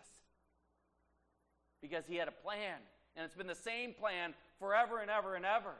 because 1.81 2.03
he 2.07 2.15
had 2.15 2.27
a 2.27 2.31
plan. 2.31 2.77
And 3.15 3.25
it's 3.25 3.35
been 3.35 3.47
the 3.47 3.55
same 3.55 3.93
plan 3.93 4.33
forever 4.59 4.99
and 4.99 5.09
ever 5.09 5.35
and 5.35 5.45
ever. 5.45 5.73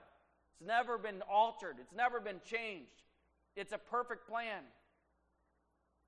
It's 0.59 0.67
never 0.67 0.97
been 0.97 1.21
altered, 1.29 1.75
it's 1.79 1.93
never 1.93 2.19
been 2.19 2.39
changed. 2.45 3.03
It's 3.55 3.73
a 3.73 3.77
perfect 3.77 4.27
plan. 4.29 4.61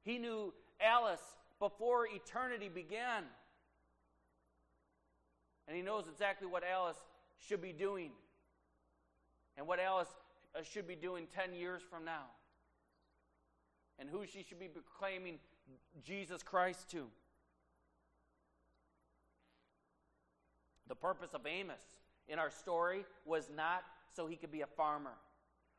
He 0.03 0.19
knew 0.19 0.53
Alice 0.79 1.21
before 1.59 2.07
eternity 2.07 2.69
began. 2.69 3.23
And 5.69 5.77
he 5.77 5.83
knows 5.83 6.05
exactly 6.11 6.47
what 6.47 6.63
Alice 6.63 6.97
should 7.37 7.61
be 7.61 7.71
doing 7.71 8.09
and 9.55 9.67
what 9.67 9.79
Alice 9.79 10.09
uh, 10.55 10.63
should 10.63 10.87
be 10.87 10.95
doing 10.95 11.27
10 11.35 11.53
years 11.53 11.83
from 11.87 12.03
now 12.03 12.25
and 13.99 14.09
who 14.09 14.25
she 14.25 14.41
should 14.41 14.59
be 14.59 14.67
proclaiming 14.67 15.37
Jesus 16.03 16.41
Christ 16.41 16.89
to. 16.89 17.05
The 20.87 20.95
purpose 20.95 21.35
of 21.35 21.45
Amos 21.45 21.83
in 22.27 22.39
our 22.39 22.49
story 22.49 23.05
was 23.23 23.47
not 23.55 23.83
so 24.15 24.25
he 24.25 24.37
could 24.37 24.51
be 24.51 24.61
a 24.61 24.67
farmer, 24.75 25.13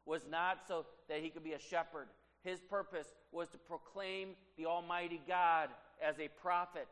was 0.06 0.22
not 0.30 0.58
so 0.68 0.86
that 1.08 1.20
he 1.20 1.30
could 1.30 1.42
be 1.42 1.54
a 1.54 1.58
shepherd. 1.58 2.06
His 2.44 2.60
purpose 2.60 3.08
was 3.32 3.48
to 3.48 3.58
proclaim 3.58 4.36
the 4.56 4.66
Almighty 4.66 5.20
God 5.26 5.70
as 6.00 6.20
a 6.20 6.28
prophet. 6.40 6.86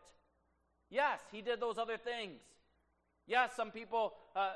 Yes, 0.90 1.20
he 1.30 1.42
did 1.42 1.61
those 1.61 1.78
other 1.78 1.96
things. 1.96 2.40
Yes, 3.29 3.51
some 3.55 3.70
people 3.70 4.14
uh, 4.35 4.53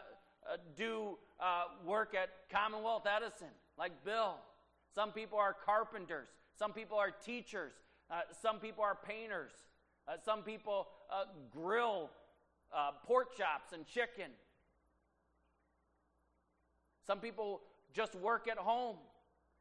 uh, 0.51 0.57
do 0.77 1.19
uh, 1.39 1.65
work 1.87 2.15
at 2.15 2.31
Commonwealth 2.51 3.07
Edison, 3.07 3.53
like 3.79 3.93
Bill. 4.03 4.37
Some 4.95 5.13
people 5.13 5.39
are 5.39 5.55
carpenters. 5.65 6.29
Some 6.59 6.73
people 6.73 6.97
are 6.97 7.11
teachers. 7.11 7.75
Uh, 8.11 8.21
some 8.41 8.59
people 8.59 8.83
are 8.83 8.97
painters. 9.07 9.53
Uh, 10.09 10.13
some 10.25 10.43
people 10.43 10.89
uh, 11.13 11.25
grill 11.51 12.09
pork 13.07 13.37
chops 13.37 13.75
and 13.75 13.87
chicken. 13.87 14.31
Some 17.07 17.19
people 17.19 17.61
just 17.93 18.15
work 18.15 18.49
at 18.51 18.57
home 18.57 18.97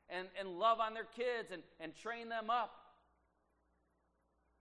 and, 0.07 0.27
and 0.39 0.57
love 0.57 0.79
on 0.79 0.93
their 0.93 1.07
kids 1.15 1.51
and, 1.51 1.63
and 1.81 1.93
train 1.93 2.29
them 2.29 2.49
up. 2.49 2.71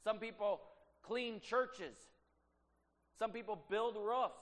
Some 0.02 0.18
people 0.18 0.60
clean 1.02 1.40
churches. 1.40 1.96
Some 3.20 3.32
people 3.32 3.60
build 3.68 3.96
roofs. 3.96 4.40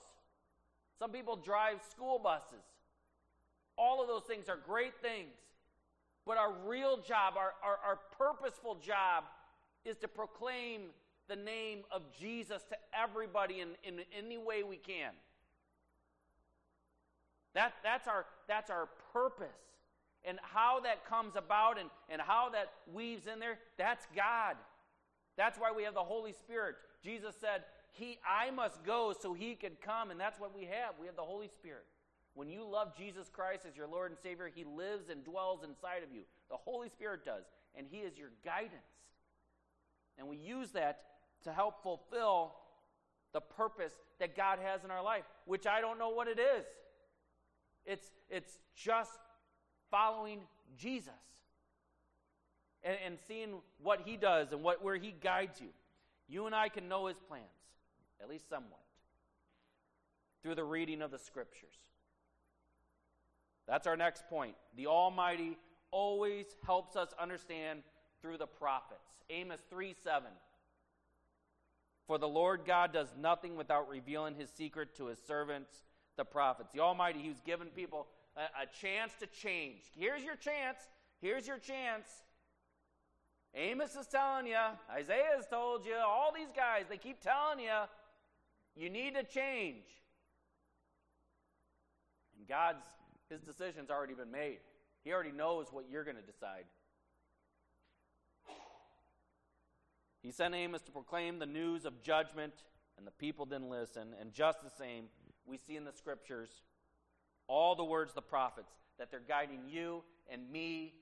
Some 1.01 1.11
people 1.11 1.37
drive 1.37 1.81
school 1.91 2.21
buses. 2.21 2.65
All 3.77 4.01
of 4.01 4.09
those 4.09 4.23
things 4.23 4.49
are 4.49 4.57
great 4.57 4.95
things. 5.03 5.35
But 6.25 6.39
our 6.39 6.53
real 6.65 6.97
job, 6.99 7.35
our, 7.37 7.55
our, 7.63 7.79
our 7.85 7.99
purposeful 8.17 8.77
job, 8.77 9.25
is 9.85 9.97
to 9.99 10.09
proclaim 10.09 10.83
the 11.29 11.37
name 11.37 11.81
of 11.91 12.03
Jesus 12.19 12.63
to 12.71 12.77
everybody 12.97 13.61
in, 13.61 13.71
in 13.83 14.05
any 14.17 14.39
way 14.39 14.63
we 14.63 14.77
can. 14.77 15.11
That, 17.55 17.75
that's, 17.83 18.07
our, 18.07 18.27
that's 18.47 18.71
our 18.71 18.89
purpose. 19.13 19.49
And 20.25 20.39
how 20.43 20.81
that 20.81 21.05
comes 21.09 21.35
about 21.35 21.79
and, 21.79 21.91
and 22.09 22.21
how 22.21 22.51
that 22.51 22.73
weaves 22.93 23.27
in 23.27 23.41
there, 23.41 23.59
that's 23.77 24.07
God. 24.15 24.57
That's 25.37 25.59
why 25.59 25.73
we 25.75 25.85
have 25.85 25.95
the 25.95 26.01
Holy 26.01 26.33
Spirit. 26.33 26.77
Jesus 27.03 27.35
said, 27.41 27.63
he, 27.99 28.19
I 28.27 28.51
must 28.51 28.85
go 28.85 29.13
so 29.19 29.35
he 29.35 29.55
could 29.55 29.81
come, 29.81 30.11
and 30.11 30.19
that's 30.19 30.39
what 30.39 30.55
we 30.55 30.63
have. 30.63 30.95
We 31.01 31.07
have 31.07 31.17
the 31.17 31.23
Holy 31.23 31.49
Spirit. 31.49 31.85
When 32.35 32.49
you 32.49 32.65
love 32.65 32.97
Jesus 32.97 33.29
Christ 33.29 33.67
as 33.69 33.77
your 33.77 33.89
Lord 33.89 34.13
and 34.13 34.19
Savior, 34.23 34.49
He 34.55 34.65
lives 34.65 35.09
and 35.11 35.25
dwells 35.25 35.65
inside 35.65 36.05
of 36.05 36.15
you. 36.15 36.23
The 36.51 36.57
Holy 36.57 36.89
Spirit 36.89 37.25
does, 37.25 37.43
and 37.75 37.87
He 37.91 37.99
is 37.99 38.17
your 38.17 38.31
guidance. 38.45 38.73
And 40.19 40.29
we 40.29 40.37
use 40.37 40.71
that 40.71 41.01
to 41.43 41.53
help 41.53 41.83
fulfill 41.83 42.55
the 43.33 43.41
purpose 43.41 43.93
that 44.21 44.37
God 44.37 44.59
has 44.63 44.85
in 44.85 44.91
our 44.91 45.03
life, 45.03 45.25
which 45.47 45.67
I 45.67 45.81
don't 45.81 45.99
know 45.99 46.11
what 46.11 46.29
it 46.29 46.39
is. 46.39 46.65
It's, 47.85 48.11
it's 48.31 48.59
just 48.77 49.19
following 49.91 50.41
Jesus 50.77 51.13
and, 52.83 52.97
and 53.05 53.19
seeing 53.27 53.55
what 53.83 54.03
He 54.05 54.17
does 54.17 54.53
and 54.53 54.63
what, 54.63 54.83
where 54.85 54.97
He 54.97 55.13
guides 55.13 55.61
you. 55.61 55.69
You 56.29 56.47
and 56.47 56.55
I 56.55 56.69
can 56.69 56.89
know 56.89 57.07
His 57.07 57.19
plans, 57.19 57.45
at 58.23 58.29
least 58.29 58.49
somewhat, 58.49 58.81
through 60.43 60.55
the 60.55 60.65
reading 60.65 61.03
of 61.03 61.11
the 61.11 61.19
Scriptures. 61.19 61.77
That's 63.67 63.87
our 63.87 63.97
next 63.97 64.29
point. 64.29 64.55
The 64.77 64.87
Almighty 64.87 65.59
always 65.91 66.47
helps 66.65 66.97
us 66.97 67.11
understand 67.21 67.83
through 68.23 68.39
the 68.39 68.47
prophets. 68.47 69.01
Amos 69.31 69.61
3 69.71 69.95
7. 70.03 70.31
For 72.07 72.17
the 72.17 72.29
Lord 72.29 72.63
God 72.67 72.93
does 72.95 73.09
nothing 73.21 73.57
without 73.57 73.89
revealing 73.89 74.35
his 74.35 74.49
secret 74.49 74.97
to 74.97 75.07
his 75.07 75.19
servants, 75.27 75.71
the 76.17 76.25
prophets. 76.25 76.71
The 76.73 76.81
Almighty, 76.81 77.21
He's 77.21 77.41
given 77.43 77.69
people 77.69 78.07
a, 78.35 78.63
a 78.63 78.67
chance 78.81 79.13
to 79.21 79.27
change. 79.27 79.83
Here's 79.95 80.25
your 80.25 80.37
chance. 80.37 80.79
Here's 81.21 81.47
your 81.47 81.59
chance. 81.59 82.09
Amos 83.55 83.95
is 83.97 84.07
telling 84.07 84.47
you, 84.47 84.57
Isaiah 84.91 85.37
has 85.37 85.47
told 85.47 85.85
you, 85.85 85.97
all 85.97 86.33
these 86.35 86.53
guys, 86.55 86.85
they 86.89 86.97
keep 86.97 87.21
telling 87.21 87.61
you, 87.61 87.77
you 88.79 88.91
need 88.91 89.15
to 89.15 89.25
change. 89.25 89.85
And 92.39 92.47
God's 92.47 92.85
his 93.29 93.41
decision's 93.43 93.91
already 93.91 94.15
been 94.15 94.31
made. 94.31 94.59
He 95.05 95.13
already 95.13 95.33
knows 95.33 95.67
what 95.71 95.85
you're 95.91 96.05
going 96.05 96.17
to 96.17 96.23
decide. 96.23 96.65
He 100.23 100.31
sent 100.33 100.55
Amos 100.55 100.83
to 100.83 100.91
proclaim 100.91 101.39
the 101.39 101.47
news 101.47 101.85
of 101.85 102.03
judgment, 102.03 102.55
and 102.97 103.07
the 103.07 103.13
people 103.13 103.47
didn't 103.47 103.71
listen. 103.71 104.15
And 104.21 104.33
just 104.33 104.63
the 104.63 104.71
same, 104.71 105.05
we 105.47 105.59
see 105.59 105.77
in 105.77 105.85
the 105.85 105.93
scriptures 105.93 106.51
all 107.47 107.75
the 107.75 107.85
words 107.85 108.11
of 108.11 108.15
the 108.15 108.23
prophets 108.23 108.73
that 108.99 109.11
they're 109.11 109.21
guiding 109.27 109.61
you 109.69 110.03
and 110.31 110.51
me 110.51 110.95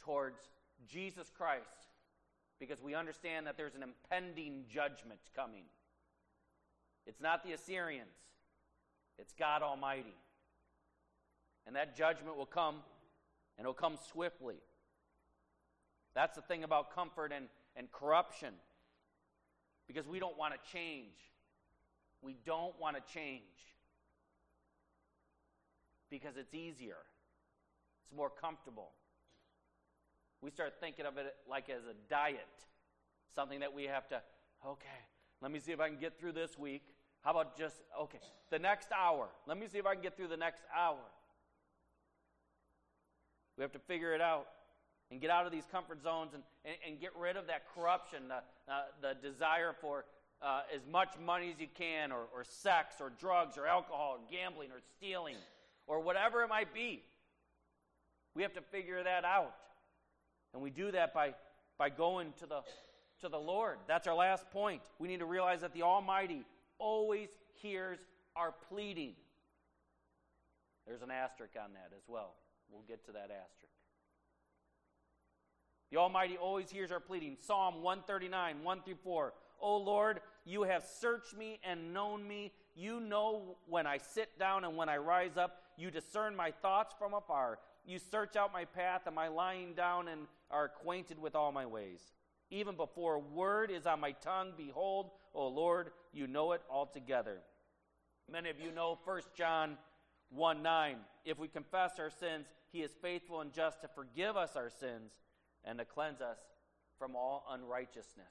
towards 0.00 0.40
Jesus 0.86 1.30
Christ 1.30 1.86
because 2.58 2.82
we 2.82 2.94
understand 2.94 3.46
that 3.46 3.56
there's 3.56 3.74
an 3.74 3.82
impending 3.82 4.64
judgment 4.68 5.20
coming. 5.34 5.64
It's 7.06 7.20
not 7.20 7.44
the 7.44 7.52
Assyrians, 7.52 8.16
it's 9.18 9.32
God 9.32 9.62
Almighty. 9.62 10.14
And 11.66 11.76
that 11.76 11.96
judgment 11.96 12.36
will 12.36 12.46
come, 12.46 12.76
and 13.56 13.64
it'll 13.64 13.74
come 13.74 13.96
swiftly. 14.10 14.56
That's 16.14 16.36
the 16.36 16.42
thing 16.42 16.64
about 16.64 16.94
comfort 16.94 17.32
and, 17.34 17.46
and 17.76 17.90
corruption. 17.92 18.54
Because 19.86 20.06
we 20.06 20.18
don't 20.18 20.36
want 20.36 20.54
to 20.54 20.72
change. 20.72 21.14
We 22.20 22.36
don't 22.44 22.78
want 22.80 22.96
to 22.96 23.12
change. 23.12 23.42
Because 26.10 26.36
it's 26.36 26.54
easier, 26.54 26.98
it's 28.04 28.16
more 28.16 28.30
comfortable. 28.30 28.90
We 30.42 30.50
start 30.50 30.74
thinking 30.80 31.06
of 31.06 31.16
it 31.18 31.34
like 31.48 31.70
as 31.70 31.82
a 31.84 31.94
diet, 32.10 32.40
something 33.34 33.60
that 33.60 33.72
we 33.72 33.84
have 33.84 34.08
to, 34.08 34.20
okay, 34.66 34.88
let 35.42 35.50
me 35.50 35.58
see 35.58 35.72
if 35.72 35.80
I 35.80 35.88
can 35.88 35.98
get 35.98 36.18
through 36.18 36.32
this 36.32 36.56
week. 36.56 36.82
How 37.22 37.32
about 37.32 37.58
just, 37.58 37.76
okay, 38.00 38.18
the 38.50 38.58
next 38.58 38.88
hour? 38.96 39.28
Let 39.46 39.58
me 39.58 39.66
see 39.66 39.78
if 39.78 39.86
I 39.86 39.94
can 39.94 40.02
get 40.02 40.16
through 40.16 40.28
the 40.28 40.36
next 40.36 40.62
hour. 40.76 40.98
We 43.58 43.62
have 43.62 43.72
to 43.72 43.78
figure 43.80 44.14
it 44.14 44.20
out 44.20 44.46
and 45.10 45.20
get 45.20 45.30
out 45.30 45.44
of 45.44 45.52
these 45.52 45.66
comfort 45.70 46.02
zones 46.02 46.32
and, 46.32 46.42
and, 46.64 46.76
and 46.86 47.00
get 47.00 47.10
rid 47.16 47.36
of 47.36 47.48
that 47.48 47.64
corruption, 47.74 48.28
the, 48.28 48.72
uh, 48.72 48.82
the 49.02 49.14
desire 49.20 49.74
for 49.80 50.04
uh, 50.40 50.62
as 50.74 50.80
much 50.90 51.10
money 51.24 51.50
as 51.52 51.60
you 51.60 51.68
can, 51.72 52.10
or, 52.10 52.24
or 52.34 52.44
sex, 52.44 52.96
or 53.00 53.12
drugs, 53.20 53.58
or 53.58 53.66
alcohol, 53.66 54.16
or 54.18 54.20
gambling, 54.30 54.70
or 54.70 54.80
stealing, 54.96 55.36
or 55.86 56.00
whatever 56.00 56.42
it 56.42 56.48
might 56.48 56.72
be. 56.72 57.02
We 58.34 58.42
have 58.42 58.54
to 58.54 58.62
figure 58.62 59.02
that 59.02 59.24
out. 59.24 59.54
And 60.54 60.62
we 60.62 60.70
do 60.70 60.90
that 60.90 61.14
by, 61.14 61.34
by 61.78 61.90
going 61.90 62.32
to 62.38 62.46
the, 62.46 62.60
to 63.22 63.28
the 63.28 63.38
Lord. 63.38 63.78
That's 63.88 64.06
our 64.06 64.14
last 64.14 64.50
point. 64.50 64.82
We 64.98 65.08
need 65.08 65.20
to 65.20 65.26
realize 65.26 65.62
that 65.62 65.72
the 65.72 65.82
Almighty 65.82 66.44
always 66.78 67.28
hears 67.54 67.98
our 68.36 68.52
pleading. 68.68 69.14
There's 70.86 71.02
an 71.02 71.10
asterisk 71.10 71.54
on 71.62 71.72
that 71.74 71.90
as 71.96 72.02
well. 72.06 72.34
We'll 72.70 72.84
get 72.86 73.04
to 73.06 73.12
that 73.12 73.30
asterisk. 73.30 73.72
The 75.90 75.98
Almighty 75.98 76.36
always 76.36 76.70
hears 76.70 76.90
our 76.90 77.00
pleading. 77.00 77.36
Psalm 77.38 77.82
139, 77.82 78.64
1 78.64 78.82
through 78.82 78.94
4. 79.04 79.32
O 79.60 79.76
Lord, 79.76 80.20
you 80.44 80.62
have 80.62 80.84
searched 80.84 81.36
me 81.36 81.60
and 81.62 81.92
known 81.92 82.26
me. 82.26 82.52
You 82.74 82.98
know 82.98 83.56
when 83.68 83.86
I 83.86 83.98
sit 83.98 84.38
down 84.38 84.64
and 84.64 84.76
when 84.76 84.88
I 84.88 84.96
rise 84.96 85.36
up. 85.36 85.58
You 85.76 85.90
discern 85.90 86.34
my 86.34 86.50
thoughts 86.50 86.94
from 86.98 87.14
afar. 87.14 87.58
You 87.84 87.98
search 87.98 88.36
out 88.36 88.52
my 88.52 88.64
path 88.64 89.02
and 89.06 89.14
my 89.14 89.28
lying 89.28 89.74
down 89.74 90.08
and 90.08 90.22
are 90.50 90.64
acquainted 90.64 91.18
with 91.18 91.36
all 91.36 91.52
my 91.52 91.66
ways. 91.66 92.00
Even 92.52 92.76
before 92.76 93.14
a 93.14 93.18
word 93.18 93.70
is 93.70 93.86
on 93.86 93.98
my 93.98 94.12
tongue, 94.12 94.52
behold, 94.58 95.10
O 95.34 95.48
Lord, 95.48 95.90
you 96.12 96.26
know 96.26 96.52
it 96.52 96.60
altogether. 96.70 97.38
Many 98.30 98.50
of 98.50 98.60
you 98.60 98.70
know 98.70 98.98
1 99.06 99.22
John 99.34 99.78
1 100.28 100.62
9. 100.62 100.96
If 101.24 101.38
we 101.38 101.48
confess 101.48 101.98
our 101.98 102.10
sins, 102.10 102.44
he 102.70 102.82
is 102.82 102.90
faithful 103.00 103.40
and 103.40 103.54
just 103.54 103.80
to 103.80 103.88
forgive 103.88 104.36
us 104.36 104.54
our 104.54 104.68
sins 104.68 105.12
and 105.64 105.78
to 105.78 105.86
cleanse 105.86 106.20
us 106.20 106.36
from 106.98 107.16
all 107.16 107.46
unrighteousness. 107.50 108.26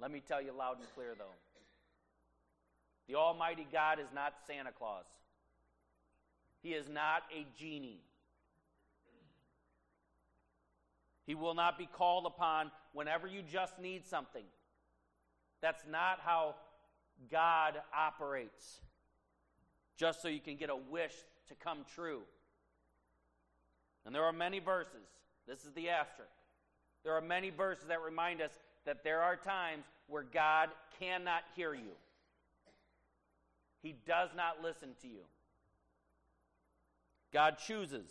Let 0.00 0.10
me 0.10 0.22
tell 0.26 0.40
you 0.40 0.52
loud 0.56 0.78
and 0.78 0.88
clear, 0.94 1.14
though. 1.18 1.36
The 3.08 3.16
Almighty 3.16 3.66
God 3.70 4.00
is 4.00 4.08
not 4.14 4.32
Santa 4.46 4.72
Claus. 4.72 5.04
He 6.62 6.70
is 6.70 6.88
not 6.88 7.24
a 7.30 7.46
genie. 7.58 8.00
He 11.26 11.34
will 11.34 11.54
not 11.54 11.78
be 11.78 11.86
called 11.86 12.26
upon 12.26 12.70
whenever 12.92 13.26
you 13.26 13.42
just 13.42 13.78
need 13.78 14.06
something. 14.06 14.44
That's 15.60 15.84
not 15.88 16.18
how 16.24 16.56
God 17.30 17.74
operates, 17.96 18.80
just 19.96 20.20
so 20.20 20.28
you 20.28 20.40
can 20.40 20.56
get 20.56 20.70
a 20.70 20.76
wish 20.76 21.14
to 21.48 21.54
come 21.54 21.84
true. 21.94 22.22
And 24.04 24.14
there 24.14 24.24
are 24.24 24.32
many 24.32 24.58
verses, 24.58 25.06
this 25.46 25.64
is 25.64 25.72
the 25.74 25.90
asterisk. 25.90 26.32
There 27.04 27.14
are 27.14 27.20
many 27.20 27.50
verses 27.50 27.84
that 27.88 28.00
remind 28.00 28.40
us 28.40 28.50
that 28.84 29.04
there 29.04 29.22
are 29.22 29.36
times 29.36 29.84
where 30.08 30.24
God 30.24 30.70
cannot 30.98 31.42
hear 31.54 31.74
you. 31.74 31.92
He 33.82 33.94
does 34.06 34.30
not 34.36 34.62
listen 34.62 34.90
to 35.02 35.08
you. 35.08 35.22
God 37.32 37.56
chooses 37.58 38.08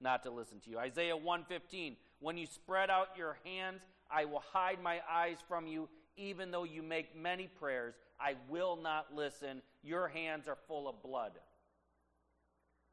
not 0.00 0.22
to 0.24 0.30
listen 0.30 0.60
to 0.60 0.70
you. 0.70 0.78
Isaiah 0.78 1.16
115, 1.16 1.96
when 2.20 2.36
you 2.36 2.46
spread 2.46 2.90
out 2.90 3.08
your 3.16 3.38
hands, 3.44 3.80
I 4.10 4.24
will 4.26 4.42
hide 4.52 4.82
my 4.82 5.00
eyes 5.10 5.38
from 5.48 5.66
you, 5.66 5.88
even 6.16 6.50
though 6.50 6.64
you 6.64 6.82
make 6.82 7.16
many 7.16 7.46
prayers, 7.46 7.94
I 8.20 8.34
will 8.48 8.76
not 8.76 9.14
listen. 9.14 9.62
Your 9.82 10.08
hands 10.08 10.46
are 10.46 10.58
full 10.68 10.88
of 10.88 11.02
blood. 11.02 11.32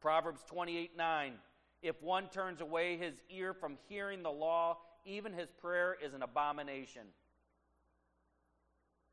Proverbs 0.01 0.41
28 0.47 0.95
9. 0.95 1.33
If 1.81 2.01
one 2.01 2.29
turns 2.29 2.61
away 2.61 2.97
his 2.97 3.15
ear 3.29 3.53
from 3.53 3.77
hearing 3.87 4.23
the 4.23 4.31
law, 4.31 4.77
even 5.05 5.33
his 5.33 5.49
prayer 5.61 5.95
is 6.03 6.13
an 6.13 6.23
abomination. 6.23 7.03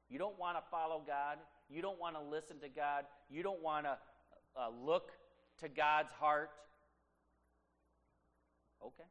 You 0.08 0.18
don't 0.18 0.38
want 0.38 0.56
to 0.56 0.62
follow 0.70 1.02
God. 1.06 1.38
You 1.68 1.82
don't 1.82 1.98
want 1.98 2.16
to 2.16 2.22
listen 2.22 2.60
to 2.60 2.68
God. 2.68 3.04
You 3.28 3.42
don't 3.42 3.62
want 3.62 3.86
to 3.86 3.98
uh, 4.56 4.68
look 4.84 5.10
to 5.60 5.68
God's 5.68 6.12
heart. 6.12 6.50
Okay. 8.84 9.04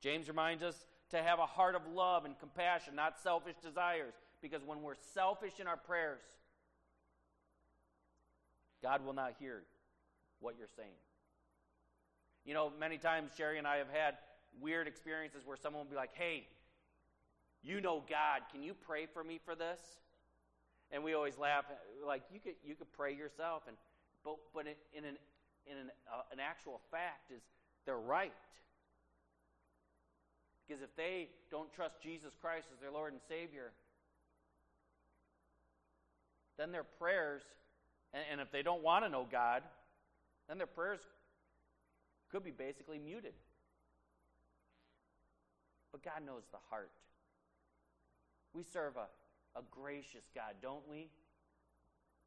James 0.00 0.28
reminds 0.28 0.62
us 0.62 0.86
to 1.10 1.22
have 1.22 1.38
a 1.38 1.46
heart 1.46 1.74
of 1.74 1.82
love 1.92 2.24
and 2.24 2.38
compassion, 2.38 2.94
not 2.94 3.18
selfish 3.20 3.56
desires. 3.62 4.14
Because 4.40 4.62
when 4.64 4.82
we're 4.82 4.94
selfish 5.14 5.58
in 5.58 5.66
our 5.66 5.76
prayers, 5.76 6.22
God 8.82 9.04
will 9.04 9.12
not 9.12 9.34
hear 9.40 9.62
what 10.40 10.54
you're 10.56 10.68
saying. 10.76 10.94
You 12.44 12.54
know, 12.54 12.70
many 12.78 12.98
times 12.98 13.32
Sherry 13.36 13.58
and 13.58 13.66
I 13.66 13.78
have 13.78 13.90
had 13.92 14.14
weird 14.60 14.86
experiences 14.86 15.42
where 15.44 15.56
someone 15.56 15.84
will 15.84 15.90
be 15.90 15.96
like, 15.96 16.14
hey, 16.14 16.46
you 17.62 17.80
know 17.80 18.04
God, 18.08 18.42
can 18.52 18.62
you 18.62 18.74
pray 18.74 19.06
for 19.06 19.24
me 19.24 19.40
for 19.44 19.54
this? 19.54 19.80
And 20.92 21.02
we 21.02 21.14
always 21.14 21.36
laugh, 21.36 21.64
like, 22.06 22.22
you 22.32 22.38
could, 22.40 22.54
you 22.64 22.74
could 22.74 22.90
pray 22.92 23.14
yourself. 23.14 23.64
And, 23.66 23.76
but 24.24 24.36
but 24.54 24.66
in, 24.66 25.04
an, 25.04 25.16
in 25.66 25.76
an, 25.76 25.90
uh, 26.10 26.22
an 26.32 26.38
actual 26.40 26.80
fact 26.90 27.30
is 27.34 27.42
they're 27.84 27.98
right. 27.98 28.32
Because 30.68 30.82
if 30.82 30.94
they 30.96 31.28
don't 31.50 31.72
trust 31.72 31.94
Jesus 32.02 32.32
Christ 32.40 32.66
as 32.74 32.80
their 32.80 32.90
Lord 32.90 33.12
and 33.12 33.22
Savior, 33.26 33.72
then 36.58 36.72
their 36.72 36.84
prayers, 36.84 37.42
and, 38.12 38.22
and 38.32 38.40
if 38.40 38.52
they 38.52 38.62
don't 38.62 38.82
want 38.82 39.04
to 39.04 39.08
know 39.08 39.26
God, 39.30 39.62
then 40.46 40.58
their 40.58 40.66
prayers 40.66 41.00
could 42.30 42.44
be 42.44 42.50
basically 42.50 42.98
muted. 42.98 43.32
But 45.90 46.02
God 46.02 46.26
knows 46.26 46.42
the 46.50 46.58
heart. 46.68 46.90
We 48.52 48.62
serve 48.62 48.94
a, 48.96 49.58
a 49.58 49.62
gracious 49.70 50.24
God, 50.34 50.54
don't 50.60 50.86
we? 50.90 51.08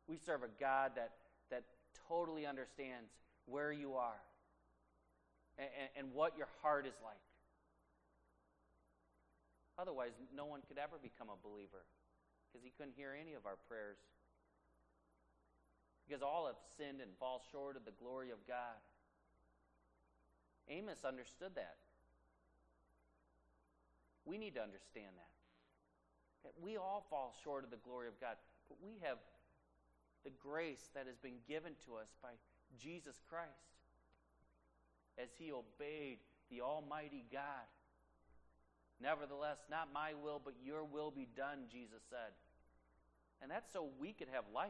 We 0.07 0.17
serve 0.17 0.41
a 0.41 0.59
God 0.59 0.93
that, 0.95 1.11
that 1.51 1.63
totally 2.07 2.47
understands 2.47 3.11
where 3.45 3.71
you 3.71 3.93
are 3.93 4.19
and, 5.59 5.67
and, 5.79 6.05
and 6.07 6.15
what 6.15 6.37
your 6.37 6.47
heart 6.63 6.87
is 6.87 6.95
like. 7.03 7.17
Otherwise, 9.81 10.13
no 10.29 10.45
one 10.45 10.61
could 10.67 10.77
ever 10.77 11.01
become 11.01 11.33
a 11.33 11.41
believer 11.41 11.81
because 12.45 12.61
he 12.61 12.69
couldn't 12.77 12.93
hear 12.93 13.17
any 13.17 13.33
of 13.33 13.49
our 13.49 13.57
prayers. 13.65 13.97
Because 16.05 16.21
all 16.21 16.45
have 16.45 16.61
sinned 16.77 17.01
and 17.01 17.09
fall 17.17 17.41
short 17.51 17.75
of 17.75 17.85
the 17.85 17.97
glory 17.97 18.29
of 18.29 18.37
God. 18.45 18.77
Amos 20.69 21.01
understood 21.01 21.55
that. 21.55 21.81
We 24.25 24.37
need 24.37 24.53
to 24.53 24.61
understand 24.61 25.17
that. 25.17 25.33
That 26.43 26.53
we 26.61 26.77
all 26.77 27.07
fall 27.09 27.33
short 27.43 27.63
of 27.63 27.71
the 27.71 27.81
glory 27.81 28.07
of 28.07 28.19
God, 28.21 28.37
but 28.69 28.77
we 28.83 29.01
have 29.01 29.17
the 30.23 30.31
grace 30.37 30.89
that 30.93 31.07
has 31.07 31.17
been 31.17 31.41
given 31.47 31.73
to 31.85 31.95
us 31.95 32.13
by 32.21 32.37
Jesus 32.77 33.17
Christ 33.27 33.81
as 35.17 35.29
he 35.39 35.51
obeyed 35.51 36.19
the 36.51 36.61
Almighty 36.61 37.25
God 37.31 37.65
Nevertheless, 39.01 39.57
not 39.69 39.89
my 39.93 40.13
will, 40.13 40.39
but 40.43 40.53
your 40.63 40.83
will 40.83 41.09
be 41.09 41.27
done, 41.35 41.65
Jesus 41.71 42.01
said. 42.09 42.33
And 43.41 43.49
that's 43.49 43.71
so 43.73 43.89
we 43.99 44.13
could 44.13 44.27
have 44.31 44.43
life. 44.53 44.69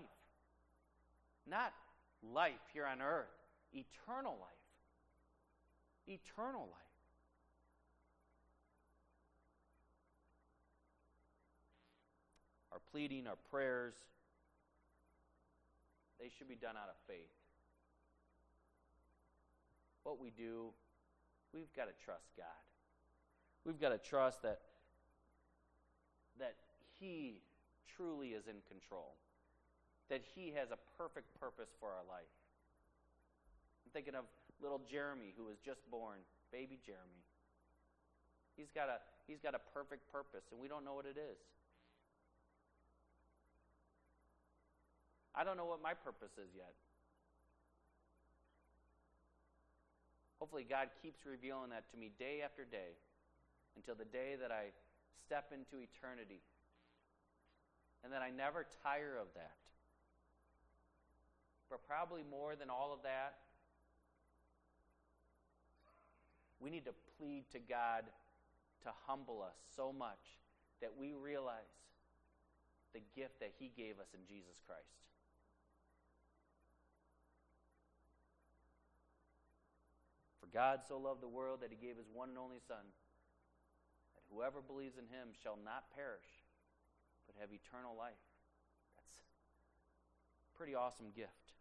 Not 1.50 1.74
life 2.24 2.62
here 2.74 2.86
on 2.86 3.02
earth, 3.02 3.28
eternal 3.74 4.38
life. 4.40 4.50
Eternal 6.08 6.62
life. 6.62 6.78
Our 12.72 12.80
pleading, 12.92 13.28
our 13.28 13.38
prayers, 13.50 13.94
they 16.20 16.30
should 16.38 16.48
be 16.48 16.56
done 16.56 16.76
out 16.78 16.88
of 16.88 16.96
faith. 17.08 17.34
What 20.04 20.20
we 20.20 20.32
do, 20.32 20.70
we've 21.54 21.72
got 21.76 21.86
to 21.86 22.06
trust 22.06 22.26
God. 22.38 22.71
We've 23.66 23.80
got 23.80 23.90
to 23.90 23.98
trust 23.98 24.42
that 24.42 24.60
that 26.40 26.56
he 27.00 27.42
truly 27.96 28.30
is 28.30 28.48
in 28.48 28.58
control. 28.68 29.14
That 30.10 30.22
he 30.36 30.52
has 30.58 30.72
a 30.72 30.80
perfect 30.98 31.30
purpose 31.40 31.70
for 31.80 31.90
our 31.90 32.04
life. 32.10 32.34
I'm 33.86 33.92
thinking 33.94 34.16
of 34.16 34.26
little 34.62 34.82
Jeremy 34.90 35.34
who 35.38 35.46
was 35.46 35.58
just 35.64 35.80
born, 35.90 36.18
baby 36.52 36.80
Jeremy. 36.86 37.24
He's 38.58 38.72
got 38.74 38.90
a 38.90 38.98
he's 39.28 39.40
got 39.40 39.54
a 39.56 39.62
perfect 39.74 40.12
purpose 40.12 40.50
and 40.52 40.60
we 40.60 40.68
don't 40.68 40.84
know 40.84 40.94
what 40.94 41.06
it 41.06 41.18
is. 41.18 41.38
I 45.34 45.46
don't 45.46 45.56
know 45.56 45.66
what 45.66 45.82
my 45.82 45.94
purpose 45.94 46.34
is 46.36 46.52
yet. 46.56 46.74
Hopefully, 50.40 50.66
God 50.68 50.90
keeps 51.02 51.22
revealing 51.24 51.70
that 51.70 51.90
to 51.92 51.98
me 51.98 52.12
day 52.18 52.42
after 52.44 52.66
day 52.66 52.98
until 53.76 53.96
the 53.96 54.06
day 54.06 54.36
that 54.42 54.52
I 54.52 54.72
step 55.26 55.52
into 55.54 55.84
eternity. 55.84 56.42
And 58.04 58.12
that 58.14 58.22
I 58.22 58.30
never 58.32 58.66
tire 58.84 59.18
of 59.20 59.28
that. 59.36 59.58
But 61.70 61.88
probably 61.88 62.24
more 62.30 62.56
than 62.56 62.70
all 62.70 62.92
of 62.94 63.04
that, 63.04 63.36
we 66.60 66.70
need 66.70 66.86
to 66.86 66.94
plead 67.18 67.46
to 67.52 67.60
God 67.60 68.04
to 68.84 68.90
humble 69.08 69.42
us 69.42 69.56
so 69.76 69.94
much 69.94 70.42
that 70.82 70.92
we 71.00 71.14
realize 71.14 71.78
the 72.94 73.02
gift 73.16 73.40
that 73.40 73.54
He 73.60 73.72
gave 73.78 74.00
us 74.00 74.10
in 74.14 74.22
Jesus 74.28 74.60
Christ. 74.68 75.12
For 80.42 80.48
God 80.52 80.82
so 80.88 80.98
loved 80.98 81.22
the 81.22 81.30
world 81.30 81.62
that 81.62 81.70
he 81.70 81.78
gave 81.78 81.98
his 81.98 82.10
one 82.12 82.30
and 82.30 82.38
only 82.38 82.58
Son, 82.68 82.84
whoever 84.34 84.62
believes 84.62 84.98
in 84.98 85.06
him 85.06 85.36
shall 85.44 85.58
not 85.64 85.92
perish, 85.96 86.28
but 87.28 87.36
have 87.40 87.50
eternal 87.52 87.96
life. 87.98 88.24
That's 88.98 89.20
a 90.54 90.58
pretty 90.58 90.76
awesome 90.76 91.12
gift. 91.16 91.54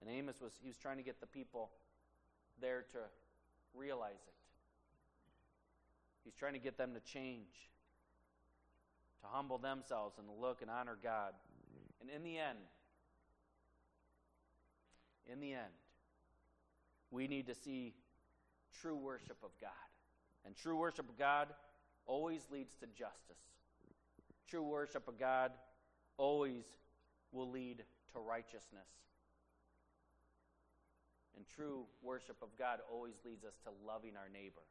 And 0.00 0.10
Amos 0.10 0.40
was 0.40 0.52
he 0.60 0.68
was 0.68 0.76
trying 0.76 0.96
to 0.96 1.02
get 1.02 1.20
the 1.20 1.26
people 1.26 1.70
there 2.60 2.84
to 2.92 2.98
realize 3.74 4.22
it. 4.26 4.34
He's 6.24 6.34
trying 6.34 6.54
to 6.54 6.58
get 6.58 6.78
them 6.78 6.94
to 6.94 7.00
change, 7.00 7.68
to 9.20 9.26
humble 9.26 9.58
themselves 9.58 10.16
and 10.18 10.26
look 10.40 10.62
and 10.62 10.70
honor 10.70 10.96
God. 11.02 11.34
And 12.00 12.10
in 12.10 12.22
the 12.22 12.38
end, 12.38 12.58
in 15.30 15.40
the 15.40 15.52
end, 15.52 15.72
we 17.10 17.28
need 17.28 17.46
to 17.46 17.54
see 17.54 17.94
true 18.80 18.96
worship 18.96 19.36
of 19.42 19.50
God. 19.60 19.70
And 20.44 20.56
true 20.56 20.76
worship 20.76 21.08
of 21.08 21.18
God 21.18 21.48
always 22.06 22.46
leads 22.50 22.74
to 22.76 22.86
justice. 22.86 23.42
True 24.48 24.62
worship 24.62 25.08
of 25.08 25.18
God 25.18 25.52
always 26.16 26.64
will 27.32 27.50
lead 27.50 27.82
to 28.12 28.20
righteousness. 28.20 28.88
And 31.36 31.46
true 31.48 31.84
worship 32.02 32.36
of 32.42 32.48
God 32.58 32.80
always 32.90 33.14
leads 33.24 33.44
us 33.44 33.54
to 33.64 33.70
loving 33.86 34.12
our 34.16 34.28
neighbor. 34.32 34.62